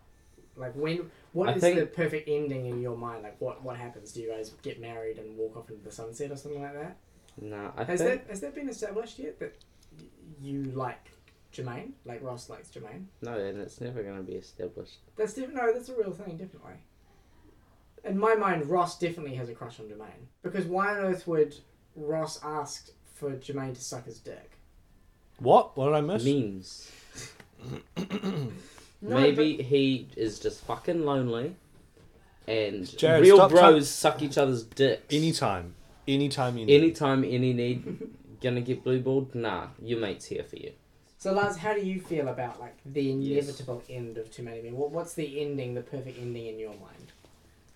like 0.57 0.73
when? 0.75 1.11
What 1.33 1.49
I 1.49 1.53
is 1.55 1.61
think- 1.61 1.79
the 1.79 1.87
perfect 1.87 2.29
ending 2.29 2.67
in 2.67 2.81
your 2.81 2.97
mind? 2.97 3.23
Like 3.25 3.41
what 3.41 3.63
what 3.63 3.77
happens? 3.77 4.13
Do 4.13 4.21
you 4.23 4.31
guys 4.31 4.53
get 4.63 4.81
married 4.81 5.19
and 5.19 5.37
walk 5.37 5.57
off 5.57 5.71
into 5.71 5.83
the 5.83 5.91
sunset 5.93 6.31
or 6.31 6.37
something 6.37 6.63
like 6.63 6.75
that? 6.75 6.97
Nah, 7.41 7.71
I 7.77 7.85
Has 7.85 8.01
think 8.01 8.23
that 8.23 8.31
has 8.31 8.41
that 8.41 8.55
been 8.55 8.69
established 8.69 9.19
yet 9.19 9.39
that 9.41 9.57
you 10.41 10.63
like 10.65 11.11
Jermaine, 11.53 11.93
like 12.05 12.23
Ross 12.23 12.49
likes 12.51 12.69
Jermaine? 12.69 13.07
no, 13.23 13.39
and 13.39 13.59
it's 13.61 13.81
never 13.81 14.03
gonna 14.03 14.23
be 14.23 14.35
established. 14.35 14.99
That's 15.17 15.35
def- 15.35 15.53
no, 15.53 15.73
that's 15.73 15.89
a 15.89 15.95
real 15.97 16.13
thing, 16.13 16.37
definitely. 16.37 16.75
In 18.05 18.19
my 18.19 18.35
mind, 18.35 18.67
Ross 18.67 18.99
definitely 18.99 19.35
has 19.37 19.49
a 19.49 19.55
crush 19.55 19.81
on 19.81 19.87
Jermaine 19.87 20.27
because 20.43 20.65
why 20.67 20.91
on 20.91 20.99
earth 20.99 21.27
would 21.27 21.55
Ross 21.97 22.39
ask 22.45 22.91
for 23.15 23.33
Jermaine 23.33 23.75
to 23.75 23.81
suck 23.81 24.05
his 24.05 24.19
dick? 24.21 24.53
What? 25.39 25.77
What 25.77 25.87
did 25.87 25.95
I 25.95 26.01
miss? 26.03 26.25
Memes. 26.25 26.91
No, 29.03 29.21
Maybe 29.21 29.63
he 29.63 30.09
is 30.17 30.41
just 30.41 30.65
fucking 30.65 31.05
lonely, 31.05 31.55
and 32.49 32.85
Jarod, 32.85 33.21
real 33.21 33.37
stop 33.37 33.51
bros 33.51 33.91
suck 33.91 34.23
each 34.23 34.39
other's 34.39 34.63
dicks. 34.63 35.15
Anytime. 35.15 35.75
Anytime 36.09 36.57
you 36.57 36.65
need. 36.65 36.75
Anytime, 36.83 37.23
any 37.23 37.53
need, 37.53 38.09
gonna 38.41 38.63
get 38.63 38.83
blue 38.83 38.99
balled? 39.01 39.35
Nah, 39.35 39.67
your 39.83 40.01
mate's 40.01 40.25
here 40.25 40.45
for 40.45 40.57
you. 40.57 40.73
So, 41.19 41.33
Lars, 41.33 41.57
how 41.57 41.75
do 41.75 41.81
you 41.81 42.01
feel 42.01 42.29
about 42.29 42.61
like 42.61 42.77
the 42.85 43.03
Yes. 43.03 43.45
inevitable 43.45 43.83
end 43.89 44.19
of 44.19 44.31
Two 44.31 44.43
Manly 44.43 44.63
Men? 44.63 44.77
What, 44.77 44.91
what's 44.91 45.15
the 45.15 45.41
ending, 45.41 45.75
the 45.75 45.81
perfect 45.81 46.19
ending 46.19 46.47
in 46.47 46.59
your 46.59 46.71
mind? 46.75 47.13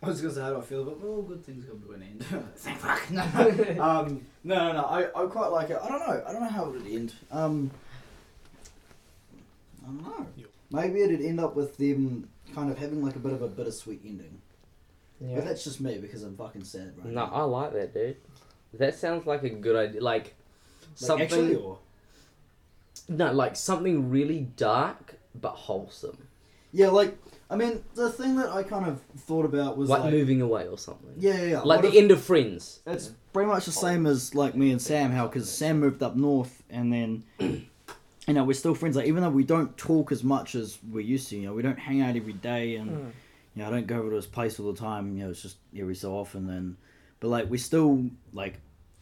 I 0.02 0.06
was 0.08 0.20
gonna 0.20 0.32
say 0.34 0.40
how 0.40 0.50
do 0.50 0.58
I 0.58 0.62
feel, 0.62 0.84
but 0.84 1.00
well, 1.00 1.22
good 1.22 1.44
things 1.44 1.64
come 1.66 1.82
to 1.82 1.92
an 1.92 2.02
end. 2.02 2.24
Thank 2.56 2.78
fuck. 2.78 3.10
No, 3.10 3.22
um, 3.82 4.24
no, 4.44 4.54
no, 4.54 4.72
no. 4.72 4.82
I, 4.84 5.04
I 5.08 5.26
quite 5.26 5.48
like 5.48 5.70
it. 5.70 5.78
I 5.82 5.88
don't 5.88 6.00
know. 6.00 6.22
I 6.26 6.32
don't 6.32 6.42
know 6.42 6.48
how 6.48 6.64
it 6.66 6.72
would 6.72 6.86
end. 6.86 7.14
Um, 7.30 7.70
I 9.82 9.86
don't 9.86 10.02
know. 10.02 10.26
Maybe 10.70 11.02
it'd 11.02 11.20
end 11.20 11.40
up 11.40 11.54
with 11.56 11.76
them 11.76 12.28
kind 12.54 12.70
of 12.70 12.78
having 12.78 13.02
like 13.04 13.16
a 13.16 13.18
bit 13.18 13.32
of 13.32 13.42
a 13.42 13.48
bittersweet 13.48 14.00
ending. 14.04 14.40
Yeah. 15.20 15.34
But 15.36 15.44
that's 15.46 15.64
just 15.64 15.80
me 15.82 15.98
because 15.98 16.22
I'm 16.22 16.36
fucking 16.36 16.64
sad 16.64 16.94
right 16.96 17.06
No, 17.08 17.26
now. 17.26 17.30
I 17.32 17.42
like 17.42 17.72
that, 17.74 17.92
dude. 17.92 18.16
That 18.74 18.94
sounds 18.94 19.26
like 19.26 19.42
a 19.42 19.50
good 19.50 19.76
idea. 19.76 20.00
Like 20.02 20.22
Like, 20.24 20.34
something. 20.94 21.24
actually, 21.26 21.54
or 21.56 21.78
No, 23.10 23.32
like 23.32 23.56
something 23.56 24.08
really 24.08 24.48
dark 24.56 25.16
but 25.34 25.50
wholesome, 25.52 26.16
yeah, 26.72 26.88
like 26.88 27.18
I 27.50 27.56
mean, 27.56 27.82
the 27.96 28.10
thing 28.10 28.36
that 28.36 28.48
I 28.50 28.62
kind 28.62 28.86
of 28.86 29.00
thought 29.22 29.44
about 29.44 29.76
was 29.76 29.88
like, 29.90 30.02
like, 30.04 30.12
moving 30.12 30.40
away 30.40 30.68
or 30.68 30.78
something. 30.78 31.14
yeah, 31.18 31.34
yeah, 31.36 31.42
yeah. 31.46 31.58
Like 31.62 31.82
What 31.82 31.82
the 31.82 31.88
if- 31.98 32.02
end 32.02 32.10
of 32.12 32.22
Friends. 32.22 32.80
It's 32.86 33.10
pretty 33.32 33.48
much 33.48 33.64
the 33.66 33.72
same 33.72 34.06
as 34.06 34.34
like 34.36 34.54
me 34.54 34.70
and 34.70 34.80
Sam, 34.80 35.10
how 35.10 35.26
because 35.26 35.50
Sam 35.50 35.80
moved 35.80 36.02
up 36.02 36.14
north, 36.16 36.62
and 36.70 36.92
then 36.92 37.24
you 37.40 38.34
know 38.34 38.44
we're 38.44 38.52
still 38.54 38.74
friends. 38.76 38.94
Like 38.96 39.06
even 39.06 39.22
though 39.24 39.30
we 39.30 39.44
don't 39.44 39.76
talk 39.76 40.12
as 40.12 40.22
much 40.22 40.54
as 40.54 40.78
we 40.90 41.02
used 41.02 41.28
to, 41.30 41.36
you 41.36 41.46
know, 41.46 41.52
we 41.54 41.62
don't 41.62 41.78
hang 41.78 42.00
out 42.02 42.14
every 42.16 42.34
day, 42.34 42.76
and 42.76 42.90
Mm. 42.90 43.10
you 43.56 43.62
know, 43.62 43.66
I 43.68 43.70
don't 43.72 43.86
go 43.88 43.98
over 43.98 44.10
to 44.10 44.16
his 44.16 44.26
place 44.26 44.60
all 44.60 44.72
the 44.72 44.78
time. 44.78 45.16
You 45.16 45.24
know, 45.24 45.30
it's 45.30 45.42
just 45.42 45.56
every 45.76 45.96
so 45.96 46.12
often. 46.14 46.48
And 46.48 46.76
but 47.18 47.28
like 47.28 47.50
we 47.50 47.58
still 47.58 48.08
like 48.32 48.60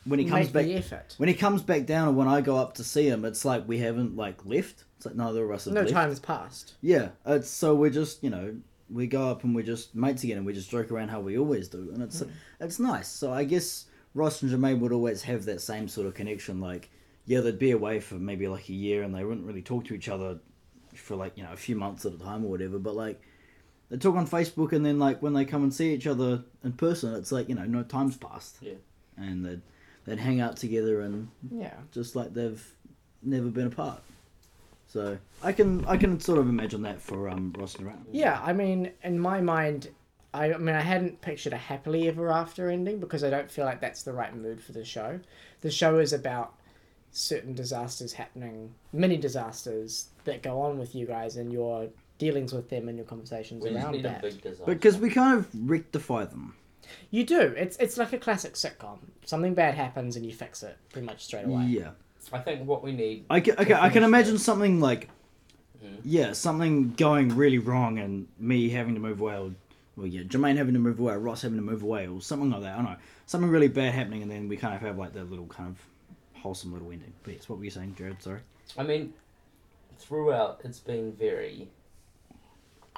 when 0.09 0.19
he 0.19 0.25
comes 0.25 0.47
Make 0.47 0.53
back 0.53 0.65
the 0.65 0.75
effort. 0.77 1.15
when 1.19 1.29
he 1.29 1.35
comes 1.35 1.63
back 1.63 1.87
down, 1.87 2.09
or 2.09 2.13
when 2.13 2.29
I 2.29 2.41
go 2.41 2.57
up 2.57 2.75
to 2.75 2.85
see 2.85 3.07
him, 3.09 3.25
it's 3.25 3.45
like 3.45 3.69
we 3.69 3.79
haven't 3.79 4.17
like 4.17 4.45
left. 4.47 4.85
It's 4.97 5.07
like 5.07 5.15
neither 5.15 5.45
of 5.45 5.51
us 5.51 5.67
have 5.67 5.75
No 5.75 5.83
left. 5.83 5.93
time 5.93 6.09
has 6.09 6.19
passed. 6.19 6.75
Yeah, 6.81 7.11
it's 7.27 7.51
so 7.51 7.75
we're 7.75 7.91
just 7.91 8.23
you 8.25 8.31
know 8.31 8.57
we 8.91 9.07
go 9.07 9.29
up 9.29 9.45
and 9.45 9.55
we're 9.55 9.63
just 9.63 9.95
mates 9.95 10.25
again 10.25 10.39
and 10.39 10.47
we 10.47 10.55
just 10.55 10.71
joke 10.71 10.91
around 10.91 11.09
how 11.09 11.21
we 11.21 11.39
always 11.39 11.69
do, 11.69 11.91
and 11.93 12.03
it's 12.03 12.21
hmm. 12.21 12.31
it's 12.61 12.79
nice. 12.79 13.09
So 13.09 13.33
I 13.33 13.45
guess 13.45 13.87
Ross 14.15 14.43
and 14.43 14.51
Jermaine 14.51 14.81
would 14.81 14.93
always 14.93 15.23
have 15.23 15.45
that 15.45 15.61
same 15.61 15.89
sort 15.89 16.07
of 16.07 16.15
connection. 16.15 16.61
Like 16.61 16.91
yeah, 17.27 17.41
they'd 17.41 17.59
be 17.59 17.73
away 17.73 18.01
for 18.01 18.15
maybe 18.15 18.49
like 18.49 18.69
a 18.71 18.73
year 18.73 19.03
and 19.03 19.15
they 19.15 19.23
wouldn't 19.25 19.47
really 19.47 19.63
talk 19.63 19.85
to 19.87 19.95
each 19.95 20.09
other 20.09 20.39
for 20.95 21.15
like 21.17 21.37
you 21.37 21.43
know 21.45 21.53
a 21.53 21.57
few 21.57 21.77
months 21.77 22.07
at 22.07 22.13
a 22.15 22.19
time 22.19 22.45
or 22.45 22.49
whatever. 22.49 22.79
But 22.79 22.97
like 22.97 23.21
they 23.91 23.99
talk 23.99 24.17
on 24.17 24.27
Facebook 24.27 24.73
and 24.73 24.85
then 24.85 24.99
like 24.99 25.21
when 25.23 25.35
they 25.35 25.45
come 25.45 25.63
and 25.63 25.73
see 25.73 25.93
each 25.93 26.07
other 26.07 26.43
in 26.65 26.73
person, 26.73 27.15
it's 27.15 27.31
like 27.31 27.49
you 27.49 27.55
know 27.55 27.65
no 27.67 27.83
time's 27.83 28.17
passed. 28.17 28.57
Yeah. 28.63 28.75
and 29.19 29.45
they'd 29.45 29.61
they'd 30.09 30.19
hang 30.19 30.41
out 30.41 30.57
together 30.57 31.01
and 31.03 31.29
Yeah. 31.51 31.75
just 31.93 32.17
like 32.17 32.35
they've 32.35 32.65
never 33.23 33.49
been 33.49 33.67
apart. 33.67 34.03
So 34.89 35.19
I 35.43 35.53
can 35.53 35.85
I 35.87 35.97
can 35.97 36.19
sort 36.21 36.39
of 36.39 36.49
imagine 36.49 36.83
that 36.83 37.01
for 37.01 37.29
um 37.29 37.55
Ross 37.59 37.75
and 37.77 37.87
Jermaine. 37.87 38.05
Yeah, 38.13 38.41
I 38.43 38.53
mean, 38.53 38.91
in 39.03 39.19
my 39.21 39.41
mind, 39.41 39.91
I, 40.33 40.53
I 40.53 40.59
mean, 40.59 40.75
I 40.75 40.81
hadn't 40.81 41.21
pictured 41.21 41.53
a 41.53 41.57
happily 41.59 42.09
ever 42.09 42.31
after 42.31 42.71
ending 42.71 42.99
because 42.99 43.23
I 43.25 43.31
don't 43.31 43.51
feel 43.51 43.65
like 43.65 43.81
that's 43.81 44.03
the 44.03 44.13
right 44.13 44.35
mood 44.35 44.61
for 44.63 44.73
the 44.73 44.85
show. 44.85 45.21
The 45.61 45.71
show 45.71 45.99
is 45.99 46.13
about 46.13 46.55
certain 47.11 47.55
disasters 47.55 48.13
happening, 48.13 48.75
many 48.93 49.17
disasters 49.17 50.09
that 50.25 50.43
go 50.43 50.61
on 50.61 50.79
with 50.79 50.95
you 50.95 51.07
guys 51.07 51.37
and 51.37 51.53
your 51.53 51.89
dealings 52.19 52.53
with 52.53 52.69
them 52.69 52.89
and 52.89 52.97
your 52.99 53.07
conversations 53.07 53.65
We 53.65 53.75
around 53.75 53.93
need 53.93 54.05
a 54.05 54.09
that. 54.09 54.23
big 54.23 54.41
disaster. 54.43 54.65
Because 54.67 54.99
we 54.99 55.09
kind 55.11 55.39
of 55.39 55.49
rectify 55.71 56.25
them. 56.27 56.55
You 57.11 57.25
do. 57.25 57.41
It's 57.41 57.77
it's 57.79 57.97
like 57.99 58.13
a 58.13 58.19
classic 58.19 58.55
sitcom. 58.55 58.99
Something 59.25 59.55
bad 59.55 59.75
happens 59.75 60.17
and 60.17 60.25
you 60.27 60.33
fix 60.33 60.63
it 60.63 60.77
pretty 60.93 61.07
much 61.07 61.25
straight 61.25 61.45
away. 61.47 61.65
Yeah. 61.65 61.91
I 62.33 62.39
think 62.39 62.67
what 62.67 62.83
we 62.83 62.93
need. 62.93 63.25
I 63.31 63.41
can, 63.41 63.59
okay, 63.59 63.75
I 63.75 63.89
can 63.89 64.03
imagine 64.05 64.35
that. 64.35 64.41
something 64.41 64.81
like, 64.81 65.09
Mhm. 65.83 66.01
yeah, 66.05 66.33
something 66.33 66.93
going 66.95 67.35
really 67.35 67.59
wrong 67.59 67.99
and 67.99 68.27
me 68.39 68.69
having 68.71 68.95
to 68.95 69.01
move 69.01 69.21
away, 69.21 69.35
or, 69.37 69.55
well, 69.97 70.07
yeah, 70.07 70.23
Jermaine 70.23 70.57
having 70.57 70.75
to 70.75 70.81
move 70.81 70.99
away, 71.01 71.15
or 71.15 71.19
Ross 71.21 71.43
having 71.43 71.57
to 71.59 71.65
move 71.65 71.83
away, 71.83 72.07
or 72.07 72.21
something 72.21 72.51
like 72.51 72.63
that. 72.63 72.75
I 72.75 72.77
don't 72.77 72.85
know. 72.85 72.97
Something 73.27 73.49
really 73.51 73.69
bad 73.69 73.95
happening, 73.95 74.23
and 74.23 74.31
then 74.31 74.49
we 74.49 74.57
kind 74.57 74.75
of 74.75 74.81
have 74.83 74.99
like 74.99 75.13
that 75.15 75.31
little 75.31 75.47
kind 75.47 75.71
of 75.71 76.41
wholesome 76.43 76.73
little 76.73 76.91
ending. 76.91 77.13
But 77.23 77.35
yes, 77.35 77.49
what 77.49 77.59
were 77.59 77.65
you 77.65 77.71
saying, 77.71 77.95
Jarod? 77.99 78.21
Sorry. 78.21 78.41
I 78.77 78.83
mean, 78.83 79.15
throughout 79.99 80.61
it's 80.65 80.81
been 80.81 81.13
very. 81.13 81.69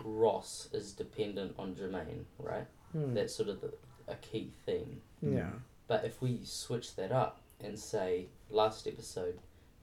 Ross 0.02 0.68
is 0.72 0.92
dependent 0.92 1.54
on 1.58 1.74
Jermaine, 1.74 2.24
right? 2.38 2.66
Hmm. 2.92 3.14
That's 3.14 3.34
sort 3.34 3.48
of 3.48 3.60
the, 3.60 3.72
a 4.08 4.16
key 4.16 4.50
theme. 4.66 5.00
Yeah. 5.22 5.50
But 5.88 6.04
if 6.04 6.20
we 6.22 6.40
switch 6.44 6.96
that 6.96 7.12
up 7.12 7.40
and 7.62 7.78
say 7.78 8.26
last 8.50 8.86
episode, 8.86 9.38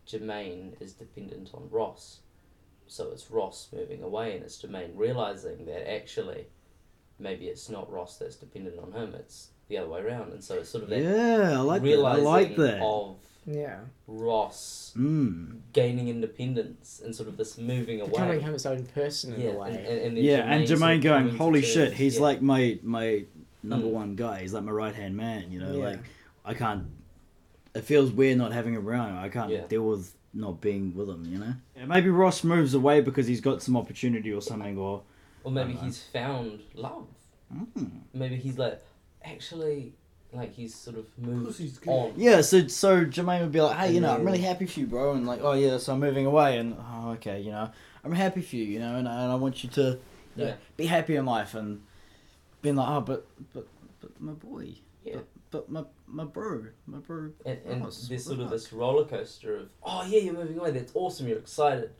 Jermaine 0.08 0.80
is 0.82 0.93
dependent 0.93 1.52
on 1.54 1.67
Ross, 1.70 2.20
so 2.88 3.10
it's 3.12 3.30
Ross 3.30 3.67
moving 3.74 4.02
away 4.02 4.36
and 4.36 4.43
it's 4.43 4.62
Jermaine 4.62 4.91
realizing 4.96 5.65
that 5.65 5.91
actually 5.91 6.46
maybe 7.20 7.48
it's 7.48 7.70
not 7.70 7.91
Ross 7.91 8.17
that's 8.17 8.38
dependent 8.38 8.80
on 8.80 8.93
him, 8.93 9.13
it's 9.15 9.50
the 9.67 9.78
other 9.78 9.89
way 9.89 10.02
around, 10.02 10.32
and 10.32 10.43
so 10.43 10.56
it's 10.56 10.70
sort 10.70 10.84
of 10.86 10.89
that 10.91 11.02
Yeah, 11.02 11.58
I 11.58 11.62
like 11.62 11.82
that. 11.84 12.06
I 12.06 12.15
like 12.15 12.56
that. 12.56 12.82
of 12.82 13.17
Yeah. 13.49 13.79
Ross 14.07 14.93
Mm. 14.97 15.60
gaining 15.71 16.10
independence 16.10 17.01
and 17.03 17.15
sort 17.15 17.29
of 17.29 17.38
this 17.38 17.57
moving 17.57 18.01
away. 18.01 18.12
Becoming 18.12 18.41
him 18.41 18.53
its 18.53 18.65
own 18.65 18.86
person 18.88 19.33
in 19.33 19.39
yeah, 19.41 19.47
a 19.47 19.49
and, 19.51 19.60
way. 19.60 19.69
and, 19.69 19.99
and 20.01 20.17
then 20.17 20.23
Yeah, 20.23 20.36
and 20.51 20.67
sort 20.67 20.77
of 20.81 20.83
Jermaine 20.83 21.01
going, 21.01 21.29
holy 21.36 21.62
terms- 21.62 21.73
shit, 21.73 21.93
he's 21.93 22.15
yeah. 22.15 22.21
like 22.21 22.41
my 22.41 22.77
my 22.83 23.23
number 23.63 23.88
Mm. 23.88 23.91
one 23.91 24.15
guy. 24.15 24.41
He's 24.41 24.53
like 24.53 24.63
my 24.63 24.71
right 24.71 24.93
hand 24.93 25.15
man. 25.15 25.51
You 25.51 25.60
know, 25.62 25.71
Yeah. 25.77 25.83
like 25.86 25.99
I 26.45 26.53
can't. 26.53 26.88
It 27.73 27.81
feels 27.81 28.12
weird 28.12 28.38
not 28.38 28.51
having 28.51 28.73
him 28.73 28.88
around. 28.88 29.17
I 29.17 29.29
can't 29.29 29.51
Yeah. 29.51 29.65
deal 29.67 29.83
with 29.88 30.13
not 30.33 30.60
being 30.62 30.93
with 30.95 31.10
him. 31.10 31.25
You 31.25 31.39
know. 31.39 31.53
Yeah, 31.75 31.86
maybe 31.86 32.10
Ross 32.10 32.43
moves 32.43 32.73
away 32.73 33.01
because 33.01 33.27
he's 33.27 33.41
got 33.41 33.62
some 33.62 33.77
opportunity 33.77 34.31
or 34.33 34.41
something, 34.41 34.77
or 34.77 35.03
Or 35.43 35.51
maybe 35.51 35.69
I 35.69 35.73
don't 35.73 35.81
know. 35.81 35.86
he's 35.88 36.03
found 36.03 36.60
love. 36.73 37.07
mm. 37.53 37.89
Maybe 38.13 38.36
he's 38.36 38.57
like, 38.57 38.81
actually, 39.23 39.93
like 40.38 40.54
he's 40.54 40.73
sort 40.76 40.97
of 40.97 41.06
moved 41.17 41.58
he's 41.60 41.80
on. 41.88 42.13
yeah. 42.15 42.41
So 42.41 42.67
so 42.67 43.04
Jermaine 43.06 43.41
would 43.41 43.52
be 43.52 43.62
like, 43.62 43.78
hey, 43.78 43.93
you 43.93 44.02
know, 44.02 44.13
I'm 44.13 44.23
really 44.26 44.39
happy 44.41 44.65
for 44.65 44.80
you, 44.80 44.88
bro, 44.88 45.13
and 45.13 45.26
like, 45.28 45.41
oh 45.41 45.54
yeah, 45.54 45.78
so 45.78 45.93
I'm 45.93 46.00
moving 46.00 46.26
away, 46.26 46.58
and 46.58 46.76
oh 46.80 47.12
okay, 47.13 47.41
you 47.41 47.52
know, 47.52 47.69
I'm 48.04 48.12
happy 48.13 48.41
for 48.41 48.56
you, 48.56 48.63
you 48.65 48.80
know, 48.80 48.95
and, 48.95 49.08
and 49.08 49.32
I 49.32 49.36
want 49.36 49.63
you 49.63 49.69
to 49.71 49.82
you 49.82 49.97
know, 50.36 50.45
Yeah. 50.50 50.54
be 50.78 50.86
happy 50.86 51.15
in 51.15 51.26
life, 51.26 51.54
and 51.56 51.82
being 52.62 52.76
like, 52.76 52.88
oh, 52.89 53.02
but 53.02 53.26
but 53.54 53.67
but 54.02 54.12
my 54.21 54.34
boy. 54.34 54.76
Yeah. 55.04 55.15
But, 55.15 55.26
but 55.50 55.69
my 55.71 55.84
my 56.08 56.23
bro, 56.26 56.65
my 56.86 56.97
bro. 57.00 57.30
And, 57.45 57.60
and 57.65 57.84
Ross, 57.84 58.08
there's 58.08 58.26
sort 58.26 58.39
of 58.39 58.50
this 58.50 58.71
roller 58.73 59.06
coaster 59.06 59.58
of, 59.58 59.69
oh 59.84 60.06
yeah, 60.08 60.19
you're 60.19 60.34
moving 60.34 60.60
away. 60.60 60.71
That's 60.71 60.91
awesome. 60.95 61.28
You're 61.28 61.39
excited. 61.39 61.91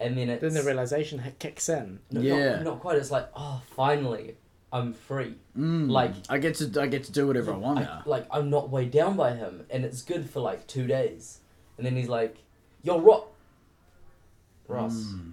And 0.00 0.18
then 0.18 0.28
it's 0.28 0.40
then 0.42 0.54
the 0.54 0.62
realization 0.62 1.22
kicks 1.38 1.68
in. 1.68 2.00
no, 2.10 2.20
Yeah. 2.20 2.56
not, 2.56 2.64
not 2.64 2.80
quite. 2.80 2.96
It's 2.96 3.10
like, 3.12 3.28
oh, 3.36 3.62
finally, 3.76 4.36
I'm 4.74 4.92
free. 4.92 5.34
Mm. 5.56 5.88
Like- 5.88 6.14
I 6.28 6.38
get 6.38 6.56
to 6.56 6.64
I 6.80 6.86
get 6.88 7.04
to 7.04 7.12
do 7.12 7.26
whatever 7.28 7.52
I 7.52 7.56
want 7.56 7.78
I- 7.78 8.02
like 8.06 8.26
I'm 8.36 8.50
not 8.50 8.70
weighed 8.70 8.90
down 8.90 9.16
by 9.16 9.30
him, 9.34 9.64
and 9.70 9.84
it's 9.84 10.02
good 10.02 10.28
for 10.28 10.40
like 10.40 10.66
two 10.66 10.86
days. 10.86 11.40
And 11.76 11.86
then 11.86 11.94
he's 11.96 12.08
like, 12.08 12.34
"Yo, 12.82 12.98
Ross." 13.00 13.24
Ross. 14.68 14.94
Mm. 15.14 15.32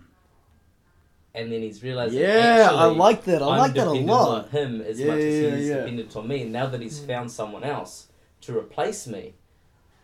And 1.33 1.51
then 1.51 1.61
he's 1.61 1.81
realizing. 1.81 2.19
Yeah, 2.19 2.69
I 2.71 2.85
like 2.85 3.23
that. 3.23 3.41
I 3.41 3.47
I'm 3.53 3.57
like 3.59 3.73
that 3.75 3.87
a 3.87 3.91
lot. 3.91 4.45
on 4.45 4.49
him 4.51 4.81
as 4.81 4.99
Yeah, 4.99 5.07
much 5.07 5.19
as 5.19 5.33
yeah, 5.43 5.55
he's 5.55 5.67
yeah. 5.69 5.75
dependent 5.77 6.15
on 6.15 6.27
me. 6.27 6.41
And 6.43 6.51
now 6.51 6.67
that 6.67 6.81
he's 6.81 6.99
Mm. 6.99 7.07
found 7.07 7.31
someone 7.31 7.63
else 7.63 8.07
to 8.41 8.57
replace 8.57 9.07
me, 9.07 9.33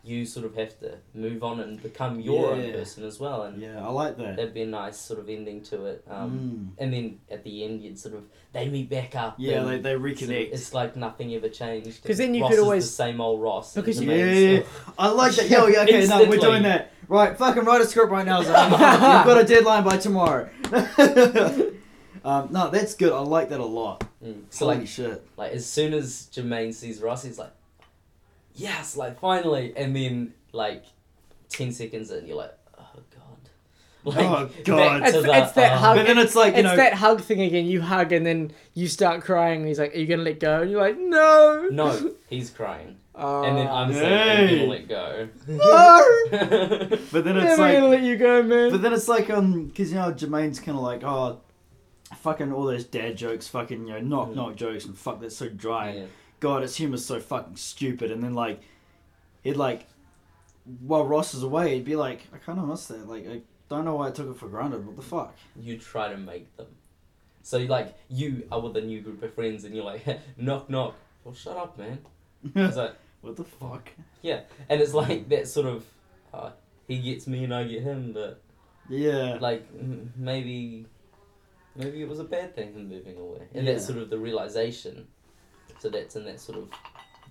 you 0.08 0.26
sort 0.26 0.46
of 0.46 0.56
have 0.56 0.80
to 0.80 0.96
move 1.14 1.44
on 1.44 1.60
and 1.60 1.82
become 1.84 2.20
your 2.20 2.52
own 2.54 2.72
person 2.72 3.04
as 3.04 3.20
well. 3.20 3.44
And 3.44 3.62
Yeah, 3.62 3.86
I 3.86 3.90
like 3.90 4.18
that. 4.18 4.38
that'd 4.38 4.54
be 4.54 4.62
a 4.62 4.66
nice 4.68 4.98
sort 4.98 5.20
of 5.20 5.28
ending 5.30 5.62
to 5.64 5.86
it. 5.86 6.04
Um, 6.10 6.74
Mm. 6.78 6.82
And 6.84 6.94
then 6.94 7.20
at 7.30 7.44
the 7.44 7.64
end, 7.64 7.82
you'd 7.84 8.00
sort 8.00 8.16
of 8.16 8.24
they 8.54 8.70
meet 8.70 8.90
back 8.90 9.16
up. 9.16 9.36
Yeah, 9.38 9.60
and 9.62 9.68
they, 9.70 9.78
they 9.80 9.94
sort 9.96 9.96
of- 9.96 10.18
reconnect. 10.18 10.54
it's 10.54 10.74
like 10.74 10.96
nothing 10.96 11.34
ever 11.36 11.50
changed. 11.50 12.02
Because 12.02 12.18
then 12.18 12.34
you 12.34 12.42
Ross 12.44 12.52
could 12.52 12.58
is 12.60 12.64
always- 12.64 12.86
the 12.86 12.92
same 12.92 13.20
old 13.22 13.42
Ross. 13.42 13.74
Because 13.76 14.02
you- 14.02 14.10
Yeah, 14.12 14.26
yeah, 14.58 14.64
I 14.98 15.10
like 15.10 15.34
that. 15.36 15.50
Yo, 15.50 15.68
yeah, 15.68 15.82
okay, 15.84 16.08
no, 16.08 16.24
we're 16.26 16.38
doing 16.38 16.64
that. 16.64 16.92
Right, 17.10 17.38
fucking 17.38 17.64
write 17.64 17.82
a 17.82 17.86
script 17.86 18.12
right 18.12 18.26
now, 18.26 18.42
Zach. 18.44 18.70
You've 18.72 18.80
got 18.80 19.38
a 19.38 19.44
deadline 19.46 19.84
by 19.84 19.98
tomorrow. 19.98 20.50
um, 22.26 22.50
no, 22.52 22.70
that's 22.70 22.96
good. 22.96 23.14
I 23.14 23.20
like 23.20 23.50
that 23.50 23.60
a 23.60 23.66
lot. 23.66 24.04
Mm. 24.24 24.44
So 24.50 24.66
Holy 24.66 24.80
like, 24.80 24.88
shit. 24.88 25.28
like 25.38 25.52
as 25.54 25.66
soon 25.66 25.94
as 25.94 26.28
Jermaine 26.34 26.74
sees 26.74 27.00
Ross, 27.02 27.24
he's 27.24 27.38
like, 27.40 27.52
"Yes, 28.58 28.98
like 28.98 29.20
finally!" 29.20 29.74
And 29.76 29.96
then 29.96 30.34
like 30.52 30.84
ten 31.50 31.72
seconds 31.72 32.12
in, 32.12 32.26
you're 32.28 32.38
like, 32.38 32.58
"Oh 32.78 32.84
god." 33.16 33.50
Like, 34.04 34.18
Oh, 34.26 34.50
God. 34.64 35.02
It's- 35.08 35.14
the, 35.24 35.32
it's 35.34 35.52
that 35.54 35.74
uh, 35.74 35.78
hug- 35.78 35.98
But 35.98 36.08
then 36.08 36.18
it's 36.18 36.36
like, 36.36 36.54
you 36.54 36.60
it's 36.62 36.70
know. 36.70 36.76
that 36.78 36.94
hug 36.94 37.22
thing 37.22 37.42
again. 37.42 37.66
You 37.66 37.82
hug 37.82 38.12
and 38.14 38.26
then 38.26 38.52
you 38.74 38.88
start 38.88 39.22
crying. 39.22 39.60
And 39.62 39.68
he's 39.68 39.80
like, 39.80 39.94
"Are 39.96 39.98
you 40.00 40.06
gonna 40.08 40.24
let 40.24 40.40
go?" 40.40 40.62
And 40.62 40.72
you're 40.72 40.82
like, 40.82 40.98
"No." 40.98 41.68
No, 41.72 42.14
he's 42.30 42.50
crying, 42.50 42.98
Uh, 43.16 43.42
and 43.44 43.58
then 43.58 43.68
I'm 43.68 43.92
saying, 43.94 44.48
Hey. 44.48 44.64
"I'm 44.64 44.70
let 44.70 44.88
go." 44.88 45.28
no. 45.48 46.28
but 47.12 47.24
then 47.24 47.36
it's 47.38 47.46
Never 47.46 47.62
like. 47.62 47.74
gonna 47.76 47.88
let 47.88 48.02
you 48.04 48.16
go, 48.18 48.44
man. 48.44 48.72
But 48.72 48.82
then 48.82 48.94
it's 48.94 49.08
like, 49.08 49.30
um, 49.30 49.66
because, 49.66 49.90
you 49.92 49.96
know, 49.98 50.12
Jermaine's 50.14 50.60
kind 50.60 50.78
of 50.78 50.84
like, 50.84 51.04
oh, 51.04 51.42
fucking 52.20 52.54
all 52.54 52.64
those 52.66 52.86
dad 52.86 53.18
jokes, 53.18 53.48
fucking, 53.50 53.88
you 53.88 53.94
know, 53.94 54.00
knock 54.02 54.30
Mm. 54.30 54.36
knock 54.36 54.56
jokes, 54.56 54.86
and 54.86 54.98
fuck, 54.98 55.20
that's 55.20 55.36
so 55.36 55.50
dry. 55.50 55.92
Yeah. 55.94 56.04
God, 56.40 56.62
his 56.62 56.76
humor's 56.76 57.06
so 57.06 57.20
fucking 57.20 57.56
stupid. 57.56 58.12
And 58.12 58.22
then, 58.24 58.34
like, 58.34 58.62
he'd, 59.44 59.58
like, 59.58 59.88
while 60.86 61.06
Ross 61.06 61.34
is 61.34 61.44
away, 61.44 61.76
he'd 61.76 61.86
be 61.86 61.96
like, 61.96 62.22
I 62.34 62.38
kind 62.38 62.60
of 62.60 62.68
miss 62.68 62.86
that. 62.88 63.08
Like, 63.08 63.28
I 63.28 63.42
don't 63.70 63.86
know 63.86 63.96
why 63.96 64.08
I 64.08 64.12
took 64.12 64.30
it 64.30 64.38
for 64.38 64.48
granted. 64.48 64.86
What 64.86 64.96
the 64.96 65.02
fuck? 65.02 65.36
You 65.60 65.78
try 65.78 66.10
to 66.10 66.18
make 66.18 66.56
them. 66.58 66.68
So 67.44 67.60
like 67.60 67.96
you 68.10 68.46
are 68.52 68.60
with 68.60 68.76
a 68.76 68.82
new 68.82 69.00
group 69.00 69.24
of 69.24 69.34
friends, 69.34 69.64
and 69.64 69.74
you're 69.74 69.86
like, 69.86 70.06
"Knock 70.38 70.70
knock." 70.70 70.96
Well, 71.24 71.34
shut 71.34 71.56
up, 71.56 71.78
man. 71.78 72.00
It's 72.56 72.76
like, 72.76 72.94
what 73.22 73.38
the 73.38 73.46
fuck? 73.46 73.90
yeah, 74.22 74.42
and 74.68 74.82
it's 74.82 74.94
like 74.94 75.30
that 75.30 75.48
sort 75.48 75.66
of. 75.68 75.86
Uh, 76.34 76.50
he 76.90 77.00
gets 77.00 77.26
me 77.26 77.46
and 77.46 77.54
I 77.56 77.64
get 77.64 77.84
him, 77.84 78.12
but 78.12 78.42
Yeah. 78.90 79.38
like 79.40 79.66
m- 79.80 80.12
maybe 80.18 80.88
maybe 81.78 82.02
it 82.02 82.10
was 82.10 82.20
a 82.20 82.26
bad 82.26 82.54
thing 82.54 82.74
him 82.74 82.90
moving 82.90 83.18
away, 83.18 83.48
and 83.54 83.66
Yeah. 83.66 83.74
that's 83.74 83.86
sort 83.88 84.00
of 84.00 84.10
the 84.10 84.18
realization. 84.18 85.08
So 85.80 85.90
that's 85.90 86.16
in 86.16 86.26
that 86.26 86.40
sort 86.40 86.58
of 86.60 86.70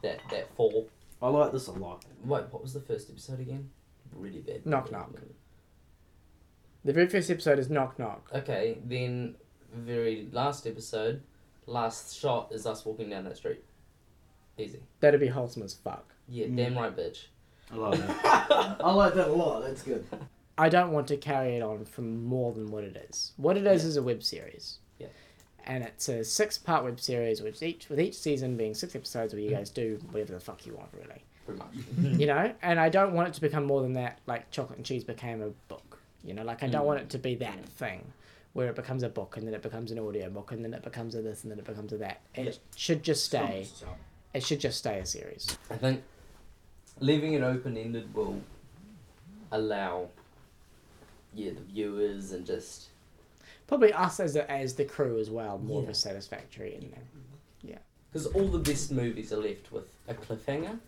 that 0.03 0.21
that 0.31 0.55
fall. 0.57 0.89
I 1.23 1.29
like 1.29 1.53
this 1.53 1.67
a 1.69 1.73
lot. 1.73 2.05
Wait, 2.25 2.45
what 2.51 2.63
was 2.63 2.73
the 2.75 2.81
first 2.81 3.11
episode 3.11 3.41
again? 3.41 3.71
Really 4.15 4.41
bad. 4.41 4.65
Knock 4.67 4.93
Knock. 4.93 5.11
The 6.85 6.93
very 6.93 7.09
first 7.09 7.31
episode 7.31 7.59
is 7.59 7.69
Knock 7.71 7.99
Knock. 7.99 8.29
Okay, 8.35 8.79
then 8.85 9.35
very 9.75 10.29
last 10.33 10.67
episode, 10.67 11.23
last 11.67 12.17
shot 12.19 12.53
is 12.53 12.67
us 12.67 12.85
walking 12.85 13.11
down 13.11 13.25
that 13.25 13.37
street. 13.37 13.65
Easy. 14.59 14.81
That'd 15.01 15.21
be 15.21 15.27
wholesome 15.27 15.63
as 15.65 15.75
fuck. 15.75 16.15
Yeah, 16.29 16.47
Mm. 16.47 16.57
damn 16.57 16.77
right, 16.79 16.97
bitch. 16.97 17.27
I 17.73 17.77
love 17.77 17.99
that. 17.99 18.77
I 18.81 18.93
like 18.93 19.15
that 19.15 19.29
a 19.29 19.33
lot. 19.33 19.63
That's 19.65 19.83
good. 19.83 20.05
I 20.57 20.69
don't 20.69 20.93
want 20.93 21.09
to 21.09 21.17
carry 21.17 21.57
it 21.57 21.63
on 21.63 21.85
from 21.85 22.25
more 22.25 22.53
than 22.53 22.71
what 22.71 22.85
it 22.85 22.97
is. 23.11 23.33
What 23.37 23.57
it 23.57 23.67
is 23.67 23.85
is 23.85 23.97
a 23.97 24.03
web 24.03 24.23
series. 24.23 24.79
Yeah. 25.67 25.73
And 25.75 25.85
it's 25.85 26.09
a 26.09 26.25
six 26.25 26.59
part 26.59 26.85
web 26.85 27.01
series 27.01 27.43
which 27.43 27.63
each 27.63 27.89
with 27.89 28.01
each 28.01 28.15
season 28.15 28.57
being 28.57 28.75
six 28.75 28.95
episodes 28.95 29.33
where 29.33 29.43
you 29.43 29.51
guys 29.51 29.71
do 29.71 29.99
whatever 30.11 30.33
the 30.33 30.41
fuck 30.41 30.67
you 30.67 30.75
want 30.75 30.89
really. 30.93 31.23
Pretty 31.45 31.59
much. 31.61 32.19
you 32.21 32.27
know? 32.27 32.53
And 32.63 32.81
I 32.81 32.89
don't 32.89 33.13
want 33.15 33.29
it 33.29 33.35
to 33.35 33.41
become 33.41 33.65
more 33.65 33.83
than 33.83 33.93
that 33.95 34.19
like 34.27 34.51
chocolate 34.51 34.79
and 34.79 34.87
cheese 34.87 35.05
became 35.05 35.43
a 35.43 35.51
book. 35.69 35.99
You 36.25 36.35
know, 36.35 36.43
like 36.45 36.63
I 36.63 36.67
don't 36.69 36.83
Mm. 36.83 36.87
want 36.87 37.01
it 37.01 37.11
to 37.11 37.19
be 37.19 37.35
that 37.37 37.65
thing 37.65 38.05
where 38.53 38.69
it 38.69 38.75
becomes 38.75 39.03
a 39.03 39.09
book 39.09 39.37
and 39.37 39.47
then 39.47 39.55
it 39.55 39.63
becomes 39.63 39.93
an 39.93 39.99
audio 39.99 40.29
book 40.31 40.51
and 40.51 40.65
then 40.65 40.73
it 40.75 40.83
becomes 40.83 41.15
a 41.15 41.23
this 41.23 41.43
and 41.45 41.51
then 41.53 41.59
it 41.59 41.65
becomes 41.65 41.93
a 41.93 41.99
that. 41.99 42.21
It 42.35 42.45
Yeah. 42.47 42.53
should 42.75 43.03
just 43.03 43.25
stay 43.25 43.69
it 44.35 44.43
should 44.43 44.61
just 44.61 44.79
stay 44.79 44.99
a 44.99 45.07
series. 45.07 45.57
I 45.71 45.77
think 45.77 46.03
leaving 47.01 47.33
it 47.35 47.43
open 47.43 47.77
ended 47.77 48.13
will 48.15 48.41
allow 49.53 50.09
yeah 51.35 51.51
the 51.53 51.61
viewers 51.61 52.33
and 52.33 52.45
just 52.45 52.89
Probably 53.67 53.93
us 53.93 54.21
as 54.21 54.37
a, 54.37 54.51
as 54.51 54.75
the 54.75 54.85
crew 54.85 55.19
as 55.19 55.29
well, 55.29 55.59
more 55.59 55.83
of 55.83 55.89
a 55.89 55.95
satisfactory 55.95 56.75
ending. 56.75 56.95
Yeah. 57.63 57.79
Because 58.13 58.27
all 58.29 58.47
the 58.47 58.59
best 58.59 58.93
movies 58.93 59.33
are 59.33 59.39
left 59.39 59.73
with 59.73 59.89
a 60.07 60.15
cliffhanger, 60.15 60.79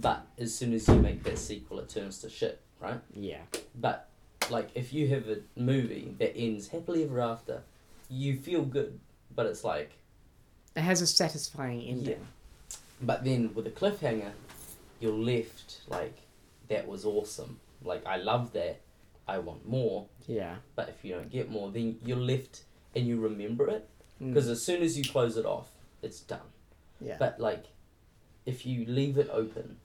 but 0.00 0.26
as 0.38 0.54
soon 0.54 0.74
as 0.74 0.86
you 0.86 0.96
make 0.96 1.22
that 1.24 1.38
sequel, 1.38 1.80
it 1.80 1.88
turns 1.88 2.18
to 2.18 2.28
shit, 2.28 2.60
right? 2.80 3.00
Yeah. 3.14 3.40
But 3.80 4.08
like 4.50 4.68
if 4.74 4.92
you 4.92 5.08
have 5.08 5.28
a 5.28 5.38
movie 5.56 6.14
that 6.18 6.36
ends 6.36 6.68
happily 6.68 7.04
ever 7.04 7.20
after, 7.20 7.62
you 8.10 8.36
feel 8.36 8.62
good, 8.62 9.00
but 9.34 9.46
it's 9.46 9.64
like 9.64 9.92
It 10.76 10.82
has 10.82 11.00
a 11.00 11.06
satisfying 11.06 11.82
ending. 11.82 12.18
Yeah. 12.18 12.76
But 13.00 13.24
then 13.24 13.54
with 13.54 13.66
a 13.66 13.70
cliffhanger, 13.70 14.32
you're 15.00 15.12
left 15.12 15.80
like, 15.88 16.16
that 16.68 16.86
was 16.86 17.04
awesome. 17.04 17.58
Like, 17.82 18.06
I 18.06 18.16
love 18.16 18.52
that. 18.52 18.81
I 19.26 19.38
want 19.38 19.68
more. 19.68 20.06
Yeah. 20.26 20.56
But 20.76 20.88
if 20.88 21.04
you 21.04 21.14
don't 21.14 21.30
get 21.30 21.50
more, 21.50 21.70
then 21.70 21.98
you're 22.04 22.16
left 22.16 22.64
and 22.94 23.06
you 23.06 23.20
remember 23.20 23.68
it. 23.68 23.88
Mm. 24.20 24.28
Because 24.34 24.48
as 24.48 24.62
soon 24.62 24.82
as 24.82 24.96
you 24.98 25.04
close 25.04 25.36
it 25.36 25.46
off, 25.46 25.70
it's 26.02 26.20
done. 26.20 26.40
yeah. 27.00 27.16
But, 27.18 27.40
like, 27.40 27.64
if 28.46 28.66
you 28.66 28.84
leave 28.86 29.18
it 29.18 29.28
open, 29.32 29.76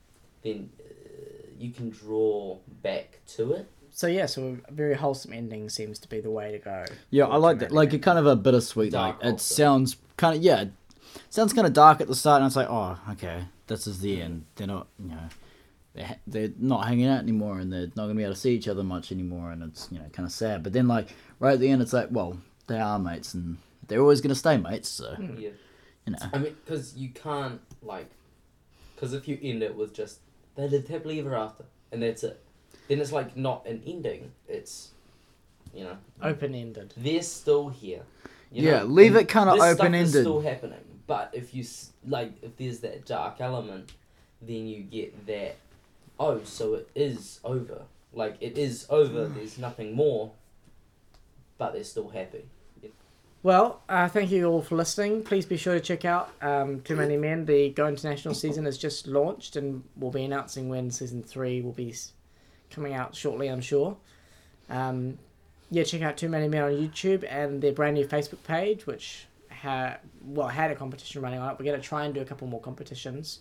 then 0.43 0.69
uh, 0.79 1.47
you 1.57 1.71
can 1.71 1.89
draw 1.89 2.57
back 2.81 3.19
to 3.35 3.53
it. 3.53 3.67
so 3.91 4.07
yeah, 4.07 4.25
so 4.25 4.57
a 4.67 4.71
very 4.71 4.95
wholesome 4.95 5.33
ending 5.33 5.69
seems 5.69 5.99
to 5.99 6.07
be 6.07 6.19
the 6.19 6.31
way 6.31 6.51
to 6.51 6.59
go. 6.59 6.85
Yeah, 7.09 7.25
I 7.25 7.37
like 7.37 7.59
that. 7.59 7.71
Like, 7.71 7.93
it 7.93 7.99
kind 7.99 8.17
of 8.19 8.25
a 8.25 8.35
bittersweet. 8.35 8.91
Dark 8.91 9.23
like, 9.23 9.33
it 9.33 9.39
sounds 9.41 9.97
kind 10.17 10.35
of 10.35 10.41
yeah, 10.43 10.61
it 10.61 10.71
sounds 11.29 11.53
kind 11.53 11.67
of 11.67 11.73
dark 11.73 12.01
at 12.01 12.07
the 12.07 12.15
start, 12.15 12.41
and 12.41 12.47
it's 12.47 12.55
like, 12.55 12.69
oh, 12.69 12.97
okay, 13.11 13.45
this 13.67 13.87
is 13.87 13.99
the 13.99 14.21
end. 14.21 14.45
They're 14.55 14.67
not, 14.67 14.87
you 14.99 15.09
know, 15.09 15.29
they're 15.97 16.15
they're 16.27 16.49
not 16.59 16.87
hanging 16.87 17.07
out 17.07 17.19
anymore, 17.19 17.59
and 17.59 17.71
they're 17.71 17.87
not 17.95 18.03
gonna 18.03 18.15
be 18.15 18.23
able 18.23 18.33
to 18.33 18.39
see 18.39 18.53
each 18.55 18.67
other 18.67 18.83
much 18.83 19.11
anymore, 19.11 19.51
and 19.51 19.63
it's 19.63 19.87
you 19.91 19.99
know 19.99 20.05
kind 20.13 20.25
of 20.25 20.31
sad. 20.31 20.63
But 20.63 20.73
then 20.73 20.87
like 20.87 21.09
right 21.39 21.53
at 21.53 21.59
the 21.59 21.69
end, 21.69 21.81
it's 21.81 21.93
like, 21.93 22.07
well, 22.11 22.37
they 22.67 22.79
are 22.79 22.99
mates, 22.99 23.33
and 23.33 23.57
they're 23.87 24.01
always 24.01 24.21
gonna 24.21 24.35
stay 24.35 24.57
mates. 24.57 24.89
So 24.89 25.15
Hmm. 25.15 25.37
Yeah. 25.39 25.49
you 26.05 26.13
know, 26.13 26.17
I 26.33 26.37
mean, 26.37 26.55
because 26.65 26.95
you 26.95 27.09
can't, 27.09 27.59
like, 27.81 28.09
because 28.95 29.13
if 29.13 29.27
you 29.27 29.37
end 29.41 29.61
it 29.63 29.75
with 29.75 29.93
just, 29.93 30.19
they 30.55 30.67
lived 30.67 30.87
happily 30.87 31.19
ever 31.19 31.35
after, 31.35 31.65
and 31.91 32.01
that's 32.01 32.23
it, 32.23 32.39
then 32.87 32.99
it's 32.99 33.11
like 33.11 33.35
not 33.35 33.65
an 33.67 33.81
ending. 33.85 34.31
It's, 34.47 34.91
you 35.73 35.83
know, 35.83 35.97
Open 36.21 36.55
ended. 36.55 36.93
they're 36.95 37.21
still 37.21 37.69
here. 37.69 38.03
you 38.51 38.63
yeah, 38.69 38.79
know? 38.79 38.85
leave 38.85 39.15
And 39.15 39.21
it 39.23 39.27
kind 39.29 39.49
of 39.49 39.55
this 39.57 39.63
stuff 39.65 39.79
open 39.81 39.95
is 39.95 40.09
ended. 40.15 40.23
still 40.23 40.41
happening, 40.41 40.79
but 41.07 41.29
if 41.33 41.53
you 41.53 41.65
like, 42.07 42.31
if 42.41 42.55
there's 42.57 42.79
that 42.79 43.05
dark 43.05 43.41
element, 43.41 43.91
then 44.41 44.67
you 44.67 44.83
get 44.83 45.25
that. 45.27 45.55
Oh, 46.19 46.41
so 46.43 46.75
it 46.75 46.89
is 46.95 47.39
over. 47.43 47.83
Like 48.13 48.37
it 48.39 48.57
is 48.57 48.85
over. 48.89 49.27
There's 49.27 49.57
nothing 49.57 49.95
more. 49.95 50.31
But 51.57 51.73
they're 51.73 51.83
still 51.83 52.09
happy. 52.09 52.45
Well, 53.43 53.81
uh, 53.87 54.09
thank 54.09 54.31
you 54.31 54.45
all 54.45 54.61
for 54.61 54.75
listening. 54.75 55.23
Please 55.23 55.45
be 55.45 55.57
sure 55.57 55.75
to 55.75 55.79
check 55.79 56.05
out 56.05 56.31
um, 56.41 56.81
Two 56.81 56.95
Manly 56.95 57.17
Men. 57.17 57.45
The 57.45 57.69
Go 57.69 57.87
International 57.87 58.33
season 58.33 58.65
has 58.65 58.77
just 58.77 59.07
launched, 59.07 59.55
and 59.55 59.83
we'll 59.95 60.11
be 60.11 60.25
announcing 60.25 60.69
when 60.69 60.91
season 60.91 61.23
three 61.23 61.61
will 61.61 61.71
be 61.71 61.93
coming 62.71 62.93
out 62.93 63.15
shortly. 63.15 63.47
I'm 63.47 63.61
sure. 63.61 63.95
Um, 64.69 65.17
yeah, 65.69 65.83
check 65.83 66.01
out 66.01 66.17
Two 66.17 66.29
Manly 66.29 66.49
Men 66.49 66.63
on 66.63 66.71
YouTube 66.71 67.25
and 67.29 67.61
their 67.61 67.71
brand 67.71 67.93
new 67.93 68.05
Facebook 68.05 68.43
page, 68.43 68.85
which 68.85 69.27
ha- 69.49 69.97
well 70.25 70.47
had 70.47 70.71
a 70.71 70.75
competition 70.75 71.21
running 71.21 71.39
on 71.39 71.51
it. 71.51 71.59
We're 71.59 71.65
going 71.65 71.79
to 71.79 71.87
try 71.87 72.05
and 72.05 72.13
do 72.13 72.21
a 72.21 72.25
couple 72.25 72.47
more 72.47 72.59
competitions, 72.59 73.39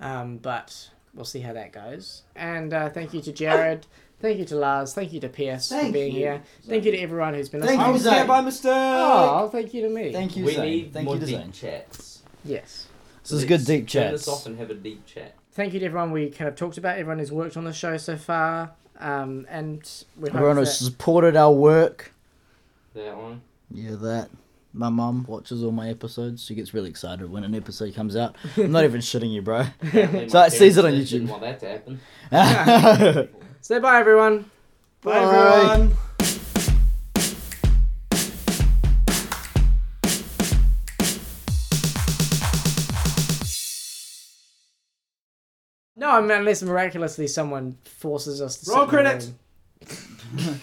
um, 0.00 0.38
but 0.38 0.88
we'll 1.14 1.24
see 1.24 1.40
how 1.40 1.52
that 1.52 1.72
goes. 1.72 2.22
And 2.36 2.72
uh, 2.72 2.90
thank 2.90 3.12
you 3.14 3.20
to 3.22 3.32
Jarod. 3.32 3.82
Thank 4.20 4.38
you 4.38 4.44
to 4.46 4.56
Lars. 4.56 4.92
Thank 4.92 5.12
you 5.14 5.20
to 5.20 5.28
Pierce 5.30 5.68
for 5.68 5.76
Thank 5.76 5.94
being 5.94 6.12
you. 6.12 6.18
here. 6.18 6.42
Thank 6.68 6.84
you 6.84 6.90
to 6.92 6.98
everyone 6.98 7.32
who's 7.34 7.48
been 7.48 7.60
Thank 7.62 7.70
listening. 7.78 7.84
I 7.84 7.86
you, 7.88 7.92
was 7.94 8.02
Zane. 8.02 8.12
there 8.12 8.26
by 8.26 8.40
mistake. 8.42 8.70
Oh, 8.74 9.48
thank 9.50 9.72
you 9.72 9.82
to 9.82 9.88
me. 9.88 10.12
Thank 10.12 10.36
you, 10.36 10.44
we 10.44 10.54
Zane. 10.54 10.64
need 10.66 10.92
Thank 10.92 11.04
more 11.06 11.14
you 11.14 11.20
to 11.20 11.26
deep 11.26 11.36
Zane. 11.40 11.52
chats. 11.52 12.22
Yes. 12.44 12.86
This 13.22 13.32
is 13.32 13.48
Let's 13.50 13.64
good 13.64 13.66
deep 13.66 13.88
Turn 13.88 14.10
chats. 14.10 14.26
this 14.26 14.28
off 14.28 14.44
and 14.46 14.58
have 14.58 14.70
a 14.70 14.74
deep 14.74 15.06
chat. 15.06 15.34
Thank 15.52 15.72
you 15.72 15.80
to 15.80 15.86
everyone 15.86 16.10
we 16.12 16.28
kind 16.30 16.48
of 16.48 16.54
talked 16.56 16.76
about, 16.76 16.98
everyone 16.98 17.18
who's 17.18 17.32
worked 17.32 17.56
on 17.56 17.64
the 17.64 17.72
show 17.72 17.96
so 17.96 18.16
far. 18.18 18.72
Um, 18.98 19.46
and 19.48 19.78
we 20.18 20.28
hope 20.28 20.36
Everyone 20.36 20.56
that, 20.56 20.62
who's 20.62 20.76
supported 20.76 21.34
our 21.34 21.52
work. 21.52 22.12
That 22.94 23.16
one. 23.16 23.40
Yeah, 23.70 23.94
that. 23.96 24.28
My 24.72 24.88
mum 24.88 25.24
watches 25.26 25.64
all 25.64 25.72
my 25.72 25.88
episodes. 25.88 26.44
She 26.44 26.54
gets 26.54 26.72
really 26.72 26.90
excited 26.90 27.28
when 27.30 27.42
an 27.42 27.54
episode 27.56 27.94
comes 27.94 28.14
out. 28.14 28.36
I'm 28.56 28.70
not 28.70 28.84
even 28.84 29.00
shitting 29.00 29.32
you, 29.32 29.42
bro. 29.42 29.60
Apparently 29.82 30.28
So 30.28 30.38
my 30.38 30.46
it 30.46 30.52
sees 30.52 30.76
it 30.76 30.84
on 30.84 30.90
parents 30.92 31.10
didn't 31.10 31.26
YouTube. 31.26 31.30
want 31.30 31.42
that 31.42 31.60
to 31.60 31.68
happen. 33.18 33.28
Say 33.60 33.78
bye, 33.80 33.98
everyone. 33.98 34.48
Bye, 35.02 35.18
everyone. 35.20 35.96
No, 45.96 46.10
I 46.10 46.20
mean, 46.20 46.30
unless 46.30 46.62
miraculously 46.62 47.26
someone 47.26 47.76
forces 47.84 48.40
us 48.40 48.56
to 48.58 48.70
Roll 48.70 48.88
sit 48.88 48.98
in 48.98 49.04
the 49.04 49.10
credits. 49.10 49.32
room. 50.46 50.60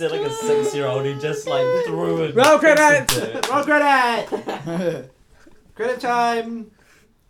You 0.00 0.08
said 0.08 0.18
like 0.18 0.30
a 0.30 0.32
six 0.32 0.74
year 0.74 0.86
old 0.86 1.04
who 1.04 1.20
just 1.20 1.46
like 1.46 1.84
threw 1.84 2.22
it. 2.22 2.34
Roll 2.34 2.58
credits! 2.58 3.18
Roll 3.50 3.64
credit. 3.64 5.10
credit 5.74 6.00
time. 6.00 6.70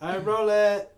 I 0.01 0.19
roll 0.19 0.49
it. 0.49 0.97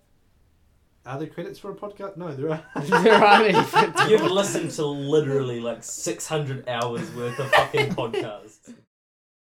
Are 1.07 1.19
there 1.19 1.29
credits 1.29 1.59
for 1.59 1.71
a 1.71 1.75
podcast? 1.75 2.19
No, 2.19 2.31
there 2.35 2.51
are. 2.51 2.63
there 3.03 3.15
aren't 3.15 3.55
any. 3.55 4.11
You've 4.11 4.31
listened 4.31 4.73
to 4.73 4.85
literally 4.85 5.61
like 5.61 5.83
600 5.83 6.69
hours 6.69 7.11
worth 7.15 7.39
of 7.39 7.51
fucking 7.51 7.95
podcasts. 7.95 8.75